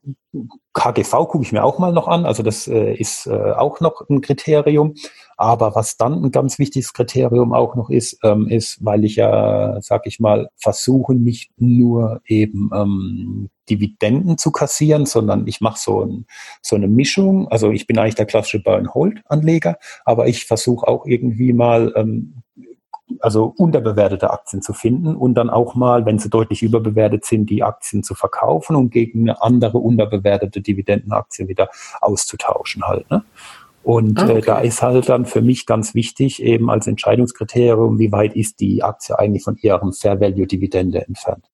KGV 0.73 1.11
gucke 1.29 1.43
ich 1.43 1.53
mir 1.53 1.63
auch 1.63 1.79
mal 1.79 1.93
noch 1.93 2.09
an, 2.09 2.25
also 2.25 2.43
das 2.43 2.67
äh, 2.67 2.95
ist 2.95 3.27
äh, 3.27 3.53
auch 3.53 3.81
noch 3.81 4.09
ein 4.09 4.23
Kriterium. 4.23 4.95
Aber 5.37 5.75
was 5.75 5.97
dann 5.97 6.25
ein 6.25 6.31
ganz 6.31 6.59
wichtiges 6.59 6.93
Kriterium 6.93 7.53
auch 7.53 7.75
noch 7.75 7.91
ist, 7.91 8.19
ähm, 8.23 8.49
ist, 8.49 8.85
weil 8.85 9.05
ich 9.05 9.17
ja, 9.17 9.79
sag 9.81 10.07
ich 10.07 10.21
mal, 10.21 10.49
versuche 10.57 11.15
nicht 11.15 11.51
nur 11.59 12.21
eben 12.27 12.71
ähm, 12.73 13.51
Dividenden 13.69 14.39
zu 14.39 14.51
kassieren, 14.53 15.05
sondern 15.05 15.47
ich 15.47 15.61
mache 15.61 15.79
so, 15.79 16.03
ein, 16.05 16.27
so 16.63 16.77
eine 16.77 16.89
Mischung. 16.89 17.49
Also 17.49 17.71
ich 17.71 17.87
bin 17.87 17.99
eigentlich 17.99 18.15
der 18.15 18.27
klassische 18.27 18.61
Buy-and-Hold-Anleger, 18.61 19.79
aber 20.05 20.29
ich 20.29 20.45
versuche 20.45 20.87
auch 20.87 21.07
irgendwie 21.07 21.53
mal 21.53 21.93
ähm, 21.97 22.43
also 23.21 23.53
unterbewertete 23.57 24.31
Aktien 24.31 24.63
zu 24.63 24.73
finden 24.73 25.15
und 25.15 25.35
dann 25.35 25.51
auch 25.51 25.75
mal, 25.75 26.07
wenn 26.07 26.19
sie 26.19 26.31
deutlich 26.31 26.63
überbewertet 26.63 27.25
sind, 27.25 27.51
die 27.51 27.63
Aktien 27.63 28.03
zu 28.03 28.15
verkaufen 28.15 28.77
und 28.77 28.91
gegen 28.91 29.29
eine 29.29 29.43
andere 29.43 29.79
unterbewertete 29.79 30.61
Dividendenaktie 30.61 31.49
wieder 31.49 31.69
auszutauschen 32.01 32.83
halt. 32.85 33.11
Ne? 33.11 33.25
Und 33.83 34.19
ah, 34.21 34.25
okay. 34.25 34.39
äh, 34.39 34.41
da 34.43 34.61
ist 34.61 34.83
halt 34.83 35.09
dann 35.09 35.27
für 35.27 35.43
mich 35.43 35.67
ganz 35.67 35.95
wichtig, 35.95 36.43
eben 36.43 36.71
als 36.71 36.87
Entscheidungskriterium, 36.87 37.99
wie 37.99 38.13
weit 38.13 38.37
ist 38.37 38.61
die 38.61 38.83
Aktie 38.83 39.19
eigentlich 39.19 39.43
von 39.43 39.57
ihrem 39.57 39.93
Fair 39.93 40.21
Value 40.21 40.47
Dividende 40.47 41.07
entfernt. 41.07 41.47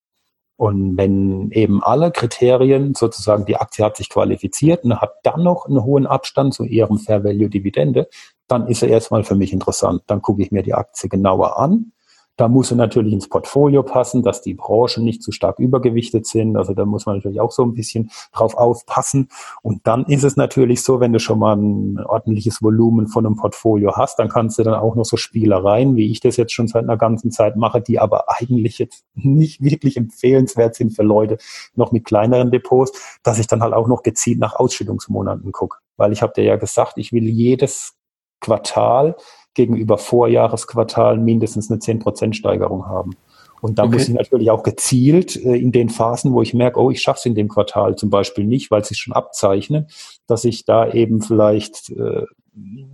Und 0.57 0.97
wenn 0.97 1.53
eben 1.53 1.83
alle 1.85 2.11
Kriterien 2.11 2.95
sozusagen 2.95 3.47
die 3.47 3.57
Aktie 3.57 3.85
hat 3.85 3.97
sich 3.97 4.11
qualifiziert 4.11 4.83
und 4.83 5.01
hat 5.01 5.13
dann 5.23 5.45
noch 5.45 5.67
einen 5.67 5.85
hohen 5.85 6.07
Abstand 6.07 6.53
zu 6.53 6.65
ihrem 6.65 6.99
Fair 6.99 7.23
Value 7.23 7.49
Dividende, 7.49 8.09
dann 8.49 8.67
ist 8.69 8.83
er 8.83 8.89
erstmal 8.89 9.25
für 9.25 9.35
mich 9.35 9.53
interessant. 9.53 10.03
Dann 10.07 10.23
gucke 10.23 10.43
ich 10.43 10.51
mir 10.51 10.63
die 10.63 10.75
Aktie 10.75 11.09
genauer 11.09 11.59
an 11.59 11.93
da 12.39 12.47
muss 12.47 12.71
er 12.71 12.77
natürlich 12.77 13.13
ins 13.13 13.29
Portfolio 13.29 13.83
passen, 13.83 14.23
dass 14.23 14.41
die 14.41 14.55
Branchen 14.55 15.05
nicht 15.05 15.23
zu 15.25 15.33
stark 15.33 15.59
übergewichtet 15.59 16.25
sind. 16.25 16.57
Also 16.57 16.73
da 16.73 16.87
muss 16.87 17.05
man 17.05 17.17
natürlich 17.17 17.41
auch 17.41 17.51
so 17.51 17.65
ein 17.65 17.75
bisschen 17.75 18.11
drauf 18.33 18.57
aufpassen. 18.57 19.29
Und 19.61 19.87
dann 19.89 20.07
ist 20.07 20.23
es 20.23 20.37
natürlich 20.37 20.85
so, 20.85 21.01
wenn 21.01 21.13
du 21.13 21.19
schon 21.19 21.41
mal 21.41 21.57
ein 21.57 21.99
ordentliches 21.99 22.63
Volumen 22.63 23.09
von 23.09 23.27
einem 23.27 23.35
Portfolio 23.35 23.97
hast, 23.97 24.21
dann 24.21 24.29
kannst 24.29 24.59
du 24.59 24.63
dann 24.63 24.75
auch 24.75 24.95
noch 24.95 25.05
so 25.05 25.17
Spielereien, 25.17 25.97
wie 25.97 26.13
ich 26.13 26.21
das 26.21 26.37
jetzt 26.37 26.53
schon 26.53 26.69
seit 26.69 26.85
einer 26.85 26.97
ganzen 26.97 27.33
Zeit 27.33 27.57
mache, 27.57 27.81
die 27.81 27.99
aber 27.99 28.27
eigentlich 28.29 28.79
jetzt 28.79 29.05
nicht 29.15 29.61
wirklich 29.61 29.97
empfehlenswert 29.97 30.77
sind 30.77 30.95
für 30.95 31.03
Leute 31.03 31.39
noch 31.75 31.91
mit 31.91 32.05
kleineren 32.05 32.53
Depots, 32.53 32.93
dass 33.25 33.41
ich 33.41 33.49
dann 33.49 33.63
halt 33.63 33.75
auch 33.75 33.89
noch 33.89 34.05
gezielt 34.05 34.39
nach 34.39 34.55
Ausschüttungsmonaten 34.55 35.51
gucke. 35.51 35.79
Weil 35.97 36.13
ich 36.13 36.23
habe 36.23 36.35
dir 36.35 36.45
ja 36.45 36.55
gesagt, 36.55 36.99
ich 36.99 37.13
will 37.13 37.25
jedes 37.25 37.98
Quartal 38.41 39.17
gegenüber 39.55 39.99
Vorjahresquartal 39.99 41.19
mindestens 41.19 41.71
eine 41.71 41.81
10% 41.81 42.35
Steigerung 42.35 42.87
haben. 42.87 43.13
Und 43.61 43.79
da 43.79 43.85
okay. 43.85 43.95
muss 43.95 44.09
ich 44.09 44.15
natürlich 44.15 44.51
auch 44.51 44.63
gezielt 44.63 45.37
äh, 45.37 45.57
in 45.57 45.73
den 45.73 45.89
Phasen, 45.89 46.33
wo 46.33 46.43
ich 46.43 46.55
merke, 46.55 46.81
oh, 46.81 46.91
ich 46.91 47.01
schaffe 47.01 47.19
es 47.19 47.27
in 47.27 47.35
dem 47.35 47.49
Quartal 47.49 47.97
zum 47.97 48.11
Beispiel 48.11 48.45
nicht, 48.45 48.71
weil 48.71 48.83
es 48.83 48.89
sich 48.89 48.99
schon 48.99 49.15
abzeichnet, 49.15 49.91
dass 50.27 50.45
ich 50.45 50.65
da 50.65 50.91
eben 50.91 51.21
vielleicht 51.21 51.91
äh, 51.91 52.25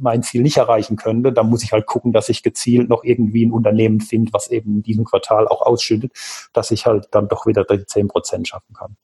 mein 0.01 0.23
Ziel 0.23 0.43
nicht 0.43 0.57
erreichen 0.57 0.97
könnte, 0.97 1.33
dann 1.33 1.49
muss 1.49 1.63
ich 1.63 1.73
halt 1.73 1.87
gucken, 1.87 2.13
dass 2.13 2.29
ich 2.29 2.43
gezielt 2.43 2.89
noch 2.89 3.05
irgendwie 3.05 3.47
ein 3.47 3.53
Unternehmen 3.53 4.01
finde, 4.01 4.33
was 4.33 4.51
eben 4.51 4.77
in 4.77 4.83
diesem 4.83 5.05
Quartal 5.05 5.49
auch 5.49 5.63
ausschüttet, 5.63 6.13
dass 6.53 6.71
ich 6.71 6.87
halt 6.87 7.09
dann 7.13 7.29
doch 7.29 7.47
wieder 7.47 7.65
die 7.65 7.87
10 7.87 8.09
Prozent 8.09 8.49
schaffen 8.49 8.75
kann. 8.75 8.97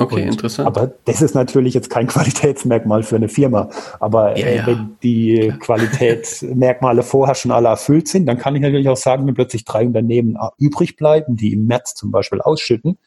Okay, 0.00 0.22
und, 0.22 0.28
interessant. 0.28 0.66
Aber 0.66 0.92
das 1.04 1.22
ist 1.22 1.34
natürlich 1.34 1.74
jetzt 1.74 1.90
kein 1.90 2.06
Qualitätsmerkmal 2.08 3.02
für 3.02 3.16
eine 3.16 3.28
Firma. 3.28 3.68
Aber 3.98 4.38
Ja, 4.38 4.46
äh, 4.46 4.56
ja. 4.56 4.66
wenn 4.66 4.96
die 5.02 5.52
Qualitätsmerkmale 5.60 7.02
vorher 7.02 7.34
schon 7.34 7.50
alle 7.50 7.68
erfüllt 7.68 8.08
sind, 8.08 8.26
dann 8.26 8.38
kann 8.38 8.54
ich 8.54 8.62
natürlich 8.62 8.88
auch 8.88 8.96
sagen, 8.96 9.26
wenn 9.26 9.34
plötzlich 9.34 9.64
drei 9.64 9.84
Unternehmen 9.84 10.36
äh, 10.36 10.48
übrig 10.58 10.96
bleiben, 10.96 11.36
die 11.36 11.52
im 11.52 11.66
März 11.66 11.94
zum 11.94 12.12
Beispiel 12.12 12.40
ausschütten, 12.40 12.98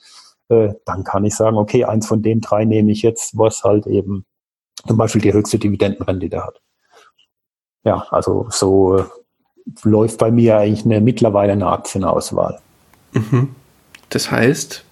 äh, 0.50 0.74
dann 0.86 1.06
kann 1.06 1.24
ich 1.24 1.34
sagen, 1.34 1.58
okay, 1.58 1.86
eins 1.86 2.08
von 2.08 2.22
den 2.22 2.42
drei 2.42 2.66
nehme 2.66 2.92
ich 2.92 3.02
jetzt, 3.02 3.38
was 3.38 3.64
halt 3.64 3.88
eben 3.88 4.26
zum 4.86 4.98
Beispiel 4.98 5.22
die 5.22 5.34
höchste 5.34 5.60
Dividendenrendite 5.60 6.44
hat. 6.44 6.62
Ja, 7.86 8.06
also 8.10 8.48
so 8.50 8.98
äh, 8.98 9.04
läuft 9.84 10.18
bei 10.18 10.30
mir 10.30 10.58
eigentlich 10.58 10.86
eine, 10.86 11.00
mittlerweile 11.00 11.54
eine 11.54 11.68
Aktienauswahl. 11.68 12.60
Mhm. 13.14 13.56
Das 14.10 14.30
heißt, 14.30 14.84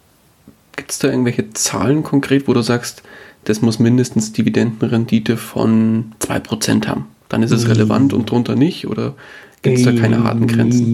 gibt 0.80 0.92
es 0.92 1.00
da 1.00 1.10
irgendwelche 1.10 1.50
Zahlen 1.50 2.04
konkret, 2.04 2.48
wo 2.48 2.54
du 2.54 2.62
sagst, 2.62 3.04
das 3.44 3.62
muss 3.62 3.80
mindestens 3.80 4.32
Dividendenrendite 4.32 5.36
von 5.36 6.14
2% 6.20 6.88
haben? 6.88 7.08
Dann 7.28 7.44
ist 7.44 7.52
es 7.52 7.66
Mhm. 7.66 7.72
relevant 7.72 8.14
und 8.14 8.32
drunter 8.32 8.56
nicht? 8.56 8.88
Oder 8.88 9.14
gibt 9.62 9.78
es 9.78 9.84
da 9.84 9.92
keine 9.92 10.24
harten 10.24 10.48
Grenzen? 10.48 10.86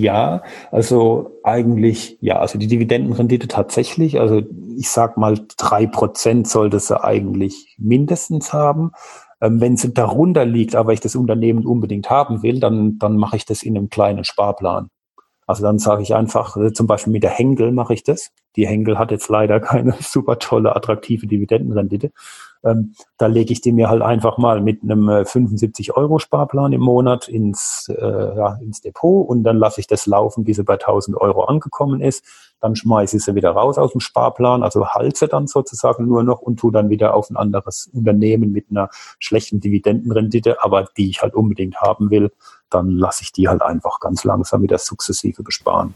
Ja, 0.00 0.42
also 0.70 1.38
eigentlich, 1.44 2.16
ja, 2.22 2.38
also 2.38 2.58
die 2.58 2.66
Dividendenrendite 2.66 3.46
tatsächlich, 3.46 4.18
also 4.18 4.40
ich 4.78 4.88
sag 4.88 5.18
mal, 5.18 5.38
drei 5.58 5.86
Prozent 5.86 6.48
sollte 6.48 6.80
sie 6.80 7.04
eigentlich 7.04 7.76
mindestens 7.78 8.54
haben. 8.54 8.92
Ähm, 9.42 9.60
wenn 9.60 9.76
sie 9.76 9.92
darunter 9.92 10.46
liegt, 10.46 10.74
aber 10.74 10.94
ich 10.94 11.00
das 11.00 11.14
Unternehmen 11.14 11.66
unbedingt 11.66 12.08
haben 12.08 12.42
will, 12.42 12.58
dann, 12.58 12.98
dann 12.98 13.18
mache 13.18 13.36
ich 13.36 13.44
das 13.44 13.62
in 13.62 13.76
einem 13.76 13.90
kleinen 13.90 14.24
Sparplan. 14.24 14.88
Also 15.50 15.64
dann 15.64 15.80
sage 15.80 16.04
ich 16.04 16.14
einfach, 16.14 16.56
äh, 16.56 16.72
zum 16.72 16.86
Beispiel 16.86 17.12
mit 17.12 17.24
der 17.24 17.30
Henkel 17.30 17.72
mache 17.72 17.92
ich 17.92 18.04
das. 18.04 18.30
Die 18.54 18.68
Henkel 18.68 19.00
hat 19.00 19.10
jetzt 19.10 19.28
leider 19.28 19.58
keine 19.58 19.96
super 20.00 20.38
tolle, 20.38 20.76
attraktive 20.76 21.26
Dividendenrendite. 21.26 22.12
Ähm, 22.62 22.94
da 23.18 23.26
lege 23.26 23.52
ich 23.52 23.60
die 23.60 23.72
mir 23.72 23.88
halt 23.88 24.00
einfach 24.00 24.38
mal 24.38 24.60
mit 24.60 24.84
einem 24.84 25.08
äh, 25.08 25.24
75 25.24 25.96
Euro 25.96 26.20
Sparplan 26.20 26.72
im 26.72 26.82
Monat 26.82 27.26
ins, 27.26 27.88
äh, 27.88 28.00
ja, 28.00 28.60
ins 28.62 28.80
Depot 28.80 29.28
und 29.28 29.42
dann 29.42 29.56
lasse 29.56 29.80
ich 29.80 29.88
das 29.88 30.06
laufen, 30.06 30.44
bis 30.44 30.56
sie 30.58 30.62
bei 30.62 30.74
1000 30.74 31.16
Euro 31.16 31.42
angekommen 31.42 32.00
ist. 32.00 32.24
Dann 32.60 32.76
schmeiße 32.76 33.16
ich 33.16 33.24
sie 33.24 33.34
wieder 33.34 33.50
raus 33.50 33.76
aus 33.76 33.90
dem 33.90 34.00
Sparplan, 34.00 34.62
also 34.62 34.86
halte 34.86 35.26
dann 35.26 35.48
sozusagen 35.48 36.06
nur 36.06 36.22
noch 36.22 36.42
und 36.42 36.60
tue 36.60 36.70
dann 36.70 36.90
wieder 36.90 37.14
auf 37.14 37.28
ein 37.28 37.36
anderes 37.36 37.90
Unternehmen 37.92 38.52
mit 38.52 38.66
einer 38.70 38.88
schlechten 39.18 39.58
Dividendenrendite, 39.58 40.62
aber 40.62 40.84
die 40.96 41.10
ich 41.10 41.22
halt 41.22 41.34
unbedingt 41.34 41.80
haben 41.80 42.10
will. 42.10 42.30
Dann 42.70 42.90
lasse 42.90 43.22
ich 43.22 43.32
die 43.32 43.48
halt 43.48 43.62
einfach 43.62 44.00
ganz 44.00 44.24
langsam 44.24 44.62
wieder 44.62 44.78
sukzessive 44.78 45.42
besparen. 45.42 45.94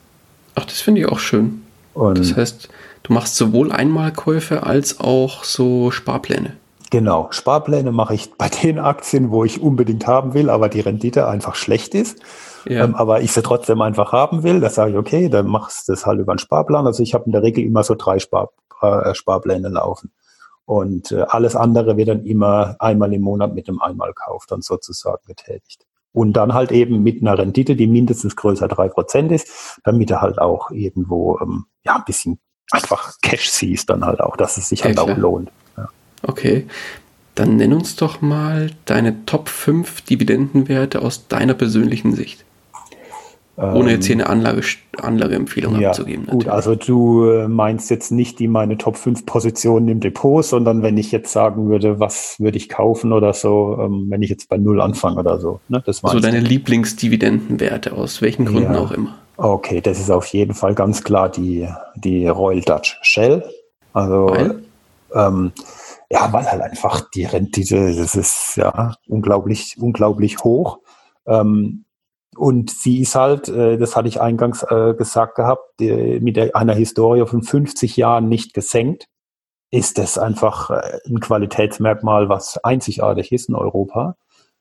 Ach, 0.54 0.64
das 0.64 0.80
finde 0.80 1.02
ich 1.02 1.08
auch 1.08 1.18
schön. 1.18 1.62
Und 1.94 2.18
Das 2.18 2.36
heißt, 2.36 2.68
du 3.04 3.12
machst 3.12 3.36
sowohl 3.36 3.72
Einmalkäufe 3.72 4.64
als 4.64 5.00
auch 5.00 5.44
so 5.44 5.90
Sparpläne. 5.90 6.56
Genau, 6.90 7.28
Sparpläne 7.30 7.90
mache 7.92 8.14
ich 8.14 8.32
bei 8.34 8.48
den 8.48 8.78
Aktien, 8.78 9.30
wo 9.30 9.44
ich 9.44 9.60
unbedingt 9.60 10.06
haben 10.06 10.34
will, 10.34 10.50
aber 10.50 10.68
die 10.68 10.80
Rendite 10.80 11.26
einfach 11.26 11.54
schlecht 11.54 11.94
ist. 11.94 12.20
Ja. 12.66 12.84
Ähm, 12.84 12.94
aber 12.94 13.20
ich 13.20 13.32
sie 13.32 13.42
trotzdem 13.42 13.82
einfach 13.82 14.12
haben 14.12 14.42
will, 14.42 14.60
da 14.60 14.70
sage 14.70 14.92
ich, 14.92 14.96
okay, 14.96 15.28
dann 15.28 15.46
machst 15.46 15.88
du 15.88 15.92
das 15.92 16.06
halt 16.06 16.20
über 16.20 16.32
einen 16.32 16.38
Sparplan. 16.38 16.86
Also 16.86 17.02
ich 17.02 17.14
habe 17.14 17.24
in 17.26 17.32
der 17.32 17.42
Regel 17.42 17.64
immer 17.64 17.82
so 17.82 17.94
drei 17.94 18.18
Spar, 18.18 18.50
äh, 18.80 19.14
Sparpläne 19.14 19.68
laufen. 19.68 20.12
Und 20.66 21.12
äh, 21.12 21.24
alles 21.28 21.56
andere 21.56 21.96
wird 21.96 22.08
dann 22.08 22.24
immer 22.24 22.76
einmal 22.78 23.12
im 23.12 23.22
Monat 23.22 23.54
mit 23.54 23.68
einem 23.68 23.80
Einmalkauf 23.80 24.46
dann 24.46 24.62
sozusagen 24.62 25.22
getätigt. 25.26 25.84
Und 26.14 26.32
dann 26.32 26.54
halt 26.54 26.70
eben 26.72 27.02
mit 27.02 27.20
einer 27.20 27.36
Rendite, 27.36 27.74
die 27.76 27.88
mindestens 27.88 28.36
größer 28.36 28.68
drei 28.68 28.88
Prozent 28.88 29.32
ist, 29.32 29.80
damit 29.84 30.10
er 30.10 30.22
halt 30.22 30.38
auch 30.38 30.70
irgendwo 30.70 31.38
ähm, 31.42 31.66
ja 31.84 31.96
ein 31.96 32.04
bisschen 32.06 32.38
einfach 32.70 33.14
Cash 33.20 33.50
siehst 33.50 33.90
dann 33.90 34.04
halt 34.04 34.20
auch, 34.20 34.36
dass 34.36 34.56
es 34.56 34.68
sich 34.68 34.78
Ja, 34.80 34.86
halt 34.86 34.98
auch 35.00 35.06
klar. 35.06 35.18
lohnt. 35.18 35.50
Okay. 36.22 36.66
Dann 37.34 37.56
nenn 37.56 37.72
uns 37.72 37.96
doch 37.96 38.20
mal 38.20 38.70
deine 38.84 39.26
Top 39.26 39.48
5 39.48 40.02
Dividendenwerte 40.02 41.02
aus 41.02 41.26
deiner 41.26 41.54
persönlichen 41.54 42.14
Sicht. 42.14 42.44
Ohne 43.56 43.92
jetzt 43.92 44.06
hier 44.06 44.16
eine 44.16 44.28
Anlage, 44.28 44.62
Anlageempfehlung 44.98 45.76
Ähm, 45.76 45.80
Ja, 45.80 45.90
abzugeben. 45.90 46.26
gut, 46.26 46.48
also 46.48 46.74
du 46.74 47.24
äh, 47.30 47.46
meinst 47.48 47.88
jetzt 47.90 48.10
nicht 48.10 48.40
die 48.40 48.48
meine 48.48 48.76
Top 48.78 48.96
5 48.96 49.26
Positionen 49.26 49.86
im 49.88 50.00
Depot, 50.00 50.44
sondern 50.44 50.82
wenn 50.82 50.96
ich 50.96 51.12
jetzt 51.12 51.32
sagen 51.32 51.68
würde, 51.68 52.00
was 52.00 52.36
würde 52.40 52.56
ich 52.56 52.68
kaufen 52.68 53.12
oder 53.12 53.32
so, 53.32 53.78
ähm, 53.80 54.06
wenn 54.08 54.22
ich 54.22 54.30
jetzt 54.30 54.48
bei 54.48 54.56
Null 54.56 54.80
anfange 54.80 55.20
oder 55.20 55.38
so. 55.38 55.60
Ne? 55.68 55.82
Das 55.86 55.98
so 55.98 56.08
meinst 56.08 56.24
deine 56.24 56.40
du? 56.40 56.46
Lieblingsdividendenwerte, 56.46 57.92
aus 57.92 58.20
welchen 58.22 58.44
Gründen 58.46 58.74
Ja. 58.74 58.80
auch 58.80 58.90
immer. 58.90 59.18
Okay, 59.36 59.80
das 59.80 60.00
ist 60.00 60.10
auf 60.10 60.26
jeden 60.26 60.54
Fall 60.54 60.74
ganz 60.74 61.02
klar 61.04 61.28
die, 61.28 61.68
die 61.96 62.26
Royal 62.26 62.60
Dutch 62.62 62.98
Shell. 63.02 63.44
Also 63.92 64.26
Weil? 64.30 64.64
ähm, 65.14 65.52
ja, 66.10 66.32
weil 66.32 66.44
halt 66.50 66.62
einfach 66.62 67.08
die 67.14 67.24
Rendite, 67.24 67.94
das 67.94 68.16
ist 68.16 68.56
ja 68.56 68.94
unglaublich, 69.08 69.76
unglaublich 69.80 70.38
hoch. 70.44 70.78
Ähm, 71.26 71.84
und 72.36 72.70
sie 72.70 73.00
ist 73.00 73.14
halt, 73.14 73.48
äh, 73.48 73.78
das 73.78 73.96
hatte 73.96 74.08
ich 74.08 74.20
eingangs 74.20 74.62
äh, 74.62 74.94
gesagt 74.94 75.34
gehabt, 75.34 75.80
mit 75.80 76.54
einer 76.54 76.74
Historie 76.74 77.26
von 77.26 77.42
50 77.42 77.96
Jahren 77.96 78.28
nicht 78.28 78.54
gesenkt, 78.54 79.06
ist 79.70 79.98
das 79.98 80.18
einfach 80.18 80.70
äh, 80.70 81.00
ein 81.06 81.20
Qualitätsmerkmal, 81.20 82.28
was 82.28 82.58
einzigartig 82.62 83.32
ist 83.32 83.48
in 83.48 83.56
Europa. 83.56 84.16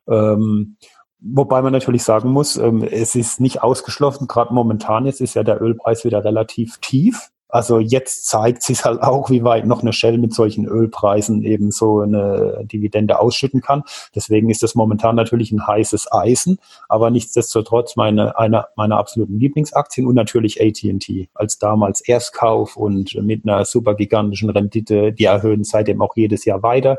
Ähm, 0.08 0.78
wobei 1.20 1.62
man 1.62 1.72
natürlich 1.72 2.04
sagen 2.04 2.30
muss, 2.30 2.58
ähm, 2.58 2.84
es 2.84 3.14
ist 3.14 3.40
nicht 3.40 3.62
ausgeschlossen, 3.62 4.28
gerade 4.28 4.54
momentan 4.54 5.06
jetzt 5.06 5.22
ist 5.22 5.36
ja 5.36 5.44
der 5.44 5.62
Ölpreis 5.62 6.04
wieder 6.04 6.24
relativ 6.24 6.80
tief. 6.80 7.30
Also 7.54 7.78
jetzt 7.78 8.26
zeigt 8.26 8.64
sich 8.64 8.84
halt 8.84 9.04
auch, 9.04 9.30
wie 9.30 9.44
weit 9.44 9.68
noch 9.68 9.84
eine 9.84 9.94
Shell 9.94 10.18
mit 10.18 10.34
solchen 10.34 10.66
Ölpreisen 10.66 11.44
eben 11.44 11.70
so 11.70 12.00
eine 12.00 12.66
Dividende 12.66 13.20
ausschütten 13.20 13.62
kann. 13.62 13.84
Deswegen 14.16 14.50
ist 14.50 14.64
das 14.64 14.74
momentan 14.74 15.16
natürlich 15.16 15.52
ein 15.52 15.68
heißes 15.68 16.12
Eisen, 16.12 16.58
aber 16.90 17.12
nichtsdestotrotz 17.12 17.96
meine, 17.96 18.40
eine 18.40 18.66
meiner 18.76 18.98
absoluten 18.98 19.38
Lieblingsaktien 19.38 20.08
und 20.08 20.16
natürlich 20.16 20.60
AT&T 20.60 21.30
als 21.36 21.60
damals 21.60 22.02
Erstkauf 22.02 22.76
und 22.76 23.14
mit 23.22 23.48
einer 23.48 23.66
super 23.66 23.94
gigantischen 23.94 24.50
Rendite, 24.50 25.14
die 25.14 25.26
erhöhen 25.26 25.64
seitdem 25.64 26.02
auch 26.02 26.16
jedes 26.16 26.46
Jahr 26.46 26.64
weiter. 26.64 26.98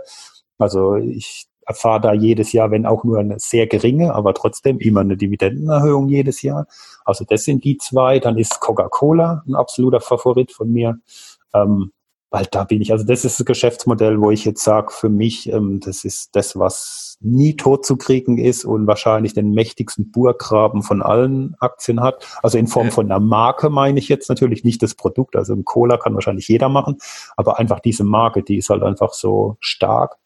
Also 0.56 0.94
ich 0.94 1.46
erfahre 1.66 2.00
da 2.00 2.12
jedes 2.12 2.52
Jahr, 2.52 2.70
wenn 2.70 2.86
auch 2.86 3.04
nur 3.04 3.18
eine 3.18 3.38
sehr 3.38 3.66
geringe, 3.66 4.14
aber 4.14 4.34
trotzdem 4.34 4.78
immer 4.78 5.00
eine 5.00 5.16
Dividendenerhöhung 5.16 6.08
jedes 6.08 6.42
Jahr. 6.42 6.66
Also 7.04 7.24
das 7.28 7.44
sind 7.44 7.64
die 7.64 7.78
zwei. 7.78 8.18
Dann 8.18 8.38
ist 8.38 8.60
Coca-Cola 8.60 9.42
ein 9.46 9.54
absoluter 9.54 10.00
Favorit 10.00 10.52
von 10.52 10.72
mir. 10.72 10.98
Ähm, 11.54 11.92
weil 12.34 12.46
da 12.50 12.64
bin 12.64 12.82
ich, 12.82 12.90
also 12.90 13.04
das 13.04 13.24
ist 13.24 13.38
das 13.38 13.46
Geschäftsmodell, 13.46 14.20
wo 14.20 14.32
ich 14.32 14.44
jetzt 14.44 14.64
sage, 14.64 14.90
für 14.90 15.08
mich, 15.08 15.48
ähm, 15.52 15.78
das 15.78 16.04
ist 16.04 16.34
das, 16.34 16.58
was 16.58 17.16
nie 17.20 17.54
tot 17.54 17.86
zu 17.86 17.96
kriegen 17.96 18.38
ist 18.38 18.64
und 18.64 18.88
wahrscheinlich 18.88 19.34
den 19.34 19.52
mächtigsten 19.52 20.10
Burggraben 20.10 20.82
von 20.82 21.00
allen 21.00 21.54
Aktien 21.60 22.00
hat. 22.00 22.26
Also 22.42 22.58
in 22.58 22.66
Form 22.66 22.90
von 22.90 23.06
einer 23.06 23.20
Marke 23.20 23.70
meine 23.70 24.00
ich 24.00 24.08
jetzt 24.08 24.28
natürlich 24.28 24.64
nicht 24.64 24.82
das 24.82 24.96
Produkt. 24.96 25.36
Also 25.36 25.54
ein 25.54 25.64
Cola 25.64 25.96
kann 25.96 26.14
wahrscheinlich 26.14 26.48
jeder 26.48 26.68
machen, 26.68 26.96
aber 27.36 27.60
einfach 27.60 27.78
diese 27.78 28.02
Marke, 28.02 28.42
die 28.42 28.56
ist 28.56 28.68
halt 28.68 28.82
einfach 28.82 29.12
so 29.12 29.56
stark, 29.60 30.16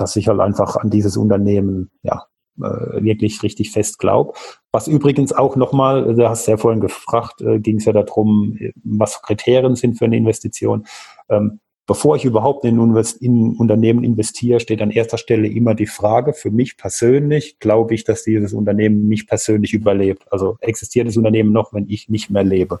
dass 0.00 0.16
ich 0.16 0.28
halt 0.28 0.40
einfach 0.40 0.76
an 0.76 0.90
dieses 0.90 1.16
Unternehmen, 1.16 1.90
ja, 2.02 2.24
äh, 2.60 3.02
wirklich 3.02 3.42
richtig 3.42 3.70
fest 3.70 3.98
glaube. 3.98 4.34
Was 4.72 4.88
übrigens 4.88 5.32
auch 5.32 5.56
nochmal, 5.56 6.14
du 6.14 6.28
hast 6.28 6.46
ja 6.46 6.56
vorhin 6.56 6.80
gefragt, 6.80 7.40
äh, 7.40 7.58
ging 7.58 7.76
es 7.76 7.84
ja 7.84 7.92
darum, 7.92 8.56
äh, 8.58 8.72
was 8.82 9.22
Kriterien 9.22 9.76
sind 9.76 9.98
für 9.98 10.06
eine 10.06 10.16
Investition. 10.16 10.86
Ähm, 11.28 11.60
bevor 11.86 12.14
ich 12.16 12.24
überhaupt 12.24 12.64
in, 12.64 12.78
Unvers- 12.78 13.16
in 13.16 13.56
Unternehmen 13.56 14.04
investiere, 14.04 14.60
steht 14.60 14.80
an 14.80 14.90
erster 14.90 15.18
Stelle 15.18 15.48
immer 15.48 15.74
die 15.74 15.86
Frage, 15.86 16.32
für 16.32 16.50
mich 16.50 16.76
persönlich 16.76 17.58
glaube 17.58 17.94
ich, 17.94 18.04
dass 18.04 18.22
dieses 18.22 18.52
Unternehmen 18.52 19.08
mich 19.08 19.26
persönlich 19.26 19.74
überlebt. 19.74 20.24
Also 20.30 20.56
existiert 20.60 21.08
das 21.08 21.16
Unternehmen 21.16 21.52
noch, 21.52 21.72
wenn 21.72 21.88
ich 21.88 22.08
nicht 22.08 22.30
mehr 22.30 22.44
lebe. 22.44 22.78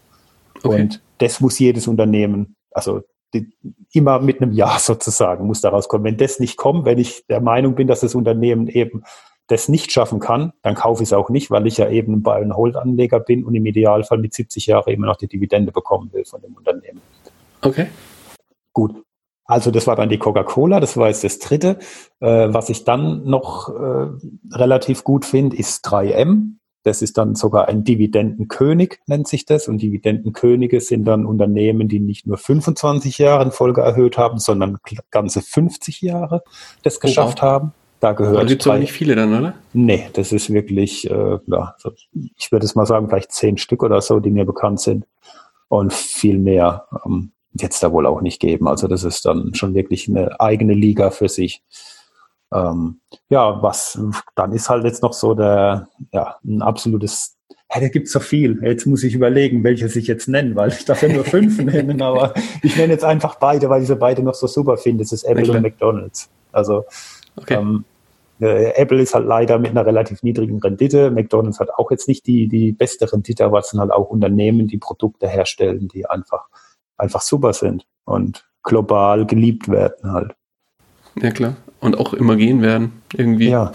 Okay. 0.62 0.82
Und 0.82 1.02
das 1.18 1.40
muss 1.40 1.58
jedes 1.58 1.88
Unternehmen, 1.88 2.54
also 2.70 3.02
die, 3.34 3.52
immer 3.92 4.20
mit 4.20 4.40
einem 4.40 4.52
Ja 4.52 4.78
sozusagen 4.78 5.46
muss 5.46 5.60
daraus 5.60 5.88
kommen. 5.88 6.04
Wenn 6.04 6.16
das 6.16 6.40
nicht 6.40 6.56
kommt, 6.56 6.84
wenn 6.84 6.98
ich 6.98 7.26
der 7.28 7.40
Meinung 7.40 7.74
bin, 7.74 7.86
dass 7.86 8.00
das 8.00 8.14
Unternehmen 8.14 8.68
eben 8.68 9.04
das 9.46 9.68
nicht 9.68 9.90
schaffen 9.90 10.20
kann, 10.20 10.52
dann 10.62 10.74
kaufe 10.74 11.02
ich 11.02 11.08
es 11.08 11.12
auch 11.12 11.28
nicht, 11.28 11.50
weil 11.50 11.66
ich 11.66 11.76
ja 11.76 11.88
eben 11.88 12.14
ein 12.14 12.22
Buy-and-Hold-Anleger 12.22 13.20
bin 13.20 13.44
und 13.44 13.54
im 13.54 13.66
Idealfall 13.66 14.18
mit 14.18 14.32
70 14.32 14.66
Jahren 14.66 14.92
immer 14.92 15.06
noch 15.06 15.16
die 15.16 15.26
Dividende 15.26 15.72
bekommen 15.72 16.12
will 16.12 16.24
von 16.24 16.40
dem 16.40 16.54
Unternehmen. 16.54 17.00
Okay. 17.62 17.88
Gut. 18.72 18.94
Also 19.44 19.72
das 19.72 19.88
war 19.88 19.96
dann 19.96 20.08
die 20.08 20.18
Coca-Cola, 20.18 20.78
das 20.78 20.96
war 20.96 21.08
jetzt 21.08 21.24
das 21.24 21.40
dritte. 21.40 21.78
Äh, 22.20 22.54
was 22.54 22.68
ich 22.68 22.84
dann 22.84 23.24
noch 23.24 23.68
äh, 23.68 24.06
relativ 24.52 25.02
gut 25.02 25.24
finde, 25.24 25.56
ist 25.56 25.84
3M. 25.84 26.59
Das 26.82 27.02
ist 27.02 27.18
dann 27.18 27.34
sogar 27.34 27.68
ein 27.68 27.84
Dividendenkönig, 27.84 29.00
nennt 29.06 29.28
sich 29.28 29.44
das. 29.44 29.68
Und 29.68 29.82
Dividendenkönige 29.82 30.80
sind 30.80 31.04
dann 31.04 31.26
Unternehmen, 31.26 31.88
die 31.88 32.00
nicht 32.00 32.26
nur 32.26 32.38
25 32.38 33.18
Jahre 33.18 33.44
in 33.44 33.50
Folge 33.50 33.82
erhöht 33.82 34.16
haben, 34.16 34.38
sondern 34.38 34.78
ganze 35.10 35.42
50 35.42 36.00
Jahre 36.00 36.42
das 36.82 37.00
geschafft 37.00 37.42
haben. 37.42 37.72
Da 38.00 38.12
gehört. 38.12 38.38
Da 38.38 38.44
gibt 38.44 38.62
es 38.62 38.66
aber 38.66 38.78
nicht 38.78 38.92
viele 38.92 39.14
dann, 39.14 39.38
oder? 39.38 39.54
Nee, 39.74 40.08
das 40.14 40.32
ist 40.32 40.50
wirklich, 40.50 41.10
äh, 41.10 41.38
ja, 41.46 41.76
ich 42.36 42.50
würde 42.50 42.64
es 42.64 42.74
mal 42.74 42.86
sagen, 42.86 43.08
vielleicht 43.08 43.32
zehn 43.32 43.58
Stück 43.58 43.82
oder 43.82 44.00
so, 44.00 44.20
die 44.20 44.30
mir 44.30 44.46
bekannt 44.46 44.80
sind. 44.80 45.06
Und 45.68 45.92
viel 45.92 46.38
mehr 46.38 46.86
ähm, 47.04 47.32
wird 47.52 47.72
es 47.72 47.80
da 47.80 47.92
wohl 47.92 48.06
auch 48.06 48.22
nicht 48.22 48.40
geben. 48.40 48.68
Also 48.68 48.88
das 48.88 49.04
ist 49.04 49.26
dann 49.26 49.54
schon 49.54 49.74
wirklich 49.74 50.08
eine 50.08 50.40
eigene 50.40 50.72
Liga 50.72 51.10
für 51.10 51.28
sich. 51.28 51.62
Ähm, 52.52 53.00
ja, 53.28 53.62
was 53.62 53.98
dann 54.34 54.52
ist 54.52 54.68
halt 54.68 54.84
jetzt 54.84 55.02
noch 55.02 55.12
so 55.12 55.34
der, 55.34 55.88
ja, 56.12 56.36
ein 56.44 56.62
absolutes 56.62 57.36
ja, 57.72 57.80
da 57.80 57.88
gibt's 57.88 58.10
so 58.10 58.18
viel. 58.18 58.58
Jetzt 58.64 58.86
muss 58.86 59.04
ich 59.04 59.14
überlegen, 59.14 59.62
welches 59.62 59.94
ich 59.94 60.08
jetzt 60.08 60.28
nenne, 60.28 60.56
weil 60.56 60.70
ich 60.70 60.84
darf 60.84 61.02
ja 61.02 61.08
nur 61.08 61.24
fünf 61.24 61.58
nennen, 61.62 62.02
aber 62.02 62.34
ich 62.62 62.76
nenne 62.76 62.92
jetzt 62.92 63.04
einfach 63.04 63.36
beide, 63.36 63.68
weil 63.68 63.82
ich 63.82 63.88
sie 63.88 63.94
beide 63.96 64.22
noch 64.22 64.34
so 64.34 64.48
super 64.48 64.76
finde. 64.76 65.04
Das 65.04 65.12
ist 65.12 65.22
Apple 65.22 65.52
und 65.52 65.62
McDonalds. 65.62 66.28
Also 66.50 66.84
okay. 67.36 67.54
ähm, 67.54 67.84
äh, 68.40 68.72
Apple 68.74 69.00
ist 69.00 69.14
halt 69.14 69.26
leider 69.26 69.58
mit 69.58 69.70
einer 69.70 69.86
relativ 69.86 70.22
niedrigen 70.24 70.58
Rendite. 70.58 71.12
McDonalds 71.12 71.60
hat 71.60 71.70
auch 71.76 71.90
jetzt 71.92 72.08
nicht 72.08 72.26
die, 72.26 72.48
die 72.48 72.72
beste 72.72 73.10
Rendite, 73.12 73.44
aber 73.44 73.60
es 73.60 73.68
sind 73.68 73.78
halt 73.78 73.92
auch 73.92 74.08
Unternehmen, 74.08 74.66
die 74.66 74.78
Produkte 74.78 75.28
herstellen, 75.28 75.86
die 75.88 76.06
einfach, 76.06 76.48
einfach 76.96 77.20
super 77.20 77.52
sind 77.52 77.86
und 78.04 78.48
global 78.64 79.26
geliebt 79.26 79.68
werden 79.68 80.12
halt. 80.12 80.34
Ja, 81.22 81.30
klar. 81.30 81.56
Und 81.80 81.98
auch 81.98 82.12
immer 82.12 82.36
gehen 82.36 82.62
werden, 82.62 82.92
irgendwie. 83.14 83.48
Ja, 83.48 83.72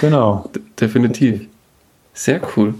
genau. 0.00 0.50
D 0.54 0.60
definitiv. 0.80 1.46
Sehr 2.12 2.40
cool. 2.56 2.74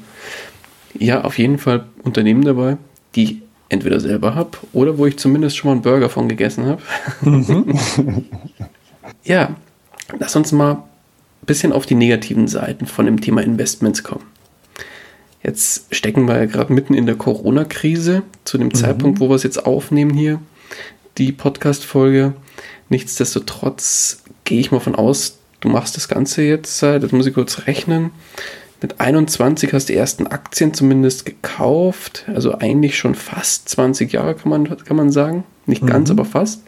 Ja, 0.99 1.23
auf 1.25 1.39
jeden 1.39 1.59
Fall 1.59 1.85
Unternehmen 2.03 2.45
dabei, 2.45 2.79
die 3.15 3.25
ich 3.25 3.37
entweder 3.69 4.01
selber 4.01 4.35
habe 4.35 4.51
oder 4.73 4.99
wo 4.99 5.07
ich 5.07 5.19
zumindest 5.19 5.57
schon 5.57 5.69
mal 5.69 5.73
einen 5.73 5.83
Burger 5.83 6.09
von 6.09 6.29
gegessen 6.29 6.67
habe. 6.67 6.83
Mhm. 7.23 7.75
ja, 9.25 9.55
lass 10.19 10.37
uns 10.37 10.53
mal 10.53 10.73
ein 10.73 11.47
bisschen 11.47 11.73
auf 11.73 11.87
die 11.87 11.95
negativen 11.95 12.49
Seiten 12.49 12.87
von 12.87 13.07
dem 13.07 13.21
Thema 13.21 13.43
Investments 13.43 14.03
kommen. 14.03 14.25
Jetzt 15.43 15.95
stecken 15.95 16.27
wir 16.27 16.37
ja 16.37 16.47
gerade 16.47 16.73
mitten 16.73 16.95
in 16.95 17.07
der 17.07 17.15
Corona-Krise, 17.15 18.23
zu 18.45 18.59
dem 18.59 18.69
mhm. 18.69 18.75
Zeitpunkt, 18.75 19.21
wo 19.21 19.29
wir 19.29 19.37
es 19.37 19.43
jetzt 19.43 19.65
aufnehmen 19.65 20.13
hier, 20.13 20.41
die 21.19 21.33
Podcast-Folge. 21.33 22.35
Nichtsdestotrotz 22.89 24.23
gehe 24.45 24.61
ich 24.61 24.71
mal 24.71 24.81
von 24.81 24.95
aus, 24.95 25.39
du 25.61 25.69
machst 25.69 25.97
das 25.97 26.09
Ganze 26.09 26.43
jetzt 26.43 26.79
seit, 26.79 27.03
das 27.03 27.13
muss 27.13 27.27
ich 27.27 27.35
kurz 27.35 27.67
rechnen, 27.67 28.13
mit 28.83 29.01
21 29.01 29.73
hast 29.73 29.89
du 29.89 29.93
die 29.93 29.99
ersten 29.99 30.27
Aktien 30.27 30.75
zumindest 30.75 31.25
gekauft. 31.25 32.25
Also 32.33 32.59
eigentlich 32.59 32.99
schon 32.99 33.15
fast 33.15 33.69
20 33.71 34.13
Jahre 34.13 34.35
kann 34.35 34.51
man, 34.51 34.77
kann 34.85 34.97
man 34.97 35.11
sagen. 35.11 35.45
Nicht 35.65 35.83
mhm. 35.83 35.89
ganz, 35.89 36.11
aber 36.11 36.25
fast. 36.25 36.63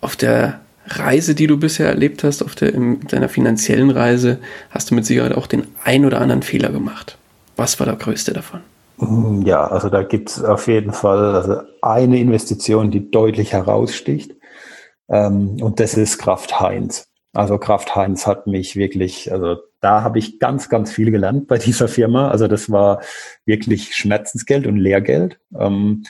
Auf 0.00 0.16
der 0.16 0.60
Reise, 0.86 1.34
die 1.34 1.46
du 1.46 1.56
bisher 1.56 1.88
erlebt 1.88 2.24
hast, 2.24 2.42
auf 2.42 2.54
der, 2.54 2.74
in 2.74 3.00
deiner 3.08 3.28
finanziellen 3.28 3.90
Reise, 3.90 4.38
hast 4.70 4.90
du 4.90 4.94
mit 4.94 5.06
Sicherheit 5.06 5.32
auch 5.32 5.46
den 5.46 5.66
ein 5.84 6.04
oder 6.04 6.20
anderen 6.20 6.42
Fehler 6.42 6.70
gemacht. 6.70 7.16
Was 7.56 7.78
war 7.78 7.86
der 7.86 7.96
größte 7.96 8.32
davon? 8.32 8.60
Mm, 9.00 9.42
ja, 9.42 9.66
also 9.66 9.88
da 9.88 10.02
gibt 10.02 10.30
es 10.30 10.44
auf 10.44 10.66
jeden 10.68 10.92
Fall 10.92 11.34
also 11.34 11.62
eine 11.82 12.18
Investition, 12.18 12.90
die 12.90 13.10
deutlich 13.10 13.52
heraussticht. 13.52 14.34
Ähm, 15.08 15.56
und 15.60 15.80
das 15.80 15.94
ist 15.94 16.18
Kraft 16.18 16.60
Heinz. 16.60 17.08
Also 17.32 17.58
Kraft 17.58 17.94
Heinz 17.96 18.26
hat 18.26 18.46
mich 18.46 18.76
wirklich, 18.76 19.32
also 19.32 19.56
da 19.80 20.02
habe 20.02 20.18
ich 20.18 20.38
ganz, 20.38 20.68
ganz 20.68 20.92
viel 20.92 21.10
gelernt 21.10 21.46
bei 21.48 21.58
dieser 21.58 21.88
Firma. 21.88 22.30
Also 22.30 22.48
das 22.48 22.70
war 22.70 23.00
wirklich 23.46 23.94
Schmerzensgeld 23.94 24.66
und 24.66 24.76
Lehrgeld. 24.76 25.38
Ähm, 25.58 26.04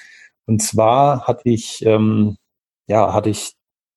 und 0.46 0.62
zwar 0.62 1.26
hatte 1.26 1.48
ich, 1.48 1.84
ähm, 1.86 2.36
ja, 2.88 3.12
hatte 3.14 3.30
ich 3.30 3.54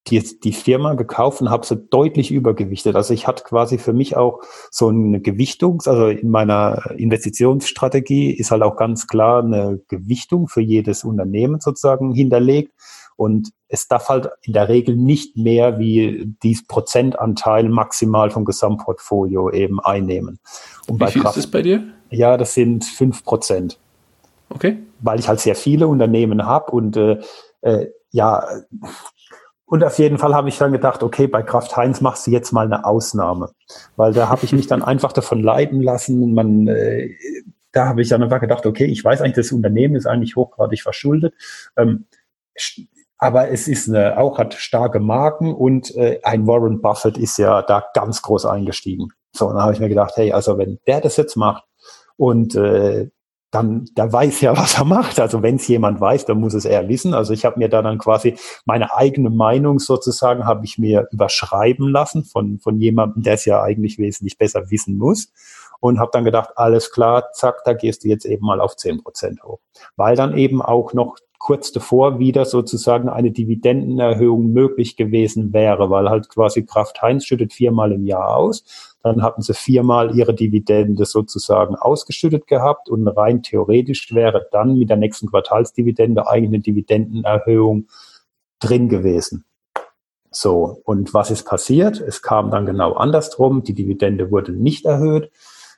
die, 0.08 0.22
die 0.42 0.52
Firma 0.52 0.96
gekauft 0.96 1.42
und 1.42 1.50
habe 1.50 1.66
sie 1.66 1.78
deutlich 1.78 2.32
übergewichtet. 2.32 2.96
Also 2.96 3.14
ich 3.14 3.28
hatte 3.28 3.44
quasi 3.44 3.78
für 3.78 3.94
mich 3.94 4.18
auch 4.18 4.42
so 4.70 4.90
eine 4.90 5.22
Gewichtung, 5.22 5.82
also 5.86 6.08
in 6.08 6.30
meiner 6.30 6.92
Investitionsstrategie 6.98 8.32
ist 8.32 8.52
halt 8.52 8.64
auch 8.64 8.76
ganz 8.76 9.08
klar 9.08 9.44
eine 9.44 9.80
Gewichtung 9.88 10.48
für 10.48 10.62
jedes 10.62 11.04
Unternehmen 11.04 11.62
sozusagen 11.62 12.14
hinterlegt. 12.14 12.74
Und 13.16 13.52
es 13.68 13.88
darf 13.88 14.10
halt 14.10 14.30
in 14.42 14.54
der 14.54 14.70
Regel 14.70 14.96
nicht 14.96 15.38
mehr 15.38 15.80
wie 15.80 16.36
dies 16.42 16.66
Prozentanteil 16.66 17.70
maximal 17.70 18.32
vom 18.32 18.44
Gesamtportfolio 18.44 19.52
eben 19.52 19.80
einnehmen. 19.80 20.40
Und 20.88 21.00
wie 21.00 21.08
viel 21.08 21.22
Kraft, 21.22 21.38
ist 21.38 21.46
das 21.46 21.52
bei 21.52 21.62
dir? 21.62 21.84
Ja, 22.10 22.38
das 22.38 22.56
sind 22.56 22.84
fünf 22.84 23.24
Prozent. 23.24 23.80
Okay. 24.50 24.80
Weil 25.00 25.20
ich 25.20 25.28
halt 25.28 25.40
sehr 25.40 25.56
viele 25.56 25.88
Unternehmen 25.88 26.46
habe 26.46 26.72
und 26.72 26.98
äh, 26.98 27.20
äh, 27.62 27.88
ja, 28.12 28.46
und 29.66 29.84
auf 29.84 29.98
jeden 29.98 30.18
Fall 30.18 30.36
habe 30.36 30.50
ich 30.50 30.58
dann 30.58 30.72
gedacht, 30.72 31.04
okay, 31.04 31.28
bei 31.28 31.42
Kraft 31.42 31.76
Heinz 31.76 32.02
machst 32.02 32.28
du 32.28 32.32
jetzt 32.32 32.52
mal 32.52 32.66
eine 32.66 32.86
Ausnahme. 32.86 33.52
Weil 33.96 34.14
da 34.14 34.30
habe 34.30 34.46
ich 34.46 34.52
mich 34.52 34.68
dann 34.68 34.84
einfach 34.84 35.14
davon 35.14 35.42
leiten 35.42 35.82
lassen. 35.82 36.34
Man, 36.34 36.68
äh, 36.68 37.10
da 37.72 37.88
habe 37.88 38.02
ich 38.02 38.10
dann 38.10 38.22
einfach 38.22 38.42
gedacht, 38.42 38.66
okay, 38.66 38.86
ich 38.86 39.04
weiß 39.04 39.22
eigentlich, 39.22 39.36
das 39.36 39.52
Unternehmen 39.52 39.96
ist 39.96 40.06
eigentlich 40.06 40.36
hochgradig 40.36 40.82
verschuldet. 40.82 41.34
Ähm, 41.78 42.06
aber 43.18 43.50
es 43.52 43.68
ist 43.70 43.88
eine, 43.88 44.18
auch 44.18 44.38
hat 44.38 44.54
starke 44.54 45.00
Marken 45.00 45.54
und 45.54 45.96
äh, 45.96 46.20
ein 46.24 46.46
Warren 46.46 46.82
Buffett 46.82 47.18
ist 47.18 47.38
ja 47.38 47.62
da 47.62 47.86
ganz 47.94 48.22
groß 48.22 48.46
eingestiegen. 48.46 49.10
So, 49.32 49.48
und 49.48 49.56
dann 49.56 49.64
habe 49.64 49.74
ich 49.74 49.80
mir 49.80 49.90
gedacht, 49.90 50.14
hey, 50.18 50.34
also 50.34 50.58
wenn 50.58 50.80
der 50.88 51.00
das 51.00 51.16
jetzt 51.16 51.38
macht 51.38 51.64
und 52.18 52.54
äh, 52.56 53.10
dann 53.54 53.86
der 53.98 54.12
weiß 54.12 54.42
ja, 54.42 54.58
was 54.58 54.78
er 54.78 54.86
macht. 54.86 55.20
Also 55.20 55.42
wenn 55.42 55.56
es 55.56 55.68
jemand 55.68 56.02
weiß, 56.02 56.26
dann 56.26 56.40
muss 56.40 56.54
es 56.54 56.66
er 56.66 56.88
wissen. 56.88 57.14
Also 57.14 57.34
ich 57.34 57.46
habe 57.46 57.60
mir 57.60 57.70
da 57.70 57.82
dann 57.82 57.98
quasi 57.98 58.36
meine 58.66 58.96
eigene 58.96 59.30
Meinung 59.30 59.80
sozusagen 59.80 60.46
habe 60.46 60.66
ich 60.66 60.78
mir 60.78 61.08
überschreiben 61.12 61.90
lassen 61.90 62.24
von 62.24 62.60
von 62.60 62.80
jemandem, 62.80 63.24
der 63.24 63.36
es 63.36 63.46
ja 63.46 63.62
eigentlich 63.62 63.98
wesentlich 63.98 64.38
besser 64.38 64.70
wissen 64.72 64.98
muss 64.98 65.32
und 65.84 66.00
habe 66.00 66.12
dann 66.14 66.24
gedacht, 66.24 66.52
alles 66.56 66.92
klar, 66.92 67.32
zack, 67.34 67.64
da 67.66 67.74
gehst 67.74 68.06
du 68.06 68.08
jetzt 68.08 68.26
eben 68.26 68.46
mal 68.46 68.62
auf 68.62 68.78
zehn 68.78 69.04
Prozent 69.04 69.44
hoch, 69.44 69.60
weil 69.98 70.16
dann 70.16 70.38
eben 70.38 70.62
auch 70.62 70.94
noch 70.94 71.18
kurz 71.44 71.74
davor 71.74 72.20
wieder 72.20 72.46
sozusagen 72.46 73.10
eine 73.10 73.32
Dividendenerhöhung 73.32 74.54
möglich 74.54 74.96
gewesen 74.96 75.52
wäre, 75.52 75.90
weil 75.90 76.10
halt 76.10 76.30
quasi 76.30 76.66
Kraft 76.66 77.02
Heinz 77.02 77.26
schüttet 77.26 77.52
viermal 77.52 77.92
im 77.92 78.06
Jahr 78.06 78.38
aus. 78.38 78.93
Dann 79.04 79.22
hatten 79.22 79.42
sie 79.42 79.54
viermal 79.54 80.16
ihre 80.16 80.34
Dividende 80.34 81.06
sozusagen 81.06 81.76
ausgeschüttet 81.76 82.48
gehabt 82.48 82.90
und 82.90 83.08
rein 83.08 83.44
theoretisch 83.44 84.14
wäre 84.14 84.48
dann 84.52 84.78
mit 84.78 84.90
der 84.90 84.98
nächsten 84.98 85.28
Quartalsdividende 85.28 86.28
eigentlich 86.28 86.50
eine 86.50 86.60
Dividendenerhöhung 86.60 87.88
drin 88.60 88.90
gewesen. 88.90 89.44
So, 90.32 90.82
und 90.86 91.14
was 91.14 91.30
ist 91.30 91.44
passiert? 91.44 92.00
Es 92.02 92.22
kam 92.22 92.50
dann 92.50 92.66
genau 92.66 92.94
andersrum. 92.94 93.64
Die 93.64 93.74
Dividende 93.74 94.32
wurde 94.32 94.52
nicht 94.52 94.86
erhöht. 94.86 95.30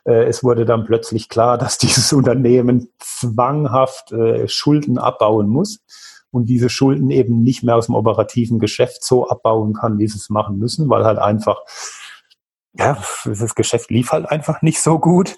Äh, 0.05 0.25
es 0.25 0.43
wurde 0.43 0.65
dann 0.65 0.85
plötzlich 0.85 1.27
klar, 1.27 1.57
dass 1.59 1.77
dieses 1.77 2.13
Unternehmen 2.13 2.89
zwanghaft 2.99 4.11
äh, 4.11 4.47
Schulden 4.47 4.97
abbauen 4.97 5.47
muss 5.47 5.79
und 6.31 6.45
diese 6.45 6.69
Schulden 6.69 7.09
eben 7.11 7.41
nicht 7.41 7.63
mehr 7.63 7.75
aus 7.75 7.87
dem 7.87 7.95
operativen 7.95 8.59
Geschäft 8.59 9.03
so 9.03 9.27
abbauen 9.27 9.73
kann, 9.73 9.97
wie 9.99 10.07
sie 10.07 10.17
es 10.17 10.29
machen 10.29 10.57
müssen, 10.57 10.89
weil 10.89 11.05
halt 11.05 11.17
einfach, 11.17 11.61
ja, 12.77 12.97
das 13.25 13.55
Geschäft 13.55 13.89
lief 13.89 14.11
halt 14.11 14.29
einfach 14.29 14.61
nicht 14.61 14.81
so 14.81 14.99
gut. 14.99 15.37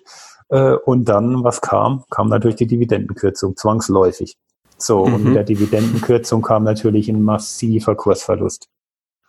Äh, 0.50 0.74
und 0.74 1.06
dann, 1.06 1.44
was 1.44 1.62
kam? 1.62 2.04
Kam 2.10 2.30
natürlich 2.30 2.58
die 2.58 2.68
Dividendenkürzung, 2.68 3.56
zwangsläufig. 3.56 4.38
So, 4.78 5.06
mhm. 5.06 5.14
und 5.14 5.24
mit 5.26 5.36
der 5.36 5.44
Dividendenkürzung 5.44 6.42
kam 6.42 6.64
natürlich 6.64 7.10
ein 7.10 7.24
massiver 7.24 7.96
Kursverlust. 7.96 8.68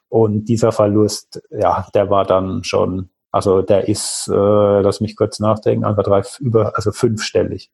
Und 0.09 0.47
dieser 0.47 0.73
Verlust, 0.73 1.43
ja, 1.51 1.87
der 1.95 2.11
war 2.11 2.25
dann 2.25 2.65
schon 2.65 3.11
also 3.31 3.63
der 3.63 3.89
ist, 3.89 4.29
äh, 4.29 4.81
lass 4.81 5.01
mich 5.01 5.17
kurz 5.17 5.39
nachdenken, 5.39 5.85
einfach 5.85 6.03
drei, 6.03 6.23
über, 6.41 6.75
also 6.77 6.93
fünfstellig. 6.93 7.71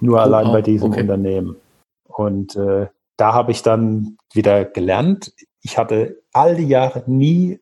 Nur 0.00 0.18
oh, 0.18 0.20
allein 0.20 0.52
bei 0.52 0.62
diesem 0.62 0.90
okay. 0.90 1.02
Unternehmen. 1.02 1.56
Und 2.04 2.56
äh, 2.56 2.88
da 3.16 3.32
habe 3.32 3.52
ich 3.52 3.62
dann 3.62 4.18
wieder 4.32 4.64
gelernt. 4.64 5.32
Ich 5.62 5.78
hatte 5.78 6.22
all 6.32 6.56
die 6.56 6.68
Jahre 6.68 7.04
nie 7.06 7.60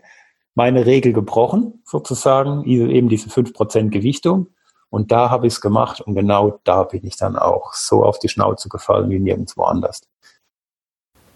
meine 0.54 0.86
Regel 0.86 1.12
gebrochen, 1.12 1.82
sozusagen, 1.84 2.64
eben 2.64 3.08
diese 3.08 3.28
fünf 3.28 3.52
Prozent 3.52 3.92
Gewichtung. 3.92 4.48
Und 4.90 5.10
da 5.10 5.28
habe 5.30 5.46
ich 5.48 5.54
es 5.54 5.60
gemacht 5.60 6.00
und 6.00 6.14
genau 6.14 6.60
da 6.62 6.84
bin 6.84 7.04
ich 7.04 7.16
dann 7.16 7.36
auch 7.36 7.72
so 7.74 8.04
auf 8.04 8.20
die 8.20 8.28
Schnauze 8.28 8.68
gefallen 8.68 9.10
wie 9.10 9.18
nirgendwo 9.18 9.64
anders. 9.64 10.02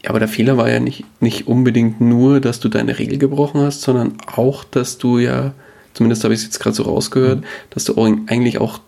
Ja, 0.02 0.10
aber 0.10 0.20
der 0.20 0.28
Fehler 0.28 0.56
war 0.56 0.70
ja 0.70 0.78
nicht, 0.78 1.04
nicht 1.20 1.48
unbedingt 1.48 2.00
nur, 2.00 2.40
dass 2.40 2.60
du 2.60 2.68
deine 2.68 3.00
Regel 3.00 3.18
gebrochen 3.18 3.60
hast, 3.60 3.80
sondern 3.80 4.16
auch, 4.36 4.62
dass 4.62 4.98
du 4.98 5.18
ja, 5.18 5.54
zumindest 5.92 6.22
habe 6.22 6.34
ich 6.34 6.40
es 6.40 6.46
jetzt 6.46 6.60
gerade 6.60 6.76
so 6.76 6.84
rausgehört, 6.84 7.40
mhm. 7.40 7.44
dass 7.70 7.84
du 7.84 8.00
eigentlich 8.00 8.60
auch 8.60 8.78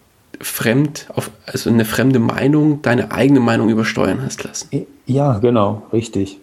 fremd, 0.40 1.08
auf, 1.14 1.32
also 1.46 1.68
eine 1.68 1.84
fremde 1.84 2.20
Meinung, 2.20 2.80
deine 2.82 3.10
eigene 3.10 3.40
Meinung 3.40 3.68
übersteuern 3.70 4.22
hast 4.22 4.44
lassen. 4.44 4.86
Ja, 5.06 5.38
genau, 5.38 5.82
richtig. 5.92 6.38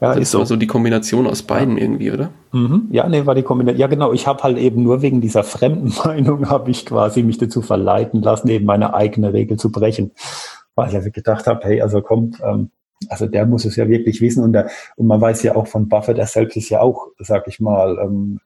Ja, 0.00 0.08
das 0.08 0.18
ist 0.18 0.30
so. 0.30 0.44
so 0.44 0.56
die 0.56 0.66
Kombination 0.66 1.26
aus 1.26 1.42
beiden 1.42 1.76
ja. 1.76 1.84
irgendwie, 1.84 2.10
oder? 2.10 2.30
Mhm. 2.52 2.88
Ja, 2.90 3.08
nee, 3.08 3.24
war 3.24 3.34
die 3.34 3.42
Kombination. 3.42 3.80
Ja, 3.80 3.86
genau. 3.86 4.12
Ich 4.12 4.26
habe 4.26 4.42
halt 4.42 4.58
eben 4.58 4.82
nur 4.82 5.00
wegen 5.00 5.20
dieser 5.20 5.42
fremden 5.42 5.92
Meinung 6.04 6.50
habe 6.50 6.70
ich 6.70 6.84
quasi 6.84 7.22
mich 7.22 7.38
dazu 7.38 7.62
verleiten 7.62 8.20
lassen, 8.22 8.48
eben 8.48 8.66
meine 8.66 8.94
eigene 8.94 9.32
Regel 9.32 9.58
zu 9.58 9.72
brechen. 9.72 10.12
Weil 10.74 10.90
ich 10.90 10.94
also 10.96 11.10
gedacht 11.10 11.46
habe, 11.46 11.66
hey, 11.66 11.80
also 11.80 12.02
komm, 12.02 12.32
ähm, 12.44 12.70
also 13.08 13.26
der 13.26 13.46
muss 13.46 13.64
es 13.64 13.76
ja 13.76 13.88
wirklich 13.88 14.20
wissen 14.20 14.42
und, 14.44 14.52
der, 14.52 14.68
und 14.96 15.06
man 15.06 15.20
weiß 15.20 15.42
ja 15.42 15.54
auch 15.54 15.66
von 15.66 15.88
Buffett, 15.88 16.18
er 16.18 16.26
selbst 16.26 16.56
ist 16.56 16.68
ja 16.70 16.80
auch, 16.80 17.08
sag 17.18 17.46
ich 17.48 17.60
mal, 17.60 17.98
ähm, 18.02 18.40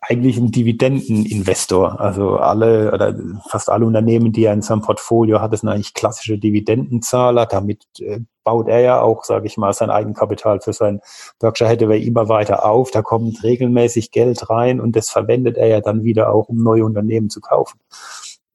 eigentlich 0.00 0.36
ein 0.36 0.50
Dividendeninvestor. 0.50 2.00
Also 2.00 2.36
alle 2.36 2.92
oder 2.92 3.14
fast 3.48 3.70
alle 3.70 3.86
Unternehmen, 3.86 4.32
die 4.32 4.44
er 4.44 4.52
in 4.52 4.62
seinem 4.62 4.82
Portfolio 4.82 5.40
hat, 5.40 5.56
sind 5.56 5.68
eigentlich 5.68 5.94
klassische 5.94 6.38
Dividendenzahler. 6.38 7.46
Damit 7.46 7.84
äh, 8.00 8.20
baut 8.44 8.68
er 8.68 8.80
ja 8.80 9.00
auch, 9.00 9.24
sage 9.24 9.46
ich 9.46 9.56
mal, 9.56 9.72
sein 9.72 9.90
Eigenkapital 9.90 10.60
für 10.60 10.72
sein 10.72 11.00
Berkshire 11.40 11.68
Hathaway 11.68 12.02
immer 12.02 12.28
weiter 12.28 12.64
auf. 12.64 12.90
Da 12.90 13.02
kommt 13.02 13.42
regelmäßig 13.42 14.10
Geld 14.10 14.48
rein 14.48 14.80
und 14.80 14.96
das 14.96 15.10
verwendet 15.10 15.56
er 15.56 15.66
ja 15.66 15.80
dann 15.80 16.04
wieder 16.04 16.32
auch, 16.32 16.48
um 16.48 16.62
neue 16.62 16.84
Unternehmen 16.84 17.30
zu 17.30 17.40
kaufen. 17.40 17.80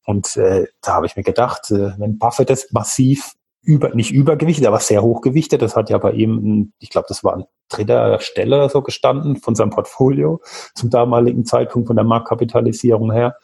Und 0.05 0.35
äh, 0.37 0.67
da 0.81 0.93
habe 0.93 1.05
ich 1.05 1.15
mir 1.15 1.23
gedacht, 1.23 1.71
äh, 1.71 1.91
wenn 1.97 2.17
Buffett 2.17 2.49
das 2.49 2.71
massiv 2.71 3.33
über, 3.63 3.93
nicht 3.93 4.11
übergewichtet, 4.11 4.65
aber 4.65 4.79
sehr 4.79 5.01
hochgewichtet. 5.03 5.61
Das 5.61 5.75
hat 5.75 5.89
ja 5.89 5.97
bei 5.97 6.11
ihm, 6.11 6.73
ich 6.79 6.89
glaube, 6.89 7.07
das 7.07 7.23
war 7.23 7.33
an 7.33 7.45
dritter 7.69 8.19
Stelle 8.19 8.69
so 8.69 8.81
gestanden 8.81 9.37
von 9.37 9.55
seinem 9.55 9.69
Portfolio 9.69 10.41
zum 10.73 10.89
damaligen 10.89 11.45
Zeitpunkt 11.45 11.87
von 11.87 11.95
der 11.95 12.05
Marktkapitalisierung 12.05 13.11
her. 13.11 13.37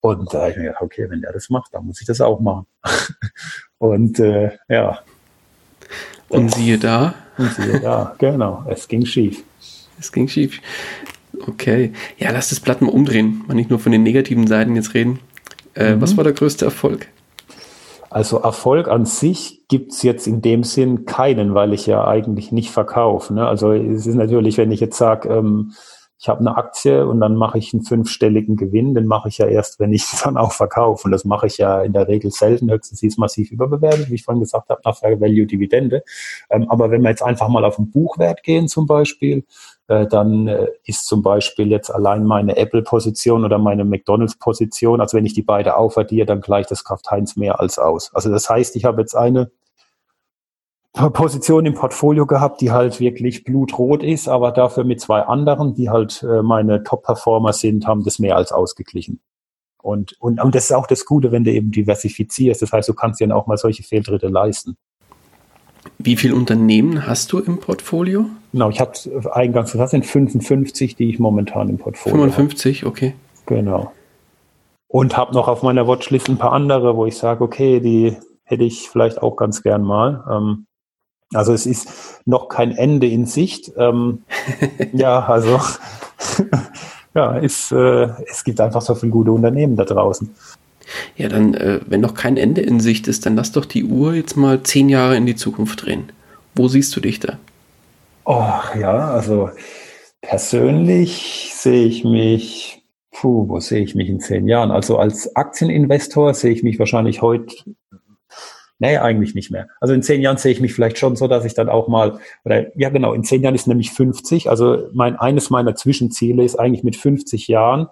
Und 0.00 0.32
da 0.32 0.40
habe 0.40 0.50
ich 0.50 0.56
mir 0.56 0.62
gedacht, 0.64 0.82
okay, 0.82 1.06
wenn 1.08 1.22
der 1.22 1.32
das 1.32 1.50
macht, 1.50 1.72
dann 1.72 1.86
muss 1.86 2.00
ich 2.00 2.06
das 2.06 2.20
auch 2.20 2.40
machen. 2.40 2.66
und 3.78 4.18
äh, 4.20 4.50
ja. 4.68 5.00
Und 6.28 6.54
siehe 6.54 6.78
da. 6.78 7.14
Und 7.38 7.52
siehe 7.54 7.80
da, 7.80 8.14
genau. 8.18 8.64
Es 8.68 8.86
ging 8.86 9.06
schief. 9.06 9.42
Es 9.98 10.12
ging 10.12 10.28
schief. 10.28 10.60
Okay. 11.46 11.92
Ja, 12.18 12.30
lass 12.30 12.50
das 12.50 12.60
Blatt 12.60 12.80
mal 12.80 12.90
umdrehen. 12.90 13.44
Mal 13.46 13.54
nicht 13.54 13.70
nur 13.70 13.78
von 13.78 13.92
den 13.92 14.02
negativen 14.02 14.46
Seiten 14.46 14.76
jetzt 14.76 14.94
reden. 14.94 15.20
Äh, 15.74 15.94
mhm. 15.94 16.00
Was 16.00 16.16
war 16.16 16.24
der 16.24 16.32
größte 16.32 16.64
Erfolg? 16.64 17.08
Also 18.14 18.38
Erfolg 18.38 18.86
an 18.86 19.06
sich 19.06 19.66
gibt's 19.66 20.04
jetzt 20.04 20.28
in 20.28 20.40
dem 20.40 20.62
Sinn 20.62 21.04
keinen, 21.04 21.52
weil 21.56 21.72
ich 21.72 21.86
ja 21.86 22.06
eigentlich 22.06 22.52
nicht 22.52 22.70
verkaufe. 22.70 23.34
Ne? 23.34 23.44
Also 23.44 23.72
es 23.72 24.06
ist 24.06 24.14
natürlich, 24.14 24.56
wenn 24.56 24.70
ich 24.70 24.78
jetzt 24.78 24.98
sage, 24.98 25.28
ähm, 25.28 25.72
ich 26.16 26.28
habe 26.28 26.38
eine 26.38 26.56
Aktie 26.56 27.08
und 27.08 27.18
dann 27.18 27.34
mache 27.34 27.58
ich 27.58 27.74
einen 27.74 27.82
fünfstelligen 27.82 28.54
Gewinn, 28.54 28.94
den 28.94 29.08
mache 29.08 29.28
ich 29.28 29.38
ja 29.38 29.46
erst, 29.46 29.80
wenn 29.80 29.92
ich 29.92 30.06
dann 30.22 30.36
auch 30.36 30.52
verkaufe. 30.52 31.06
Und 31.06 31.10
das 31.10 31.24
mache 31.24 31.48
ich 31.48 31.58
ja 31.58 31.82
in 31.82 31.92
der 31.92 32.06
Regel 32.06 32.30
selten, 32.30 32.70
höchstens 32.70 33.02
ist 33.02 33.18
massiv 33.18 33.50
überbewertet, 33.50 34.08
wie 34.10 34.14
ich 34.14 34.22
vorhin 34.22 34.40
gesagt 34.40 34.68
habe, 34.68 34.80
nach 34.84 35.02
Value 35.02 35.46
Dividende. 35.46 36.04
Ähm, 36.50 36.70
aber 36.70 36.92
wenn 36.92 37.02
wir 37.02 37.10
jetzt 37.10 37.24
einfach 37.24 37.48
mal 37.48 37.64
auf 37.64 37.76
den 37.76 37.90
Buchwert 37.90 38.44
gehen 38.44 38.68
zum 38.68 38.86
Beispiel, 38.86 39.42
äh, 39.88 40.06
dann 40.06 40.48
äh, 40.48 40.68
ist 40.84 41.06
zum 41.06 41.22
Beispiel 41.22 41.68
jetzt 41.68 41.90
allein 41.90 42.24
meine 42.24 42.56
Apple-Position 42.56 43.44
oder 43.44 43.58
meine 43.58 43.84
McDonalds-Position, 43.84 45.00
also 45.00 45.16
wenn 45.16 45.26
ich 45.26 45.34
die 45.34 45.42
beide 45.42 45.76
aufaddiere, 45.76 46.26
dann 46.26 46.40
gleicht 46.40 46.70
das 46.70 46.84
Kraft 46.84 47.10
Heinz 47.10 47.36
mehr 47.36 47.60
als 47.60 47.78
aus. 47.78 48.10
Also 48.14 48.30
das 48.30 48.48
heißt, 48.48 48.76
ich 48.76 48.84
habe 48.84 49.00
jetzt 49.00 49.14
eine 49.14 49.50
Position 51.12 51.66
im 51.66 51.74
Portfolio 51.74 52.24
gehabt, 52.24 52.60
die 52.60 52.70
halt 52.70 53.00
wirklich 53.00 53.42
blutrot 53.42 54.04
ist, 54.04 54.28
aber 54.28 54.52
dafür 54.52 54.84
mit 54.84 55.00
zwei 55.00 55.22
anderen, 55.22 55.74
die 55.74 55.90
halt 55.90 56.22
äh, 56.22 56.42
meine 56.42 56.84
Top-Performer 56.84 57.52
sind, 57.52 57.86
haben 57.86 58.04
das 58.04 58.20
mehr 58.20 58.36
als 58.36 58.52
ausgeglichen. 58.52 59.20
Und, 59.82 60.18
und, 60.20 60.40
und 60.40 60.54
das 60.54 60.64
ist 60.64 60.72
auch 60.72 60.86
das 60.86 61.04
Gute, 61.04 61.30
wenn 61.32 61.44
du 61.44 61.50
eben 61.50 61.72
diversifizierst. 61.72 62.62
Das 62.62 62.72
heißt, 62.72 62.88
du 62.88 62.94
kannst 62.94 63.20
dir 63.20 63.26
dann 63.26 63.36
auch 63.36 63.46
mal 63.46 63.58
solche 63.58 63.82
Fehltritte 63.82 64.28
leisten. 64.28 64.78
Wie 65.98 66.16
viele 66.16 66.34
Unternehmen 66.34 67.06
hast 67.06 67.32
du 67.32 67.38
im 67.38 67.58
Portfolio? 67.58 68.26
Genau, 68.52 68.70
ich 68.70 68.80
habe 68.80 68.92
eingangs 69.32 69.72
gesagt, 69.72 69.90
sind 69.90 70.06
55, 70.06 70.96
die 70.96 71.10
ich 71.10 71.18
momentan 71.18 71.68
im 71.68 71.78
Portfolio 71.78 72.18
55, 72.18 72.82
habe. 72.82 72.90
okay. 72.90 73.14
Genau. 73.46 73.92
Und 74.88 75.16
habe 75.16 75.34
noch 75.34 75.48
auf 75.48 75.62
meiner 75.62 75.86
Watchlist 75.88 76.28
ein 76.28 76.38
paar 76.38 76.52
andere, 76.52 76.96
wo 76.96 77.06
ich 77.06 77.16
sage, 77.16 77.42
okay, 77.42 77.80
die 77.80 78.16
hätte 78.44 78.64
ich 78.64 78.88
vielleicht 78.88 79.22
auch 79.22 79.36
ganz 79.36 79.62
gern 79.62 79.82
mal. 79.82 80.24
Ähm, 80.30 80.66
also 81.32 81.52
es 81.52 81.66
ist 81.66 82.22
noch 82.26 82.48
kein 82.48 82.72
Ende 82.72 83.08
in 83.08 83.26
Sicht. 83.26 83.72
Ähm, 83.76 84.22
ja, 84.92 85.24
also 85.24 85.60
ja, 87.14 87.36
ist, 87.36 87.72
äh, 87.72 88.08
es 88.30 88.44
gibt 88.44 88.60
einfach 88.60 88.82
so 88.82 88.94
viele 88.94 89.12
gute 89.12 89.32
Unternehmen 89.32 89.76
da 89.76 89.84
draußen. 89.84 90.30
Ja, 91.16 91.28
dann, 91.28 91.54
äh, 91.54 91.80
wenn 91.86 92.00
noch 92.00 92.14
kein 92.14 92.36
Ende 92.36 92.60
in 92.60 92.80
Sicht 92.80 93.08
ist, 93.08 93.26
dann 93.26 93.36
lass 93.36 93.52
doch 93.52 93.64
die 93.64 93.84
Uhr 93.84 94.14
jetzt 94.14 94.36
mal 94.36 94.62
zehn 94.62 94.88
Jahre 94.88 95.16
in 95.16 95.26
die 95.26 95.36
Zukunft 95.36 95.84
drehen. 95.84 96.10
Wo 96.54 96.68
siehst 96.68 96.94
du 96.96 97.00
dich 97.00 97.20
da? 97.20 97.38
Oh, 98.24 98.52
ja, 98.78 99.10
also 99.10 99.50
persönlich 100.22 101.52
sehe 101.54 101.86
ich 101.86 102.04
mich, 102.04 102.82
puh, 103.10 103.48
wo 103.48 103.60
sehe 103.60 103.82
ich 103.82 103.94
mich 103.94 104.08
in 104.08 104.20
zehn 104.20 104.48
Jahren? 104.48 104.70
Also 104.70 104.98
als 104.98 105.36
Aktieninvestor 105.36 106.32
sehe 106.34 106.52
ich 106.52 106.62
mich 106.62 106.78
wahrscheinlich 106.78 107.22
heute 107.22 107.54
Nee, 108.80 108.98
eigentlich 108.98 109.34
nicht 109.34 109.50
mehr. 109.52 109.68
Also 109.80 109.94
in 109.94 110.02
zehn 110.02 110.20
Jahren 110.20 110.36
sehe 110.36 110.50
ich 110.50 110.60
mich 110.60 110.74
vielleicht 110.74 110.98
schon 110.98 111.14
so, 111.14 111.28
dass 111.28 111.44
ich 111.44 111.54
dann 111.54 111.68
auch 111.68 111.86
mal, 111.86 112.18
oder 112.44 112.76
ja 112.76 112.90
genau, 112.90 113.12
in 113.12 113.22
zehn 113.22 113.42
Jahren 113.42 113.54
ist 113.54 113.68
nämlich 113.68 113.92
50. 113.92 114.50
Also 114.50 114.88
mein, 114.92 115.16
eines 115.16 115.48
meiner 115.48 115.76
Zwischenziele 115.76 116.44
ist 116.44 116.56
eigentlich 116.56 116.82
mit 116.82 116.96
50 116.96 117.46
Jahren 117.46 117.86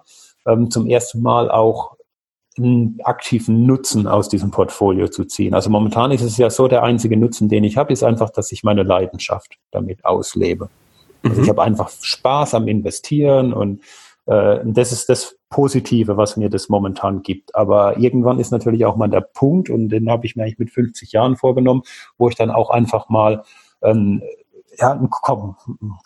ähm, 0.45 0.69
zum 0.69 0.85
ersten 0.87 1.21
Mal 1.21 1.49
auch 1.49 1.95
einen 2.57 2.99
aktiven 3.03 3.65
Nutzen 3.65 4.07
aus 4.07 4.29
diesem 4.29 4.51
Portfolio 4.51 5.07
zu 5.07 5.25
ziehen. 5.25 5.53
Also 5.53 5.69
momentan 5.69 6.11
ist 6.11 6.21
es 6.21 6.37
ja 6.37 6.49
so, 6.49 6.67
der 6.67 6.83
einzige 6.83 7.17
Nutzen, 7.17 7.49
den 7.49 7.63
ich 7.63 7.77
habe, 7.77 7.93
ist 7.93 8.03
einfach, 8.03 8.29
dass 8.29 8.51
ich 8.51 8.63
meine 8.63 8.83
Leidenschaft 8.83 9.57
damit 9.71 10.05
auslebe. 10.05 10.69
Also 11.23 11.37
mhm. 11.37 11.43
ich 11.43 11.49
habe 11.49 11.63
einfach 11.63 11.89
Spaß 11.89 12.53
am 12.53 12.67
Investieren 12.67 13.53
und 13.53 13.81
äh, 14.25 14.59
das 14.65 14.91
ist 14.91 15.09
das 15.09 15.37
Positive, 15.49 16.17
was 16.17 16.37
mir 16.37 16.49
das 16.49 16.69
momentan 16.69 17.21
gibt. 17.21 17.55
Aber 17.55 17.97
irgendwann 17.97 18.39
ist 18.39 18.51
natürlich 18.51 18.85
auch 18.85 18.95
mal 18.95 19.09
der 19.09 19.21
Punkt, 19.21 19.69
und 19.69 19.89
den 19.89 20.09
habe 20.09 20.25
ich 20.25 20.35
mir 20.35 20.43
eigentlich 20.43 20.59
mit 20.59 20.71
50 20.71 21.11
Jahren 21.11 21.37
vorgenommen, 21.37 21.83
wo 22.17 22.29
ich 22.29 22.35
dann 22.35 22.49
auch 22.49 22.69
einfach 22.69 23.09
mal 23.09 23.43
ähm, 23.81 24.21
ja, 24.77 24.91
einen 24.91 25.09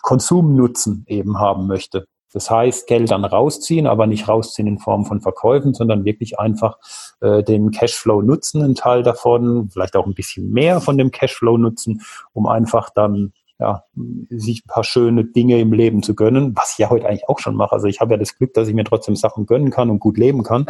Konsumnutzen 0.02 1.04
eben 1.08 1.38
haben 1.38 1.66
möchte. 1.66 2.06
Das 2.32 2.50
heißt, 2.50 2.86
Geld 2.86 3.10
dann 3.10 3.24
rausziehen, 3.24 3.86
aber 3.86 4.06
nicht 4.06 4.28
rausziehen 4.28 4.68
in 4.68 4.78
Form 4.78 5.06
von 5.06 5.20
Verkäufen, 5.20 5.74
sondern 5.74 6.04
wirklich 6.04 6.38
einfach 6.38 6.78
äh, 7.20 7.42
den 7.42 7.70
Cashflow 7.70 8.22
nutzen, 8.22 8.62
einen 8.62 8.74
Teil 8.74 9.02
davon, 9.02 9.70
vielleicht 9.70 9.96
auch 9.96 10.06
ein 10.06 10.14
bisschen 10.14 10.50
mehr 10.50 10.80
von 10.80 10.98
dem 10.98 11.10
Cashflow 11.10 11.56
nutzen, 11.56 12.02
um 12.32 12.46
einfach 12.46 12.90
dann 12.90 13.32
ja, 13.58 13.82
sich 14.30 14.64
ein 14.64 14.68
paar 14.68 14.84
schöne 14.84 15.24
Dinge 15.24 15.58
im 15.58 15.72
Leben 15.72 16.02
zu 16.02 16.14
gönnen, 16.14 16.56
was 16.56 16.72
ich 16.72 16.78
ja 16.78 16.90
heute 16.90 17.08
eigentlich 17.08 17.28
auch 17.28 17.40
schon 17.40 17.56
mache. 17.56 17.72
Also 17.72 17.88
ich 17.88 18.00
habe 18.00 18.12
ja 18.12 18.18
das 18.18 18.36
Glück, 18.36 18.54
dass 18.54 18.68
ich 18.68 18.74
mir 18.74 18.84
trotzdem 18.84 19.16
Sachen 19.16 19.46
gönnen 19.46 19.70
kann 19.70 19.90
und 19.90 19.98
gut 19.98 20.16
leben 20.16 20.44
kann. 20.44 20.66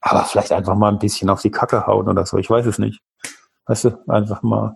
Aber 0.00 0.24
vielleicht 0.24 0.52
einfach 0.52 0.74
mal 0.74 0.90
ein 0.90 0.98
bisschen 0.98 1.30
auf 1.30 1.40
die 1.40 1.50
Kacke 1.50 1.86
hauen 1.86 2.08
oder 2.08 2.26
so, 2.26 2.36
ich 2.36 2.50
weiß 2.50 2.66
es 2.66 2.78
nicht. 2.78 3.00
Weißt 3.66 3.84
du, 3.84 3.98
einfach 4.08 4.42
mal, 4.42 4.74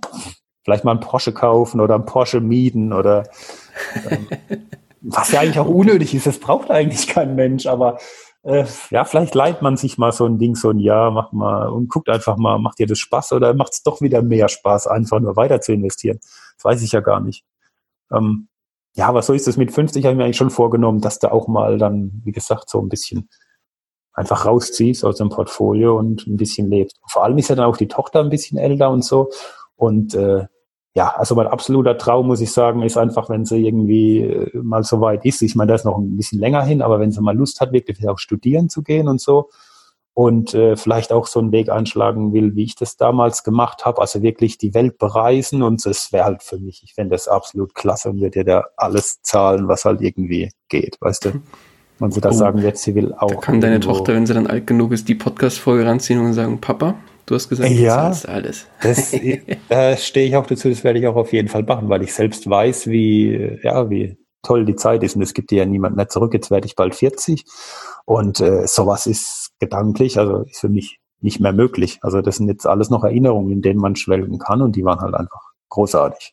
vielleicht 0.63 0.85
mal 0.85 0.93
einen 0.93 1.01
Porsche 1.01 1.33
kaufen 1.33 1.81
oder 1.81 1.97
einen 1.97 2.07
Porsche 2.07 2.41
mieten 2.41 2.93
oder 2.93 3.25
ähm, 4.09 4.29
was 5.01 5.33
ja 5.33 5.41
eigentlich 5.41 5.59
auch 5.59 5.69
unnötig 5.69 6.15
ist, 6.15 6.27
das 6.27 6.39
braucht 6.39 6.71
eigentlich 6.71 7.07
kein 7.07 7.35
Mensch, 7.35 7.67
aber 7.67 7.99
äh, 8.43 8.65
ja, 8.91 9.05
vielleicht 9.05 9.35
leiht 9.35 9.63
man 9.63 9.77
sich 9.77 9.99
mal 9.99 10.13
so 10.13 10.25
ein 10.25 10.39
Ding 10.39 10.55
so 10.55 10.71
ein 10.71 10.79
Jahr, 10.79 11.11
macht 11.11 11.33
mal 11.33 11.69
und 11.69 11.89
guckt 11.89 12.09
einfach 12.09 12.37
mal, 12.37 12.59
macht 12.59 12.79
dir 12.79 12.87
das 12.87 12.99
Spaß 12.99 13.33
oder 13.33 13.55
macht 13.55 13.73
es 13.73 13.83
doch 13.83 14.01
wieder 14.01 14.23
mehr 14.23 14.49
Spaß, 14.49 14.87
einfach 14.87 15.21
nur 15.21 15.37
weiter 15.37 15.61
zu 15.61 15.73
investieren. 15.73 16.19
Das 16.57 16.65
weiß 16.65 16.83
ich 16.83 16.93
ja 16.93 17.01
gar 17.01 17.21
nicht. 17.21 17.45
Ähm, 18.13 18.49
ja, 18.95 19.09
aber 19.09 19.23
so 19.23 19.33
ist 19.33 19.49
es 19.49 19.57
mit 19.57 19.73
50, 19.73 20.05
habe 20.05 20.13
ich 20.13 20.17
mir 20.17 20.25
eigentlich 20.25 20.37
schon 20.37 20.51
vorgenommen, 20.51 21.01
dass 21.01 21.19
du 21.19 21.31
auch 21.31 21.49
mal 21.49 21.77
dann, 21.77 22.23
wie 22.25 22.33
gesagt, 22.33 22.71
so 22.71 22.81
ein 22.81 22.89
bisschen 22.89 23.29
einfach 24.15 24.47
rausziehst 24.47 25.05
aus 25.05 25.17
dem 25.17 25.29
Portfolio 25.29 25.99
und 25.99 26.27
ein 26.27 26.37
bisschen 26.37 26.71
lebst. 26.71 26.99
Vor 27.07 27.23
allem 27.23 27.37
ist 27.37 27.49
ja 27.49 27.57
dann 27.57 27.67
auch 27.67 27.77
die 27.77 27.89
Tochter 27.89 28.21
ein 28.21 28.31
bisschen 28.31 28.59
älter 28.59 28.91
und 28.91 29.05
so. 29.05 29.31
Und 29.77 30.15
äh, 30.15 30.47
ja, 30.97 31.09
also 31.15 31.35
mein 31.35 31.47
absoluter 31.47 31.99
Traum, 31.99 32.27
muss 32.27 32.41
ich 32.41 32.51
sagen, 32.51 32.81
ist 32.81 32.97
einfach, 32.97 33.29
wenn 33.29 33.45
sie 33.45 33.67
irgendwie 33.67 34.23
äh, 34.23 34.51
mal 34.57 34.83
so 34.83 35.03
weit 35.03 35.27
ist. 35.27 35.43
Ich 35.43 35.55
meine, 35.55 35.73
das 35.73 35.83
ist 35.83 35.85
noch 35.85 35.99
ein 35.99 36.17
bisschen 36.17 36.41
länger 36.41 36.63
hin, 36.63 36.81
aber 36.81 36.99
wenn 36.99 37.13
sie 37.13 37.21
mal 37.21 37.37
Lust 37.37 37.61
hat, 37.61 37.73
wirklich 37.73 38.09
auch 38.09 38.19
studieren 38.19 38.71
zu 38.71 38.83
gehen 38.83 39.07
und 39.07 39.21
so 39.21 39.51
und 40.15 40.55
äh, 40.55 40.75
vielleicht 40.75 41.13
auch 41.13 41.27
so 41.27 41.39
einen 41.39 41.53
Weg 41.53 41.69
einschlagen 41.69 42.33
will, 42.33 42.57
wie 42.57 42.65
ich 42.65 42.77
das 42.77 42.97
damals 42.97 43.45
gemacht 43.45 43.85
habe, 43.85 44.01
also 44.01 44.23
wirklich 44.23 44.57
die 44.57 44.73
Welt 44.73 44.97
bereisen 44.97 45.63
und 45.63 45.85
das 45.85 46.13
wäre 46.13 46.25
halt 46.25 46.43
für 46.43 46.59
mich, 46.59 46.83
ich 46.83 46.95
fände 46.95 47.15
das 47.15 47.29
absolut 47.29 47.75
klasse 47.75 48.09
und 48.09 48.21
würde 48.23 48.39
dir 48.39 48.45
da 48.45 48.65
alles 48.79 49.21
zahlen, 49.21 49.69
was 49.69 49.85
halt 49.85 50.01
irgendwie 50.01 50.51
geht, 50.71 50.97
weißt 51.01 51.27
du. 51.27 51.33
Und 51.99 52.15
sie 52.15 52.23
da 52.23 52.31
oh, 52.31 52.33
sagen 52.33 52.63
wird, 52.63 52.79
sie 52.79 52.95
will 52.95 53.13
auch. 53.13 53.29
Da 53.29 53.37
kann 53.37 53.61
deine 53.61 53.81
Tochter, 53.81 54.15
wenn 54.15 54.25
sie 54.25 54.33
dann 54.33 54.47
alt 54.47 54.67
genug 54.67 54.93
ist, 54.93 55.09
die 55.09 55.15
Podcast-Folge 55.15 55.85
ranziehen 55.85 56.21
und 56.21 56.33
sagen, 56.33 56.59
Papa, 56.59 56.95
Du 57.27 57.35
hast 57.35 57.49
gesagt, 57.49 57.71
ja, 57.71 58.09
das 58.09 58.25
alles. 58.25 58.67
Das, 58.81 59.15
da 59.69 59.97
stehe 59.97 60.29
ich 60.29 60.37
auch 60.37 60.47
dazu, 60.47 60.69
das 60.69 60.85
werde 60.85 61.01
ich 61.01 61.07
auch 61.09 61.17
auf 61.17 61.33
jeden 61.33 61.49
Fall 61.49 61.65
machen, 61.65 61.89
weil 61.89 62.03
ich 62.03 62.15
selbst 62.15 62.49
weiß, 62.49 62.87
wie, 62.87 63.59
ja, 63.63 63.91
wie 63.91 64.17
toll 64.43 64.65
die 64.65 64.77
Zeit 64.77 65.03
ist. 65.03 65.17
Und 65.17 65.23
es 65.23 65.35
gibt 65.35 65.51
dir 65.51 65.59
ja 65.59 65.67
niemand 65.67 65.97
mehr 65.97 66.09
zurück. 66.09 66.33
Jetzt 66.33 66.53
werde 66.53 66.67
ich 66.67 66.77
bald 66.77 66.95
40. 66.95 67.45
Und 68.05 68.41
äh, 68.41 68.67
sowas 68.69 69.07
ist 69.07 69.51
gedanklich, 69.59 70.19
also 70.19 70.43
ist 70.43 70.61
für 70.61 70.69
mich 70.69 71.01
nicht 71.21 71.41
mehr 71.41 71.53
möglich. 71.53 71.99
Also 72.03 72.21
das 72.21 72.37
sind 72.37 72.49
jetzt 72.49 72.67
alles 72.67 72.91
noch 72.91 73.03
Erinnerungen, 73.03 73.51
in 73.51 73.63
denen 73.63 73.81
man 73.81 73.97
schwelgen 73.97 74.39
kann 74.39 74.63
und 74.63 74.77
die 74.77 74.85
waren 74.85 75.01
halt 75.01 75.15
einfach 75.15 75.41
großartig. 75.71 76.33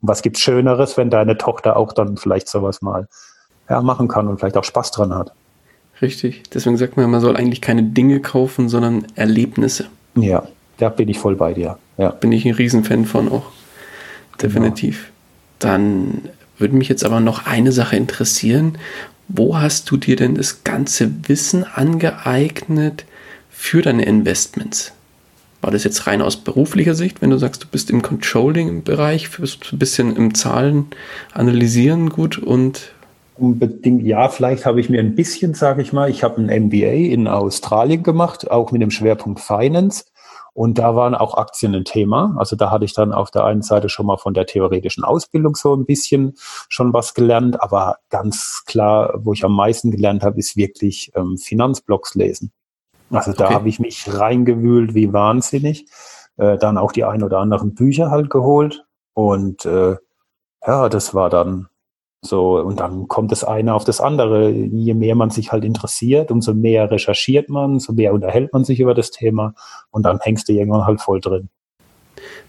Und 0.00 0.08
was 0.08 0.22
gibt's 0.22 0.40
Schöneres, 0.40 0.96
wenn 0.96 1.10
deine 1.10 1.36
Tochter 1.36 1.76
auch 1.76 1.92
dann 1.92 2.16
vielleicht 2.16 2.48
sowas 2.48 2.82
mal 2.82 3.08
ja, 3.68 3.82
machen 3.82 4.06
kann 4.06 4.28
und 4.28 4.38
vielleicht 4.38 4.56
auch 4.56 4.64
Spaß 4.64 4.92
dran 4.92 5.12
hat? 5.12 5.32
Richtig. 6.00 6.44
Deswegen 6.54 6.76
sagt 6.76 6.96
man, 6.96 7.10
man 7.10 7.20
soll 7.20 7.36
eigentlich 7.36 7.60
keine 7.60 7.82
Dinge 7.82 8.20
kaufen, 8.20 8.68
sondern 8.68 9.06
Erlebnisse. 9.16 9.86
Ja, 10.14 10.46
da 10.78 10.88
bin 10.88 11.08
ich 11.08 11.18
voll 11.18 11.36
bei 11.36 11.54
dir. 11.54 11.78
Ja. 11.98 12.10
Bin 12.10 12.32
ich 12.32 12.44
ein 12.46 12.54
Riesenfan 12.54 13.04
von 13.04 13.30
auch. 13.30 13.50
definitiv. 14.40 15.10
Genau. 15.58 15.74
Dann 15.74 16.28
würde 16.58 16.76
mich 16.76 16.88
jetzt 16.88 17.04
aber 17.04 17.20
noch 17.20 17.46
eine 17.46 17.72
Sache 17.72 17.96
interessieren. 17.96 18.78
Wo 19.28 19.58
hast 19.58 19.90
du 19.90 19.96
dir 19.96 20.16
denn 20.16 20.34
das 20.34 20.64
ganze 20.64 21.10
Wissen 21.28 21.64
angeeignet 21.64 23.04
für 23.50 23.82
deine 23.82 24.04
Investments? 24.04 24.92
War 25.60 25.70
das 25.70 25.84
jetzt 25.84 26.06
rein 26.06 26.22
aus 26.22 26.38
beruflicher 26.38 26.94
Sicht, 26.94 27.20
wenn 27.20 27.30
du 27.30 27.36
sagst, 27.36 27.64
du 27.64 27.66
bist 27.68 27.90
im 27.90 28.00
Controlling-Bereich, 28.00 29.30
bist 29.38 29.72
ein 29.72 29.78
bisschen 29.78 30.16
im 30.16 30.34
Zahlen 30.34 30.86
analysieren 31.32 32.08
gut 32.08 32.38
und 32.38 32.92
Unbedingt, 33.40 34.02
ja, 34.02 34.28
vielleicht 34.28 34.66
habe 34.66 34.80
ich 34.80 34.90
mir 34.90 35.00
ein 35.00 35.14
bisschen, 35.14 35.54
sage 35.54 35.80
ich 35.80 35.94
mal, 35.94 36.10
ich 36.10 36.22
habe 36.22 36.42
ein 36.42 36.64
MBA 36.66 37.10
in 37.10 37.26
Australien 37.26 38.02
gemacht, 38.02 38.50
auch 38.50 38.70
mit 38.70 38.82
dem 38.82 38.90
Schwerpunkt 38.90 39.40
Finance. 39.40 40.04
Und 40.52 40.78
da 40.78 40.94
waren 40.94 41.14
auch 41.14 41.38
Aktien 41.38 41.74
ein 41.74 41.86
Thema. 41.86 42.34
Also 42.36 42.54
da 42.54 42.70
hatte 42.70 42.84
ich 42.84 42.92
dann 42.92 43.14
auf 43.14 43.30
der 43.30 43.44
einen 43.44 43.62
Seite 43.62 43.88
schon 43.88 44.04
mal 44.04 44.18
von 44.18 44.34
der 44.34 44.44
theoretischen 44.44 45.04
Ausbildung 45.04 45.54
so 45.54 45.74
ein 45.74 45.86
bisschen 45.86 46.34
schon 46.68 46.92
was 46.92 47.14
gelernt. 47.14 47.62
Aber 47.62 47.96
ganz 48.10 48.64
klar, 48.66 49.14
wo 49.16 49.32
ich 49.32 49.42
am 49.42 49.56
meisten 49.56 49.90
gelernt 49.90 50.22
habe, 50.22 50.38
ist 50.38 50.58
wirklich 50.58 51.10
ähm, 51.14 51.38
Finanzblogs 51.38 52.14
lesen. 52.16 52.52
Also 53.08 53.32
da 53.32 53.46
okay. 53.46 53.54
habe 53.54 53.68
ich 53.70 53.80
mich 53.80 54.04
reingewühlt 54.06 54.92
wie 54.92 55.14
wahnsinnig. 55.14 55.86
Äh, 56.36 56.58
dann 56.58 56.76
auch 56.76 56.92
die 56.92 57.04
ein 57.04 57.22
oder 57.22 57.38
anderen 57.38 57.74
Bücher 57.74 58.10
halt 58.10 58.28
geholt. 58.28 58.84
Und 59.14 59.64
äh, 59.64 59.96
ja, 60.66 60.90
das 60.90 61.14
war 61.14 61.30
dann 61.30 61.69
so, 62.22 62.60
und 62.60 62.80
dann 62.80 63.08
kommt 63.08 63.32
das 63.32 63.44
eine 63.44 63.74
auf 63.74 63.84
das 63.84 64.00
andere. 64.00 64.50
Je 64.50 64.94
mehr 64.94 65.14
man 65.14 65.30
sich 65.30 65.52
halt 65.52 65.64
interessiert, 65.64 66.30
umso 66.30 66.52
mehr 66.52 66.90
recherchiert 66.90 67.48
man, 67.48 67.72
umso 67.72 67.94
mehr 67.94 68.12
unterhält 68.12 68.52
man 68.52 68.64
sich 68.64 68.80
über 68.80 68.94
das 68.94 69.10
Thema 69.10 69.54
und 69.90 70.04
dann 70.04 70.18
hängst 70.20 70.48
du 70.48 70.52
irgendwann 70.52 70.86
halt 70.86 71.00
voll 71.00 71.20
drin. 71.20 71.48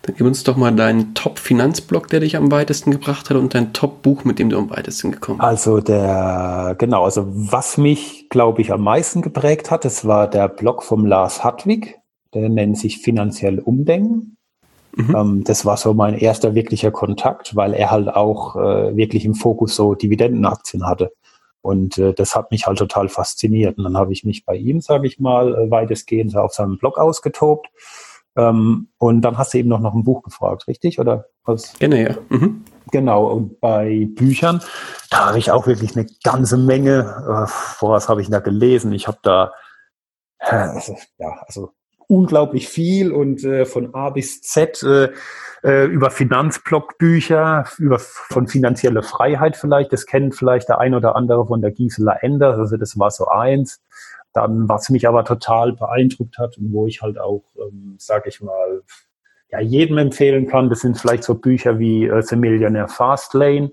Dann 0.02 0.16
gib 0.16 0.28
uns 0.28 0.44
doch 0.44 0.58
mal 0.58 0.76
deinen 0.76 1.14
Top-Finanzblog, 1.14 2.08
der 2.08 2.20
dich 2.20 2.36
am 2.36 2.52
weitesten 2.52 2.92
gebracht 2.92 3.30
hat 3.30 3.38
und 3.38 3.54
dein 3.54 3.72
Top-Buch, 3.72 4.26
mit 4.26 4.40
dem 4.40 4.50
du 4.50 4.58
am 4.58 4.70
weitesten 4.70 5.12
gekommen 5.12 5.38
bist. 5.38 5.48
Also 5.48 5.80
der, 5.80 6.76
genau, 6.78 7.06
also 7.06 7.26
was 7.28 7.78
mich, 7.78 8.28
glaube 8.30 8.62
ich, 8.62 8.74
am 8.74 8.82
meisten 8.82 9.22
geprägt 9.22 9.72
hat, 9.72 9.86
das 9.86 10.06
war 10.06 10.30
der 10.30 10.50
Blog 10.50 10.84
vom 10.84 11.06
Lars 11.06 11.44
Hartwig, 11.46 12.00
der 12.34 12.50
nennt 12.50 12.78
sich 12.78 12.98
Finanziell 12.98 13.60
Umdenken. 13.60 14.38
Mhm. 14.96 15.16
Ähm, 15.16 15.44
das 15.44 15.66
war 15.66 15.78
so 15.78 15.94
mein 15.94 16.18
erster 16.18 16.56
wirklicher 16.56 16.92
Kontakt, 16.92 17.56
weil 17.56 17.74
er 17.74 17.92
halt 17.92 18.10
auch 18.10 18.56
äh, 18.56 18.96
wirklich 18.96 19.26
im 19.26 19.36
Fokus 19.36 19.76
so 19.76 19.96
Dividendenaktien 19.96 20.86
hatte. 20.86 21.14
Und 21.62 21.98
äh, 21.98 22.14
das 22.14 22.36
hat 22.36 22.52
mich 22.52 22.66
halt 22.66 22.80
total 22.80 23.08
fasziniert. 23.08 23.78
Und 23.78 23.84
dann 23.84 23.98
habe 23.98 24.12
ich 24.12 24.24
mich 24.24 24.46
bei 24.46 24.56
ihm, 24.56 24.82
sage 24.82 25.08
ich 25.08 25.20
mal, 25.20 25.54
äh, 25.54 25.72
weitestgehend 25.72 26.36
auf 26.36 26.54
seinem 26.54 26.78
Blog 26.78 26.98
ausgetobt. 26.98 27.68
Ähm, 28.36 28.90
und 28.98 29.22
dann 29.22 29.38
hast 29.38 29.54
du 29.54 29.60
eben 29.60 29.70
noch 29.70 29.80
nach 29.80 29.94
ein 29.94 30.04
Buch 30.04 30.24
gefragt, 30.24 30.68
richtig? 30.68 31.00
Oder 31.00 31.26
was? 31.44 31.74
Genau, 31.80 31.98
ja. 31.98 32.16
Mhm. 32.30 32.66
Genau, 32.92 33.28
und 33.28 33.60
bei 33.60 34.08
Büchern, 34.16 34.62
da 35.10 35.28
habe 35.28 35.38
ich 35.38 35.52
auch 35.52 35.68
wirklich 35.68 35.96
eine 35.96 36.08
ganze 36.24 36.58
Menge, 36.58 37.00
äh, 37.00 37.52
was 37.82 38.10
habe 38.10 38.22
ich 38.22 38.30
da 38.30 38.40
gelesen? 38.40 38.92
Ich 38.92 39.08
habe 39.08 39.20
da, 39.22 39.54
äh, 40.40 40.68
ja, 41.18 41.44
also 41.46 41.72
unglaublich 42.12 42.68
viel 42.68 43.14
und 43.14 43.44
äh, 43.46 43.66
von 43.66 43.96
A 43.96 44.10
bis 44.10 44.42
Z 44.42 44.84
äh, 44.84 45.12
äh, 45.64 45.86
über 45.86 46.12
Finanzblockbücher, 46.12 47.66
über 47.78 48.00
von 48.00 48.48
finanzielle 48.48 49.02
Freiheit 49.02 49.56
vielleicht. 49.56 49.94
Das 49.94 50.06
kennt 50.06 50.36
vielleicht 50.36 50.68
der 50.68 50.80
ein 50.80 50.94
oder 50.94 51.16
andere 51.16 51.48
von 51.48 51.62
der 51.62 51.72
Gisela 51.72 52.18
Ender. 52.22 52.58
Also 52.58 52.76
das 52.76 53.00
war 53.00 53.12
so 53.12 53.28
eins. 53.28 53.82
Dann, 54.34 54.68
was 54.68 54.90
mich 54.90 55.08
aber 55.08 55.24
total 55.24 55.74
beeindruckt 55.74 56.38
hat 56.38 56.58
und 56.58 56.74
wo 56.74 56.86
ich 56.86 57.02
halt 57.02 57.18
auch, 57.18 57.44
ähm, 57.58 57.96
sage 57.98 58.30
ich 58.30 58.42
mal, 58.42 58.82
ja, 59.50 59.60
jedem 59.60 59.98
empfehlen 59.98 60.48
kann, 60.48 60.70
das 60.70 60.82
sind 60.82 60.98
vielleicht 60.98 61.24
so 61.24 61.36
Bücher 61.36 61.80
wie 61.80 62.08
äh, 62.08 62.22
The 62.22 62.36
Millionaire 62.36 62.88
Fast 62.88 63.34
Lane 63.34 63.72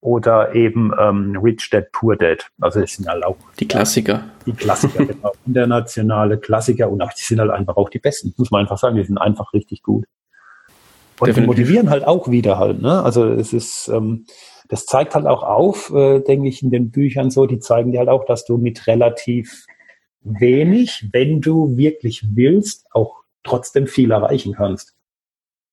oder 0.00 0.54
eben 0.54 0.92
ähm, 0.98 1.36
Rich 1.42 1.70
Dad 1.70 1.90
Poor 1.92 2.16
Dad. 2.16 2.46
Also 2.60 2.80
das 2.80 2.92
sind 2.92 3.08
halt 3.08 3.24
auch 3.24 3.36
die 3.58 3.66
Klassiker. 3.66 4.24
Die 4.46 4.52
Klassiker, 4.52 5.04
genau. 5.04 5.32
Internationale 5.46 6.38
Klassiker 6.38 6.90
und 6.90 7.02
auch, 7.02 7.12
die 7.12 7.22
sind 7.22 7.40
halt 7.40 7.50
einfach 7.50 7.76
auch 7.76 7.88
die 7.88 7.98
besten, 7.98 8.32
muss 8.36 8.50
man 8.50 8.62
einfach 8.62 8.78
sagen. 8.78 8.96
Die 8.96 9.04
sind 9.04 9.18
einfach 9.18 9.52
richtig 9.52 9.82
gut. 9.82 10.04
Und 11.20 11.26
Definitiv. 11.26 11.56
die 11.56 11.62
motivieren 11.62 11.90
halt 11.90 12.06
auch 12.06 12.30
wieder 12.30 12.58
halt. 12.58 12.80
Ne? 12.80 13.02
Also 13.02 13.26
es 13.26 13.52
ist, 13.52 13.88
ähm, 13.88 14.26
das 14.68 14.86
zeigt 14.86 15.14
halt 15.14 15.26
auch 15.26 15.42
auf, 15.42 15.90
äh, 15.92 16.20
denke 16.20 16.48
ich, 16.48 16.62
in 16.62 16.70
den 16.70 16.90
Büchern 16.90 17.30
so, 17.30 17.46
die 17.46 17.58
zeigen 17.58 17.90
dir 17.90 17.98
halt 17.98 18.08
auch, 18.08 18.24
dass 18.24 18.44
du 18.44 18.56
mit 18.56 18.86
relativ 18.86 19.66
wenig, 20.22 21.08
wenn 21.12 21.40
du 21.40 21.76
wirklich 21.76 22.24
willst, 22.34 22.86
auch 22.92 23.22
trotzdem 23.42 23.88
viel 23.88 24.12
erreichen 24.12 24.54
kannst. 24.54 24.94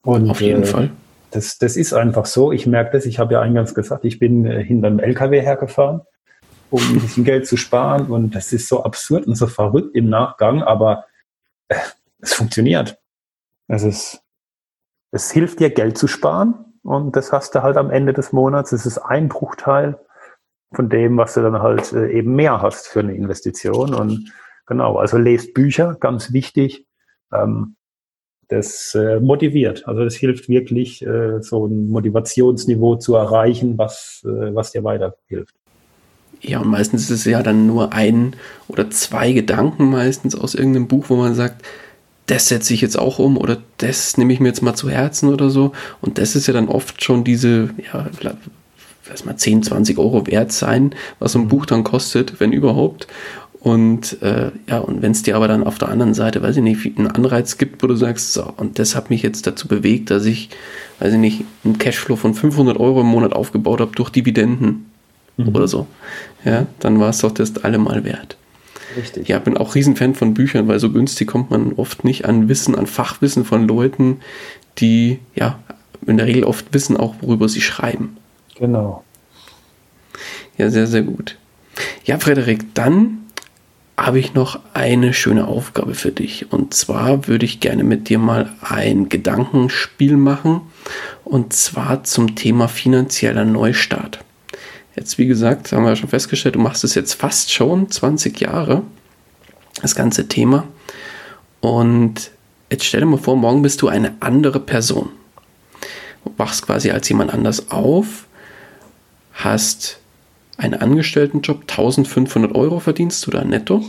Und, 0.01 0.29
Auf 0.29 0.41
jeden 0.41 0.63
äh, 0.63 0.67
Fall. 0.67 0.91
Das, 1.35 1.57
das 1.57 1.75
ist 1.75 1.93
einfach 1.93 2.25
so. 2.25 2.53
Ich 2.53 2.65
merke 2.65 2.91
das. 2.91 3.05
Ich 3.05 3.19
habe 3.19 3.33
ja 3.33 3.41
eingangs 3.41 3.75
gesagt, 3.75 4.05
ich 4.05 4.19
bin 4.19 4.45
äh, 4.45 4.63
hinter 4.63 4.87
einem 4.87 4.99
LKW 4.99 5.41
hergefahren, 5.41 6.01
um 6.69 6.81
ein 6.81 7.01
bisschen 7.01 7.25
Geld 7.25 7.45
zu 7.45 7.57
sparen. 7.57 8.07
Und 8.07 8.35
das 8.35 8.53
ist 8.53 8.69
so 8.69 8.83
absurd 8.83 9.27
und 9.27 9.35
so 9.35 9.47
verrückt 9.47 9.95
im 9.95 10.09
Nachgang, 10.09 10.63
aber 10.63 11.05
äh, 11.67 11.75
es 12.19 12.33
funktioniert. 12.33 12.97
Es 13.67 13.83
ist, 13.83 14.21
es 15.11 15.29
hilft 15.31 15.59
dir, 15.59 15.69
Geld 15.69 15.97
zu 15.97 16.07
sparen. 16.07 16.53
Und 16.83 17.15
das 17.17 17.33
hast 17.33 17.53
du 17.53 17.63
halt 17.63 17.75
am 17.75 17.91
Ende 17.91 18.13
des 18.13 18.31
Monats. 18.31 18.71
Es 18.71 18.85
ist 18.85 18.99
ein 18.99 19.27
Bruchteil 19.27 19.99
von 20.73 20.87
dem, 20.87 21.17
was 21.17 21.33
du 21.33 21.41
dann 21.41 21.61
halt 21.61 21.91
äh, 21.91 22.11
eben 22.11 22.35
mehr 22.35 22.61
hast 22.61 22.87
für 22.87 23.01
eine 23.01 23.13
Investition. 23.13 23.93
Und 23.93 24.31
genau, 24.67 24.97
also 24.97 25.17
lest 25.17 25.53
Bücher, 25.53 25.95
ganz 25.99 26.31
wichtig. 26.31 26.87
Ähm, 27.33 27.75
das 28.47 28.95
äh, 28.95 29.19
motiviert. 29.19 29.87
Also 29.87 30.03
das 30.03 30.15
hilft 30.15 30.49
wirklich, 30.49 31.05
äh, 31.05 31.41
so 31.41 31.65
ein 31.65 31.89
Motivationsniveau 31.89 32.97
zu 32.97 33.15
erreichen, 33.15 33.77
was, 33.77 34.23
äh, 34.25 34.53
was 34.53 34.71
dir 34.71 34.83
weiterhilft. 34.83 35.55
Ja, 36.41 36.59
und 36.59 36.67
meistens 36.67 37.09
ist 37.09 37.21
es 37.21 37.25
ja 37.25 37.41
dann 37.41 37.65
nur 37.65 37.93
ein 37.93 38.35
oder 38.67 38.89
zwei 38.89 39.31
Gedanken 39.31 39.89
meistens 39.89 40.35
aus 40.35 40.53
irgendeinem 40.53 40.87
Buch, 40.87 41.05
wo 41.09 41.15
man 41.15 41.33
sagt, 41.33 41.65
das 42.27 42.47
setze 42.47 42.73
ich 42.73 42.81
jetzt 42.81 42.97
auch 42.97 43.19
um 43.19 43.37
oder 43.37 43.57
das 43.77 44.17
nehme 44.17 44.33
ich 44.33 44.39
mir 44.39 44.49
jetzt 44.49 44.61
mal 44.61 44.75
zu 44.75 44.89
Herzen 44.89 45.29
oder 45.29 45.49
so. 45.49 45.71
Und 46.01 46.17
das 46.17 46.35
ist 46.35 46.47
ja 46.47 46.53
dann 46.53 46.69
oft 46.69 47.03
schon 47.03 47.23
diese, 47.23 47.69
ja, 47.91 48.07
lass 49.09 49.25
mal 49.25 49.37
10, 49.37 49.63
20 49.63 49.97
Euro 49.97 50.25
wert 50.27 50.51
sein, 50.51 50.95
was 51.19 51.33
so 51.33 51.39
ein 51.39 51.45
mhm. 51.45 51.49
Buch 51.49 51.65
dann 51.65 51.83
kostet, 51.83 52.39
wenn 52.39 52.51
überhaupt. 52.51 53.07
Und 53.65 54.21
äh, 54.21 54.51
ja, 54.69 54.77
und 54.77 55.01
wenn 55.01 55.11
es 55.11 55.23
dir 55.23 55.35
aber 55.35 55.47
dann 55.47 55.63
auf 55.63 55.79
der 55.79 55.89
anderen 55.89 56.13
Seite, 56.13 56.43
weiß 56.43 56.57
ich 56.57 56.61
nicht, 56.61 56.99
einen 56.99 57.07
Anreiz 57.07 57.57
gibt, 57.57 57.81
wo 57.81 57.87
du 57.87 57.95
sagst, 57.95 58.31
so, 58.31 58.53
und 58.57 58.77
das 58.77 58.95
hat 58.95 59.09
mich 59.09 59.23
jetzt 59.23 59.47
dazu 59.47 59.67
bewegt, 59.67 60.11
dass 60.11 60.25
ich, 60.25 60.51
weiß 60.99 61.13
ich 61.13 61.17
nicht, 61.17 61.45
einen 61.63 61.79
Cashflow 61.79 62.15
von 62.15 62.35
500 62.35 62.79
Euro 62.79 63.01
im 63.01 63.07
Monat 63.07 63.33
aufgebaut 63.33 63.81
habe 63.81 63.95
durch 63.95 64.11
Dividenden 64.11 64.85
mhm. 65.37 65.47
oder 65.47 65.67
so, 65.67 65.87
ja, 66.43 66.67
dann 66.79 66.99
war 66.99 67.09
es 67.09 67.17
doch 67.17 67.31
das 67.31 67.57
allemal 67.63 68.03
wert. 68.03 68.37
Richtig. 68.95 69.27
Ja, 69.29 69.39
bin 69.39 69.57
auch 69.57 69.73
Riesenfan 69.73 70.13
von 70.13 70.35
Büchern, 70.35 70.67
weil 70.67 70.79
so 70.79 70.91
günstig 70.91 71.27
kommt 71.27 71.49
man 71.49 71.73
oft 71.73 72.03
nicht 72.03 72.25
an 72.25 72.47
Wissen, 72.47 72.75
an 72.75 72.85
Fachwissen 72.85 73.45
von 73.45 73.67
Leuten, 73.67 74.17
die 74.77 75.17
ja 75.33 75.57
in 76.05 76.17
der 76.17 76.27
Regel 76.27 76.43
oft 76.43 76.71
wissen 76.71 76.97
auch, 76.97 77.15
worüber 77.19 77.49
sie 77.49 77.61
schreiben. 77.61 78.17
Genau. 78.59 79.03
Ja, 80.55 80.69
sehr, 80.69 80.85
sehr 80.85 81.01
gut. 81.01 81.35
Ja, 82.03 82.19
Frederik, 82.19 82.75
dann 82.75 83.24
habe 83.97 84.19
ich 84.19 84.33
noch 84.33 84.59
eine 84.73 85.13
schöne 85.13 85.47
Aufgabe 85.47 85.95
für 85.95 86.11
dich. 86.11 86.51
Und 86.51 86.73
zwar 86.73 87.27
würde 87.27 87.45
ich 87.45 87.61
gerne 87.61 87.83
mit 87.83 88.09
dir 88.09 88.19
mal 88.19 88.53
ein 88.61 89.07
Gedankenspiel 89.07 90.17
machen. 90.17 90.61
Und 91.23 91.53
zwar 91.53 92.03
zum 92.03 92.35
Thema 92.35 92.67
finanzieller 92.67 93.45
Neustart. 93.45 94.19
Jetzt, 94.95 95.17
wie 95.17 95.27
gesagt, 95.27 95.71
haben 95.71 95.83
wir 95.83 95.95
schon 95.95 96.09
festgestellt, 96.09 96.55
du 96.55 96.59
machst 96.59 96.83
es 96.83 96.95
jetzt 96.95 97.13
fast 97.13 97.51
schon 97.51 97.89
20 97.89 98.39
Jahre, 98.39 98.83
das 99.81 99.95
ganze 99.95 100.27
Thema. 100.27 100.65
Und 101.59 102.31
jetzt 102.69 102.85
stell 102.85 103.01
dir 103.01 103.05
mal 103.05 103.17
vor, 103.17 103.35
morgen 103.35 103.61
bist 103.61 103.81
du 103.81 103.87
eine 103.87 104.13
andere 104.19 104.59
Person. 104.59 105.09
Du 106.23 106.33
wachst 106.37 106.65
quasi 106.65 106.91
als 106.91 107.09
jemand 107.09 107.33
anders 107.33 107.71
auf, 107.71 108.25
hast 109.33 109.99
einen 110.57 110.75
Angestelltenjob 110.75 111.61
1500 111.61 112.55
Euro 112.55 112.79
verdienst 112.79 113.25
du 113.27 113.31
da 113.31 113.43
netto 113.43 113.83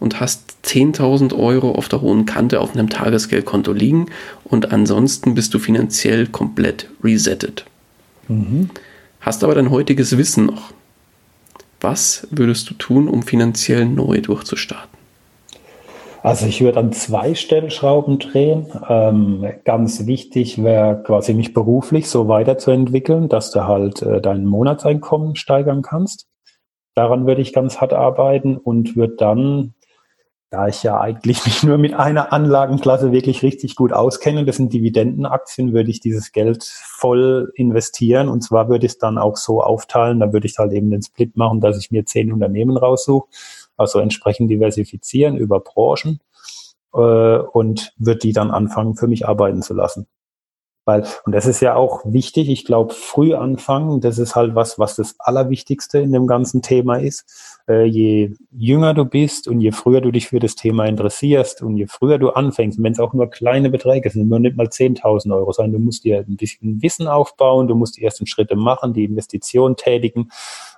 und 0.00 0.20
hast 0.20 0.56
10.000 0.64 1.36
Euro 1.38 1.72
auf 1.72 1.88
der 1.88 2.00
hohen 2.00 2.26
Kante 2.26 2.60
auf 2.60 2.74
einem 2.74 2.88
Tagesgeldkonto 2.88 3.72
liegen 3.72 4.06
und 4.44 4.72
ansonsten 4.72 5.34
bist 5.34 5.54
du 5.54 5.58
finanziell 5.58 6.26
komplett 6.26 6.88
resettet. 7.02 7.64
Mhm. 8.28 8.70
Hast 9.20 9.44
aber 9.44 9.54
dein 9.54 9.70
heutiges 9.70 10.16
Wissen 10.18 10.46
noch. 10.46 10.72
Was 11.80 12.26
würdest 12.30 12.68
du 12.70 12.74
tun, 12.74 13.08
um 13.08 13.22
finanziell 13.22 13.84
neu 13.84 14.20
durchzustarten? 14.20 15.03
Also 16.24 16.46
ich 16.46 16.62
würde 16.62 16.80
an 16.80 16.90
zwei 16.92 17.34
Stellschrauben 17.34 18.18
drehen. 18.18 18.72
Ähm, 18.88 19.46
ganz 19.64 20.06
wichtig 20.06 20.64
wäre 20.64 21.02
quasi 21.02 21.34
mich 21.34 21.52
beruflich 21.52 22.08
so 22.08 22.28
weiterzuentwickeln, 22.28 23.28
dass 23.28 23.50
du 23.50 23.66
halt 23.66 24.00
äh, 24.00 24.22
dein 24.22 24.46
Monatseinkommen 24.46 25.36
steigern 25.36 25.82
kannst. 25.82 26.26
Daran 26.94 27.26
würde 27.26 27.42
ich 27.42 27.52
ganz 27.52 27.82
hart 27.82 27.92
arbeiten 27.92 28.56
und 28.56 28.96
würde 28.96 29.16
dann 29.16 29.74
da 30.48 30.68
ich 30.68 30.82
ja 30.82 31.00
eigentlich 31.00 31.44
mich 31.44 31.62
nur 31.62 31.76
mit 31.78 31.94
einer 31.94 32.32
Anlagenklasse 32.32 33.12
wirklich 33.12 33.42
richtig 33.42 33.74
gut 33.74 33.92
auskenne, 33.92 34.44
das 34.44 34.56
sind 34.56 34.72
Dividendenaktien, 34.72 35.74
würde 35.74 35.90
ich 35.90 36.00
dieses 36.00 36.32
Geld 36.32 36.62
voll 36.62 37.52
investieren. 37.56 38.28
Und 38.28 38.42
zwar 38.42 38.68
würde 38.68 38.86
ich 38.86 38.92
es 38.92 38.98
dann 38.98 39.18
auch 39.18 39.36
so 39.36 39.62
aufteilen, 39.62 40.20
da 40.20 40.32
würde 40.32 40.46
ich 40.46 40.56
halt 40.56 40.72
eben 40.72 40.90
den 40.90 41.02
Split 41.02 41.36
machen, 41.36 41.60
dass 41.60 41.76
ich 41.76 41.90
mir 41.90 42.06
zehn 42.06 42.32
Unternehmen 42.32 42.76
raussuche, 42.76 43.28
also 43.76 43.98
entsprechend 43.98 44.50
diversifizieren 44.50 45.36
über 45.36 45.60
Branchen 45.60 46.20
äh, 46.94 46.98
und 46.98 47.92
würde 47.96 48.20
die 48.20 48.32
dann 48.32 48.50
anfangen, 48.50 48.96
für 48.96 49.08
mich 49.08 49.26
arbeiten 49.26 49.62
zu 49.62 49.74
lassen. 49.74 50.06
Weil, 50.86 51.06
und 51.24 51.34
das 51.34 51.46
ist 51.46 51.60
ja 51.60 51.76
auch 51.76 52.02
wichtig, 52.04 52.50
ich 52.50 52.66
glaube, 52.66 52.92
früh 52.92 53.34
anfangen, 53.34 54.02
das 54.02 54.18
ist 54.18 54.36
halt 54.36 54.54
was, 54.54 54.78
was 54.78 54.96
das 54.96 55.14
Allerwichtigste 55.18 55.98
in 55.98 56.12
dem 56.12 56.26
ganzen 56.26 56.60
Thema 56.60 56.96
ist. 56.96 57.62
Äh, 57.66 57.84
je 57.84 58.34
jünger 58.50 58.92
du 58.92 59.06
bist 59.06 59.48
und 59.48 59.62
je 59.62 59.72
früher 59.72 60.02
du 60.02 60.10
dich 60.10 60.28
für 60.28 60.40
das 60.40 60.56
Thema 60.56 60.84
interessierst 60.84 61.62
und 61.62 61.78
je 61.78 61.86
früher 61.86 62.18
du 62.18 62.30
anfängst, 62.30 62.82
wenn 62.82 62.92
es 62.92 63.00
auch 63.00 63.14
nur 63.14 63.30
kleine 63.30 63.70
Beträge 63.70 64.10
sind, 64.10 64.28
nur 64.28 64.40
nicht 64.40 64.56
mal 64.56 64.66
10.000 64.66 65.34
Euro 65.34 65.52
sein, 65.52 65.72
du 65.72 65.78
musst 65.78 66.04
dir 66.04 66.18
ein 66.18 66.36
bisschen 66.36 66.82
Wissen 66.82 67.08
aufbauen, 67.08 67.66
du 67.66 67.74
musst 67.74 67.96
die 67.96 68.04
ersten 68.04 68.26
Schritte 68.26 68.54
machen, 68.54 68.92
die 68.92 69.04
Investition 69.04 69.76
tätigen 69.76 70.28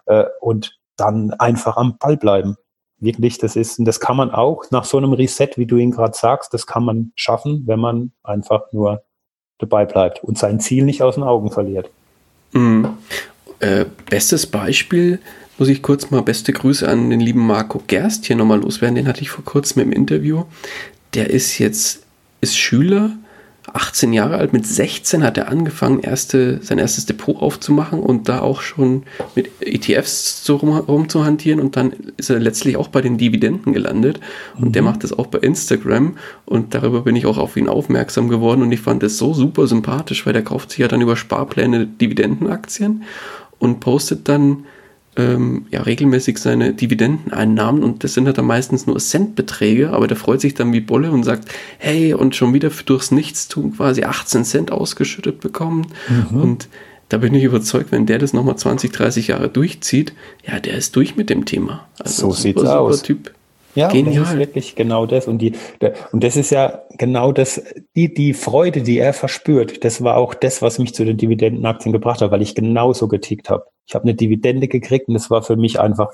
äh, 0.04 0.24
und 0.40 0.78
dann 0.96 1.32
einfach 1.32 1.76
am 1.76 1.98
Ball 1.98 2.16
bleiben. 2.16 2.56
Wirklich, 2.98 3.38
das 3.38 3.56
ist, 3.56 3.78
und 3.78 3.84
das 3.84 4.00
kann 4.00 4.16
man 4.16 4.30
auch 4.30 4.64
nach 4.70 4.84
so 4.84 4.96
einem 4.96 5.12
Reset, 5.12 5.50
wie 5.56 5.66
du 5.66 5.76
ihn 5.76 5.90
gerade 5.90 6.16
sagst, 6.16 6.54
das 6.54 6.66
kann 6.66 6.84
man 6.84 7.12
schaffen, 7.14 7.64
wenn 7.66 7.78
man 7.78 8.12
einfach 8.22 8.72
nur 8.72 9.02
dabei 9.58 9.84
bleibt 9.84 10.24
und 10.24 10.38
sein 10.38 10.60
Ziel 10.60 10.84
nicht 10.84 11.02
aus 11.02 11.16
den 11.16 11.24
Augen 11.24 11.50
verliert. 11.50 11.90
Mhm. 12.52 12.88
Äh, 13.58 13.86
bestes 14.08 14.46
Beispiel 14.46 15.18
muss 15.58 15.68
ich 15.68 15.82
kurz 15.82 16.10
mal 16.10 16.22
beste 16.22 16.52
Grüße 16.52 16.88
an 16.88 17.10
den 17.10 17.20
lieben 17.20 17.46
Marco 17.46 17.82
Gerst 17.86 18.26
hier 18.26 18.36
nochmal 18.36 18.60
loswerden. 18.60 18.96
Den 18.96 19.08
hatte 19.08 19.22
ich 19.22 19.30
vor 19.30 19.44
kurzem 19.44 19.82
im 19.82 19.92
Interview. 19.92 20.44
Der 21.14 21.30
ist 21.30 21.58
jetzt 21.58 22.02
ist 22.40 22.56
Schüler 22.58 23.12
18 23.72 24.12
Jahre 24.12 24.36
alt, 24.36 24.52
mit 24.52 24.66
16 24.66 25.22
hat 25.22 25.36
er 25.36 25.48
angefangen, 25.48 26.00
erste, 26.00 26.60
sein 26.62 26.78
erstes 26.78 27.06
Depot 27.06 27.36
aufzumachen 27.36 28.00
und 28.00 28.28
da 28.28 28.40
auch 28.40 28.60
schon 28.60 29.02
mit 29.34 29.50
ETFs 29.60 30.44
so 30.44 30.56
rum, 30.56 30.76
rumzuhantieren. 30.76 31.60
Und 31.60 31.76
dann 31.76 31.92
ist 32.16 32.30
er 32.30 32.38
letztlich 32.38 32.76
auch 32.76 32.88
bei 32.88 33.02
den 33.02 33.18
Dividenden 33.18 33.72
gelandet. 33.72 34.20
Und 34.56 34.68
mhm. 34.68 34.72
der 34.72 34.82
macht 34.82 35.04
das 35.04 35.12
auch 35.12 35.26
bei 35.26 35.38
Instagram. 35.38 36.16
Und 36.44 36.74
darüber 36.74 37.02
bin 37.02 37.16
ich 37.16 37.26
auch 37.26 37.38
auf 37.38 37.56
ihn 37.56 37.68
aufmerksam 37.68 38.28
geworden. 38.28 38.62
Und 38.62 38.72
ich 38.72 38.80
fand 38.80 39.02
das 39.02 39.18
so 39.18 39.34
super 39.34 39.66
sympathisch, 39.66 40.26
weil 40.26 40.32
der 40.32 40.44
kauft 40.44 40.70
sich 40.70 40.78
ja 40.78 40.88
dann 40.88 41.00
über 41.00 41.16
Sparpläne 41.16 41.86
Dividendenaktien 41.86 43.02
und 43.58 43.80
postet 43.80 44.28
dann 44.28 44.64
ähm, 45.16 45.66
ja, 45.70 45.82
regelmäßig 45.82 46.38
seine 46.38 46.72
Dividendeneinnahmen 46.74 47.82
und 47.82 48.04
das 48.04 48.14
sind 48.14 48.26
halt 48.26 48.38
dann 48.38 48.46
meistens 48.46 48.86
nur 48.86 48.98
Centbeträge, 48.98 49.90
aber 49.90 50.06
der 50.06 50.16
freut 50.16 50.40
sich 50.40 50.54
dann 50.54 50.72
wie 50.72 50.80
Bolle 50.80 51.10
und 51.10 51.24
sagt, 51.24 51.48
hey, 51.78 52.14
und 52.14 52.36
schon 52.36 52.52
wieder 52.54 52.70
durchs 52.84 53.10
Nichtstun 53.10 53.76
quasi 53.76 54.04
18 54.04 54.44
Cent 54.44 54.72
ausgeschüttet 54.72 55.40
bekommen 55.40 55.86
mhm. 56.08 56.40
und 56.40 56.68
da 57.08 57.18
bin 57.18 57.34
ich 57.34 57.44
überzeugt, 57.44 57.92
wenn 57.92 58.06
der 58.06 58.18
das 58.18 58.32
nochmal 58.32 58.56
20, 58.56 58.90
30 58.90 59.28
Jahre 59.28 59.48
durchzieht, 59.48 60.12
ja, 60.44 60.58
der 60.58 60.74
ist 60.74 60.96
durch 60.96 61.16
mit 61.16 61.30
dem 61.30 61.44
Thema. 61.44 61.86
Also 62.00 62.30
so 62.30 62.32
sieht's 62.32 62.60
super 62.60 62.80
aus. 62.80 63.02
Typ. 63.02 63.32
Ja, 63.76 63.88
Genial. 63.88 64.22
das 64.22 64.32
ist 64.32 64.38
wirklich 64.38 64.74
genau 64.74 65.04
das. 65.04 65.28
Und 65.28 65.38
die, 65.38 65.52
und 66.10 66.24
das 66.24 66.36
ist 66.36 66.50
ja 66.50 66.82
genau 66.96 67.30
das, 67.30 67.62
die, 67.94 68.12
die 68.12 68.32
Freude, 68.32 68.82
die 68.82 68.98
er 68.98 69.12
verspürt, 69.12 69.84
das 69.84 70.02
war 70.02 70.16
auch 70.16 70.32
das, 70.32 70.62
was 70.62 70.78
mich 70.78 70.94
zu 70.94 71.04
den 71.04 71.18
Dividendenaktien 71.18 71.92
gebracht 71.92 72.22
hat, 72.22 72.30
weil 72.30 72.40
ich 72.40 72.54
genauso 72.54 73.06
getickt 73.06 73.50
habe. 73.50 73.66
Ich 73.86 73.94
habe 73.94 74.04
eine 74.04 74.14
Dividende 74.14 74.66
gekriegt 74.66 75.08
und 75.08 75.14
das 75.14 75.30
war 75.30 75.42
für 75.42 75.56
mich 75.56 75.78
einfach, 75.78 76.10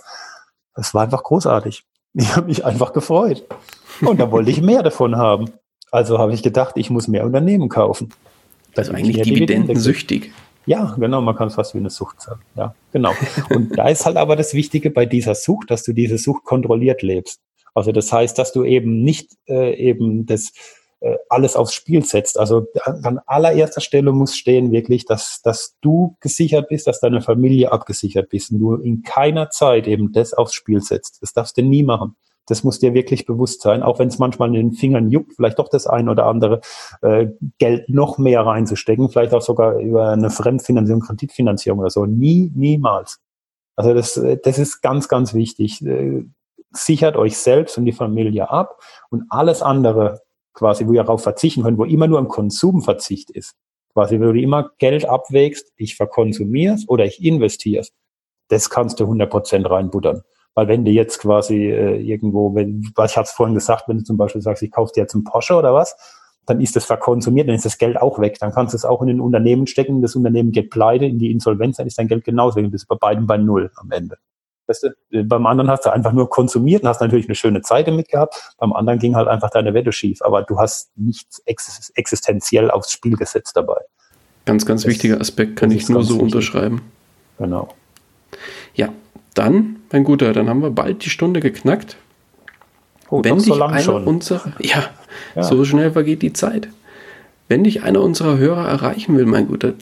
es 0.74 0.92
war 0.92 1.04
einfach 1.04 1.22
großartig. 1.22 1.84
Ich 2.14 2.36
habe 2.36 2.48
mich 2.48 2.64
einfach 2.64 2.92
gefreut. 2.92 3.44
Und 4.02 4.18
da 4.20 4.30
wollte 4.30 4.50
ich 4.50 4.60
mehr 4.60 4.82
davon 4.82 5.16
haben. 5.16 5.46
Also 5.90 6.18
habe 6.18 6.34
ich 6.34 6.42
gedacht, 6.42 6.76
ich 6.76 6.90
muss 6.90 7.06
mehr 7.06 7.24
Unternehmen 7.24 7.68
kaufen. 7.68 8.12
Also 8.76 8.92
eigentlich 8.92 9.22
dividendensüchtig. 9.22 10.32
Ja, 10.66 10.94
genau, 10.98 11.20
man 11.20 11.36
kann 11.36 11.48
es 11.48 11.54
fast 11.54 11.74
wie 11.74 11.78
eine 11.78 11.90
Sucht 11.90 12.20
sagen. 12.20 12.40
Ja, 12.54 12.74
genau. 12.92 13.12
Und 13.50 13.76
da 13.78 13.88
ist 13.88 14.04
halt 14.04 14.16
aber 14.16 14.36
das 14.36 14.54
Wichtige 14.54 14.90
bei 14.90 15.06
dieser 15.06 15.34
Sucht, 15.34 15.70
dass 15.70 15.82
du 15.82 15.92
diese 15.92 16.18
Sucht 16.18 16.44
kontrolliert 16.44 17.02
lebst. 17.02 17.40
Also 17.74 17.92
das 17.92 18.12
heißt, 18.12 18.38
dass 18.38 18.52
du 18.52 18.64
eben 18.64 19.02
nicht 19.02 19.32
äh, 19.48 19.74
eben 19.74 20.26
das 20.26 20.52
äh, 21.02 21.16
alles 21.28 21.56
aufs 21.56 21.74
Spiel 21.74 22.04
setzt. 22.04 22.38
Also 22.38 22.66
an 22.84 23.20
allererster 23.26 23.80
Stelle 23.80 24.12
muss 24.12 24.36
stehen 24.36 24.70
wirklich, 24.70 25.04
dass, 25.04 25.42
dass 25.42 25.76
du 25.80 26.16
gesichert 26.20 26.68
bist, 26.68 26.86
dass 26.86 27.00
deine 27.00 27.20
Familie 27.20 27.72
abgesichert 27.72 28.28
bist 28.28 28.52
und 28.52 28.60
du 28.60 28.74
in 28.76 29.02
keiner 29.02 29.50
Zeit 29.50 29.88
eben 29.88 30.12
das 30.12 30.32
aufs 30.32 30.54
Spiel 30.54 30.80
setzt. 30.80 31.20
Das 31.22 31.32
darfst 31.32 31.56
du 31.58 31.62
nie 31.62 31.82
machen. 31.82 32.16
Das 32.46 32.64
muss 32.64 32.78
dir 32.78 32.94
wirklich 32.94 33.26
bewusst 33.26 33.62
sein, 33.62 33.82
auch 33.82 33.98
wenn 33.98 34.08
es 34.08 34.18
manchmal 34.18 34.48
in 34.48 34.54
den 34.54 34.72
Fingern 34.72 35.10
juckt, 35.10 35.34
vielleicht 35.34 35.58
doch 35.58 35.68
das 35.68 35.86
ein 35.86 36.08
oder 36.08 36.26
andere 36.26 36.60
äh, 37.00 37.28
Geld 37.58 37.88
noch 37.88 38.18
mehr 38.18 38.44
reinzustecken, 38.44 39.10
vielleicht 39.10 39.32
auch 39.32 39.42
sogar 39.42 39.78
über 39.78 40.10
eine 40.10 40.30
Fremdfinanzierung, 40.30 41.02
Kreditfinanzierung 41.02 41.80
oder 41.80 41.90
so. 41.90 42.04
Nie, 42.06 42.50
niemals. 42.54 43.20
Also 43.76 43.94
das, 43.94 44.16
äh, 44.16 44.38
das 44.42 44.58
ist 44.58 44.82
ganz, 44.82 45.08
ganz 45.08 45.34
wichtig. 45.34 45.84
Sichert 46.72 47.16
euch 47.16 47.36
selbst 47.36 47.76
und 47.78 47.84
die 47.84 47.92
Familie 47.92 48.50
ab 48.50 48.80
und 49.10 49.24
alles 49.28 49.62
andere 49.62 50.22
quasi, 50.54 50.86
wo 50.86 50.92
ihr 50.92 51.02
darauf 51.02 51.22
verzichten 51.22 51.62
könnt, 51.62 51.78
wo 51.78 51.84
immer 51.84 52.06
nur 52.06 52.18
ein 52.18 52.28
Konsumverzicht 52.28 53.30
ist, 53.30 53.54
quasi, 53.92 54.20
wo 54.20 54.32
du 54.32 54.40
immer 54.40 54.70
Geld 54.78 55.06
abwägst, 55.06 55.72
ich 55.76 55.96
verkonsumiere 55.96 56.76
oder 56.88 57.04
ich 57.04 57.22
investiere 57.24 57.80
es, 57.80 57.92
das 58.48 58.70
kannst 58.70 59.00
du 59.00 59.04
100% 59.04 59.68
reinbuttern. 59.68 60.22
Weil 60.54 60.68
wenn 60.68 60.84
du 60.84 60.90
jetzt 60.90 61.18
quasi 61.18 61.70
äh, 61.70 61.96
irgendwo, 62.00 62.54
wenn, 62.54 62.92
was 62.94 63.12
ich 63.12 63.16
habe 63.16 63.24
es 63.24 63.32
vorhin 63.32 63.54
gesagt, 63.54 63.88
wenn 63.88 63.98
du 63.98 64.04
zum 64.04 64.18
Beispiel 64.18 64.42
sagst, 64.42 64.62
ich 64.62 64.70
kaufe 64.70 64.92
dir 64.94 65.02
jetzt 65.02 65.14
einen 65.14 65.24
Porsche 65.24 65.54
oder 65.54 65.72
was, 65.72 65.96
dann 66.44 66.60
ist 66.60 66.76
das 66.76 66.84
verkonsumiert, 66.84 67.48
dann 67.48 67.54
ist 67.54 67.64
das 67.64 67.78
Geld 67.78 67.96
auch 67.96 68.18
weg. 68.18 68.38
Dann 68.40 68.52
kannst 68.52 68.74
du 68.74 68.76
es 68.76 68.84
auch 68.84 69.00
in 69.00 69.08
ein 69.08 69.20
Unternehmen 69.20 69.66
stecken, 69.66 70.02
das 70.02 70.16
Unternehmen 70.16 70.52
geht 70.52 70.70
pleite, 70.70 71.06
in 71.06 71.18
die 71.18 71.30
Insolvenz, 71.30 71.76
dann 71.76 71.86
ist 71.86 71.98
dein 71.98 72.08
Geld 72.08 72.24
genauso. 72.24 72.60
Du 72.60 72.68
bist 72.68 72.88
bei 72.88 72.96
beiden 72.96 73.26
bei 73.26 73.38
Null 73.38 73.70
am 73.76 73.90
Ende. 73.90 74.18
Weißt 74.66 74.84
du, 75.10 75.24
beim 75.24 75.46
anderen 75.46 75.70
hast 75.70 75.84
du 75.84 75.92
einfach 75.92 76.12
nur 76.12 76.30
konsumiert 76.30 76.82
und 76.82 76.88
hast 76.88 77.00
natürlich 77.00 77.26
eine 77.26 77.34
schöne 77.34 77.62
Zeit 77.62 77.88
damit 77.88 78.08
gehabt. 78.08 78.54
Beim 78.58 78.72
anderen 78.72 78.98
ging 78.98 79.16
halt 79.16 79.28
einfach 79.28 79.50
deine 79.50 79.74
Wette 79.74 79.92
schief. 79.92 80.22
Aber 80.22 80.42
du 80.42 80.58
hast 80.58 80.90
nichts 80.96 81.42
existenziell 81.94 82.70
aufs 82.70 82.92
Spiel 82.92 83.16
gesetzt 83.16 83.56
dabei. 83.56 83.80
Ganz, 84.44 84.66
ganz 84.66 84.82
das, 84.82 84.90
wichtiger 84.90 85.20
Aspekt, 85.20 85.56
kann 85.56 85.70
ich 85.70 85.88
nur 85.88 86.02
so 86.02 86.14
wichtig. 86.14 86.22
unterschreiben. 86.24 86.82
Genau. 87.38 87.74
Ja, 88.74 88.88
dann, 89.34 89.76
mein 89.90 90.04
Guter, 90.04 90.32
dann 90.32 90.48
haben 90.48 90.62
wir 90.62 90.70
bald 90.70 91.04
die 91.04 91.10
Stunde 91.10 91.40
geknackt. 91.40 91.96
Oh, 93.08 93.22
Wenn 93.22 93.36
dich 93.36 93.46
so 93.46 93.62
einer 93.62 93.78
schon. 93.80 94.04
unserer, 94.04 94.52
ja, 94.58 94.84
ja, 95.34 95.42
so 95.42 95.64
schnell 95.64 95.92
vergeht 95.92 96.22
die 96.22 96.32
Zeit. 96.32 96.68
Wenn 97.48 97.64
dich 97.64 97.82
einer 97.82 98.00
unserer 98.00 98.38
Hörer 98.38 98.66
erreichen 98.66 99.16
will, 99.16 99.26
mein 99.26 99.48
Guter, 99.48 99.74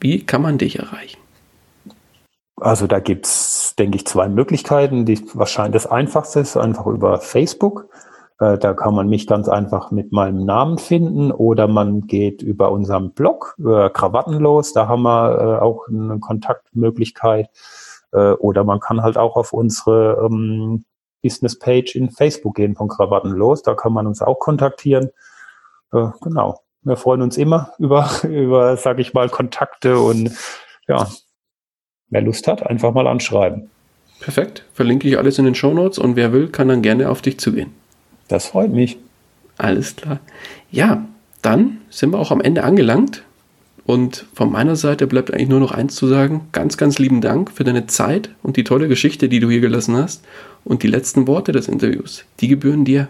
wie 0.00 0.24
kann 0.24 0.42
man 0.42 0.58
dich 0.58 0.78
erreichen? 0.78 1.18
Also 2.56 2.86
da 2.86 2.98
denke 3.76 3.96
ich, 3.96 4.06
zwei 4.06 4.28
Möglichkeiten. 4.28 5.04
Die 5.04 5.20
wahrscheinlich 5.34 5.82
das 5.82 5.90
einfachste 5.90 6.40
ist 6.40 6.56
einfach 6.56 6.86
über 6.86 7.18
Facebook. 7.20 7.88
Äh, 8.38 8.58
da 8.58 8.74
kann 8.74 8.94
man 8.94 9.08
mich 9.08 9.26
ganz 9.26 9.48
einfach 9.48 9.90
mit 9.90 10.12
meinem 10.12 10.44
Namen 10.44 10.78
finden 10.78 11.30
oder 11.30 11.68
man 11.68 12.02
geht 12.06 12.42
über 12.42 12.72
unseren 12.72 13.12
Blog, 13.12 13.54
über 13.58 13.90
Krawattenlos. 13.90 14.72
Da 14.72 14.88
haben 14.88 15.02
wir 15.02 15.38
äh, 15.38 15.62
auch 15.62 15.86
eine 15.88 16.18
Kontaktmöglichkeit. 16.18 17.48
Äh, 18.12 18.32
oder 18.32 18.64
man 18.64 18.80
kann 18.80 19.02
halt 19.02 19.16
auch 19.16 19.36
auf 19.36 19.52
unsere 19.52 20.26
ähm, 20.26 20.84
Business-Page 21.22 21.94
in 21.94 22.10
Facebook 22.10 22.56
gehen 22.56 22.74
von 22.74 22.88
Krawattenlos. 22.88 23.62
Da 23.62 23.74
kann 23.74 23.92
man 23.92 24.06
uns 24.06 24.22
auch 24.22 24.38
kontaktieren. 24.38 25.10
Äh, 25.92 26.08
genau. 26.20 26.60
Wir 26.82 26.96
freuen 26.96 27.22
uns 27.22 27.36
immer 27.36 27.72
über, 27.78 28.08
über, 28.24 28.76
sag 28.76 28.98
ich 28.98 29.14
mal, 29.14 29.28
Kontakte 29.28 29.98
und 29.98 30.32
ja, 30.88 31.06
wer 32.12 32.20
Lust 32.20 32.46
hat, 32.46 32.64
einfach 32.64 32.94
mal 32.94 33.08
anschreiben. 33.08 33.68
Perfekt. 34.20 34.64
Verlinke 34.74 35.08
ich 35.08 35.18
alles 35.18 35.38
in 35.38 35.46
den 35.46 35.56
Show 35.56 35.74
Notes 35.74 35.98
und 35.98 36.14
wer 36.14 36.32
will, 36.32 36.48
kann 36.48 36.68
dann 36.68 36.82
gerne 36.82 37.10
auf 37.10 37.22
dich 37.22 37.38
zugehen. 37.38 37.72
Das 38.28 38.46
freut 38.46 38.70
mich. 38.70 38.98
Alles 39.58 39.96
klar. 39.96 40.20
Ja, 40.70 41.04
dann 41.40 41.78
sind 41.90 42.10
wir 42.12 42.18
auch 42.18 42.30
am 42.30 42.40
Ende 42.40 42.62
angelangt. 42.62 43.24
Und 43.84 44.26
von 44.32 44.52
meiner 44.52 44.76
Seite 44.76 45.08
bleibt 45.08 45.32
eigentlich 45.32 45.48
nur 45.48 45.58
noch 45.58 45.72
eins 45.72 45.96
zu 45.96 46.06
sagen. 46.06 46.42
Ganz, 46.52 46.76
ganz 46.76 47.00
lieben 47.00 47.20
Dank 47.20 47.50
für 47.50 47.64
deine 47.64 47.88
Zeit 47.88 48.30
und 48.44 48.56
die 48.56 48.62
tolle 48.62 48.86
Geschichte, 48.86 49.28
die 49.28 49.40
du 49.40 49.50
hier 49.50 49.60
gelassen 49.60 49.96
hast. 49.96 50.22
Und 50.64 50.84
die 50.84 50.88
letzten 50.88 51.26
Worte 51.26 51.50
des 51.50 51.66
Interviews, 51.66 52.24
die 52.40 52.46
gebühren 52.46 52.84
dir. 52.84 53.08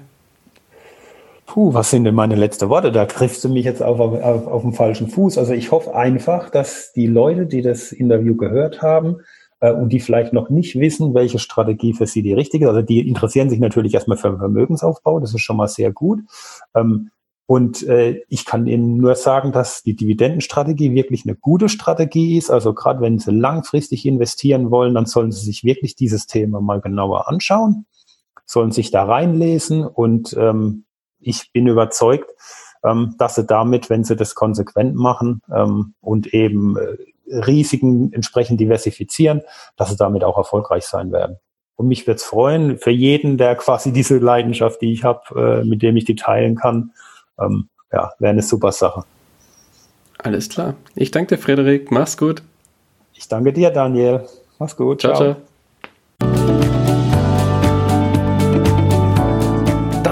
Puh, 1.53 1.75
was 1.75 1.91
sind 1.91 2.05
denn 2.05 2.15
meine 2.15 2.35
letzten 2.35 2.71
Worte? 2.71 2.91
Da 2.93 3.05
triffst 3.05 3.45
du 3.45 3.51
mich 3.51 3.67
jetzt 3.67 3.83
auf, 3.83 4.01
auf, 4.01 4.47
auf 4.47 4.63
dem 4.63 4.73
falschen 4.73 5.09
Fuß. 5.09 5.37
Also 5.37 5.53
ich 5.53 5.71
hoffe 5.71 5.95
einfach, 5.95 6.49
dass 6.49 6.95
die 6.95 7.07
Leute, 7.07 7.45
die 7.45 7.61
das 7.61 7.93
Interview 7.93 8.37
gehört 8.37 8.81
haben 8.81 9.19
äh, 9.61 9.71
und 9.71 9.91
die 9.91 10.01
vielleicht 10.01 10.33
noch 10.33 10.49
nicht 10.49 10.81
wissen, 10.81 11.13
welche 11.13 11.39
Strategie 11.39 11.93
für 11.93 12.07
sie 12.07 12.23
die 12.23 12.33
richtige 12.33 12.65
ist, 12.65 12.71
also 12.71 12.81
die 12.81 13.07
interessieren 13.07 13.51
sich 13.51 13.61
natürlich 13.61 13.93
erstmal 13.93 14.17
für 14.17 14.31
den 14.31 14.39
Vermögensaufbau, 14.39 15.21
das 15.21 15.35
ist 15.35 15.43
schon 15.43 15.59
mal 15.59 15.69
sehr 15.69 15.93
gut. 15.93 16.21
Ähm, 16.75 17.11
und 17.45 17.87
äh, 17.87 18.23
ich 18.31 18.47
kann 18.47 18.67
Ihnen 18.67 18.97
nur 18.97 19.15
sagen, 19.15 19.53
dass 19.53 19.83
die 19.83 19.95
Dividendenstrategie 19.95 20.95
wirklich 20.95 21.27
eine 21.27 21.37
gute 21.37 21.69
Strategie 21.69 22.39
ist. 22.39 22.51
Also 22.51 22.73
gerade 22.73 23.03
wenn 23.03 23.19
Sie 23.19 23.31
langfristig 23.31 24.07
investieren 24.07 24.71
wollen, 24.71 24.95
dann 24.95 25.05
sollen 25.05 25.33
Sie 25.33 25.45
sich 25.45 25.65
wirklich 25.65 25.97
dieses 25.97 26.27
Thema 26.27 26.63
mal 26.63 26.81
genauer 26.81 27.29
anschauen 27.29 27.85
sollen 28.45 28.73
sich 28.73 28.91
da 28.91 29.05
reinlesen 29.05 29.87
und 29.87 30.37
ähm, 30.39 30.85
ich 31.23 31.53
bin 31.53 31.67
überzeugt, 31.67 32.31
ähm, 32.85 33.15
dass 33.19 33.37
sie 33.37 33.45
damit, 33.45 33.91
wenn 33.91 34.05
sie 34.05 34.17
das 34.17 34.35
konsequent 34.35 34.95
machen 34.95 35.43
ähm, 35.55 35.95
und 36.01 36.33
eben 36.35 36.77
äh, 36.77 36.97
Risiken 37.33 38.13
entsprechend 38.13 38.61
diversifizieren, 38.61 39.43
dass 39.77 39.91
sie 39.91 39.97
damit 39.97 40.25
auch 40.25 40.37
erfolgreich 40.37 40.85
sein 40.85 41.13
werden. 41.13 41.37
Und 41.77 41.89
mich 41.89 42.07
würde 42.07 42.17
es 42.17 42.25
freuen, 42.25 42.79
für 42.79 42.91
jeden, 42.91 43.39
der 43.39 43.57
quasi 43.57 43.93
diese 43.93 44.19
Leidenschaft, 44.19 44.81
die 44.83 44.93
ich 44.93 45.05
habe, 45.05 45.63
äh, 45.63 45.65
mit 45.65 45.83
dem 45.83 45.97
ich 45.97 46.05
die 46.05 46.17
teilen 46.17 46.57
kann, 46.57 46.93
ähm, 47.41 47.69
ja, 47.93 48.13
wäre 48.19 48.31
eine 48.31 48.43
super 48.43 48.73
Sache. 48.73 49.05
Alles 50.19 50.49
klar. 50.49 50.75
Ich 50.95 51.11
danke 51.11 51.37
dir, 51.37 51.43
Frederik. 51.43 51.91
Mach's 51.91 52.17
gut. 52.17 52.43
Ich 53.15 53.29
danke 53.29 53.53
dir, 53.53 53.71
Daniel. 53.71 54.27
Mach's 54.59 54.77
gut. 54.77 55.01
Ciao, 55.01 55.15
ciao. 55.15 55.37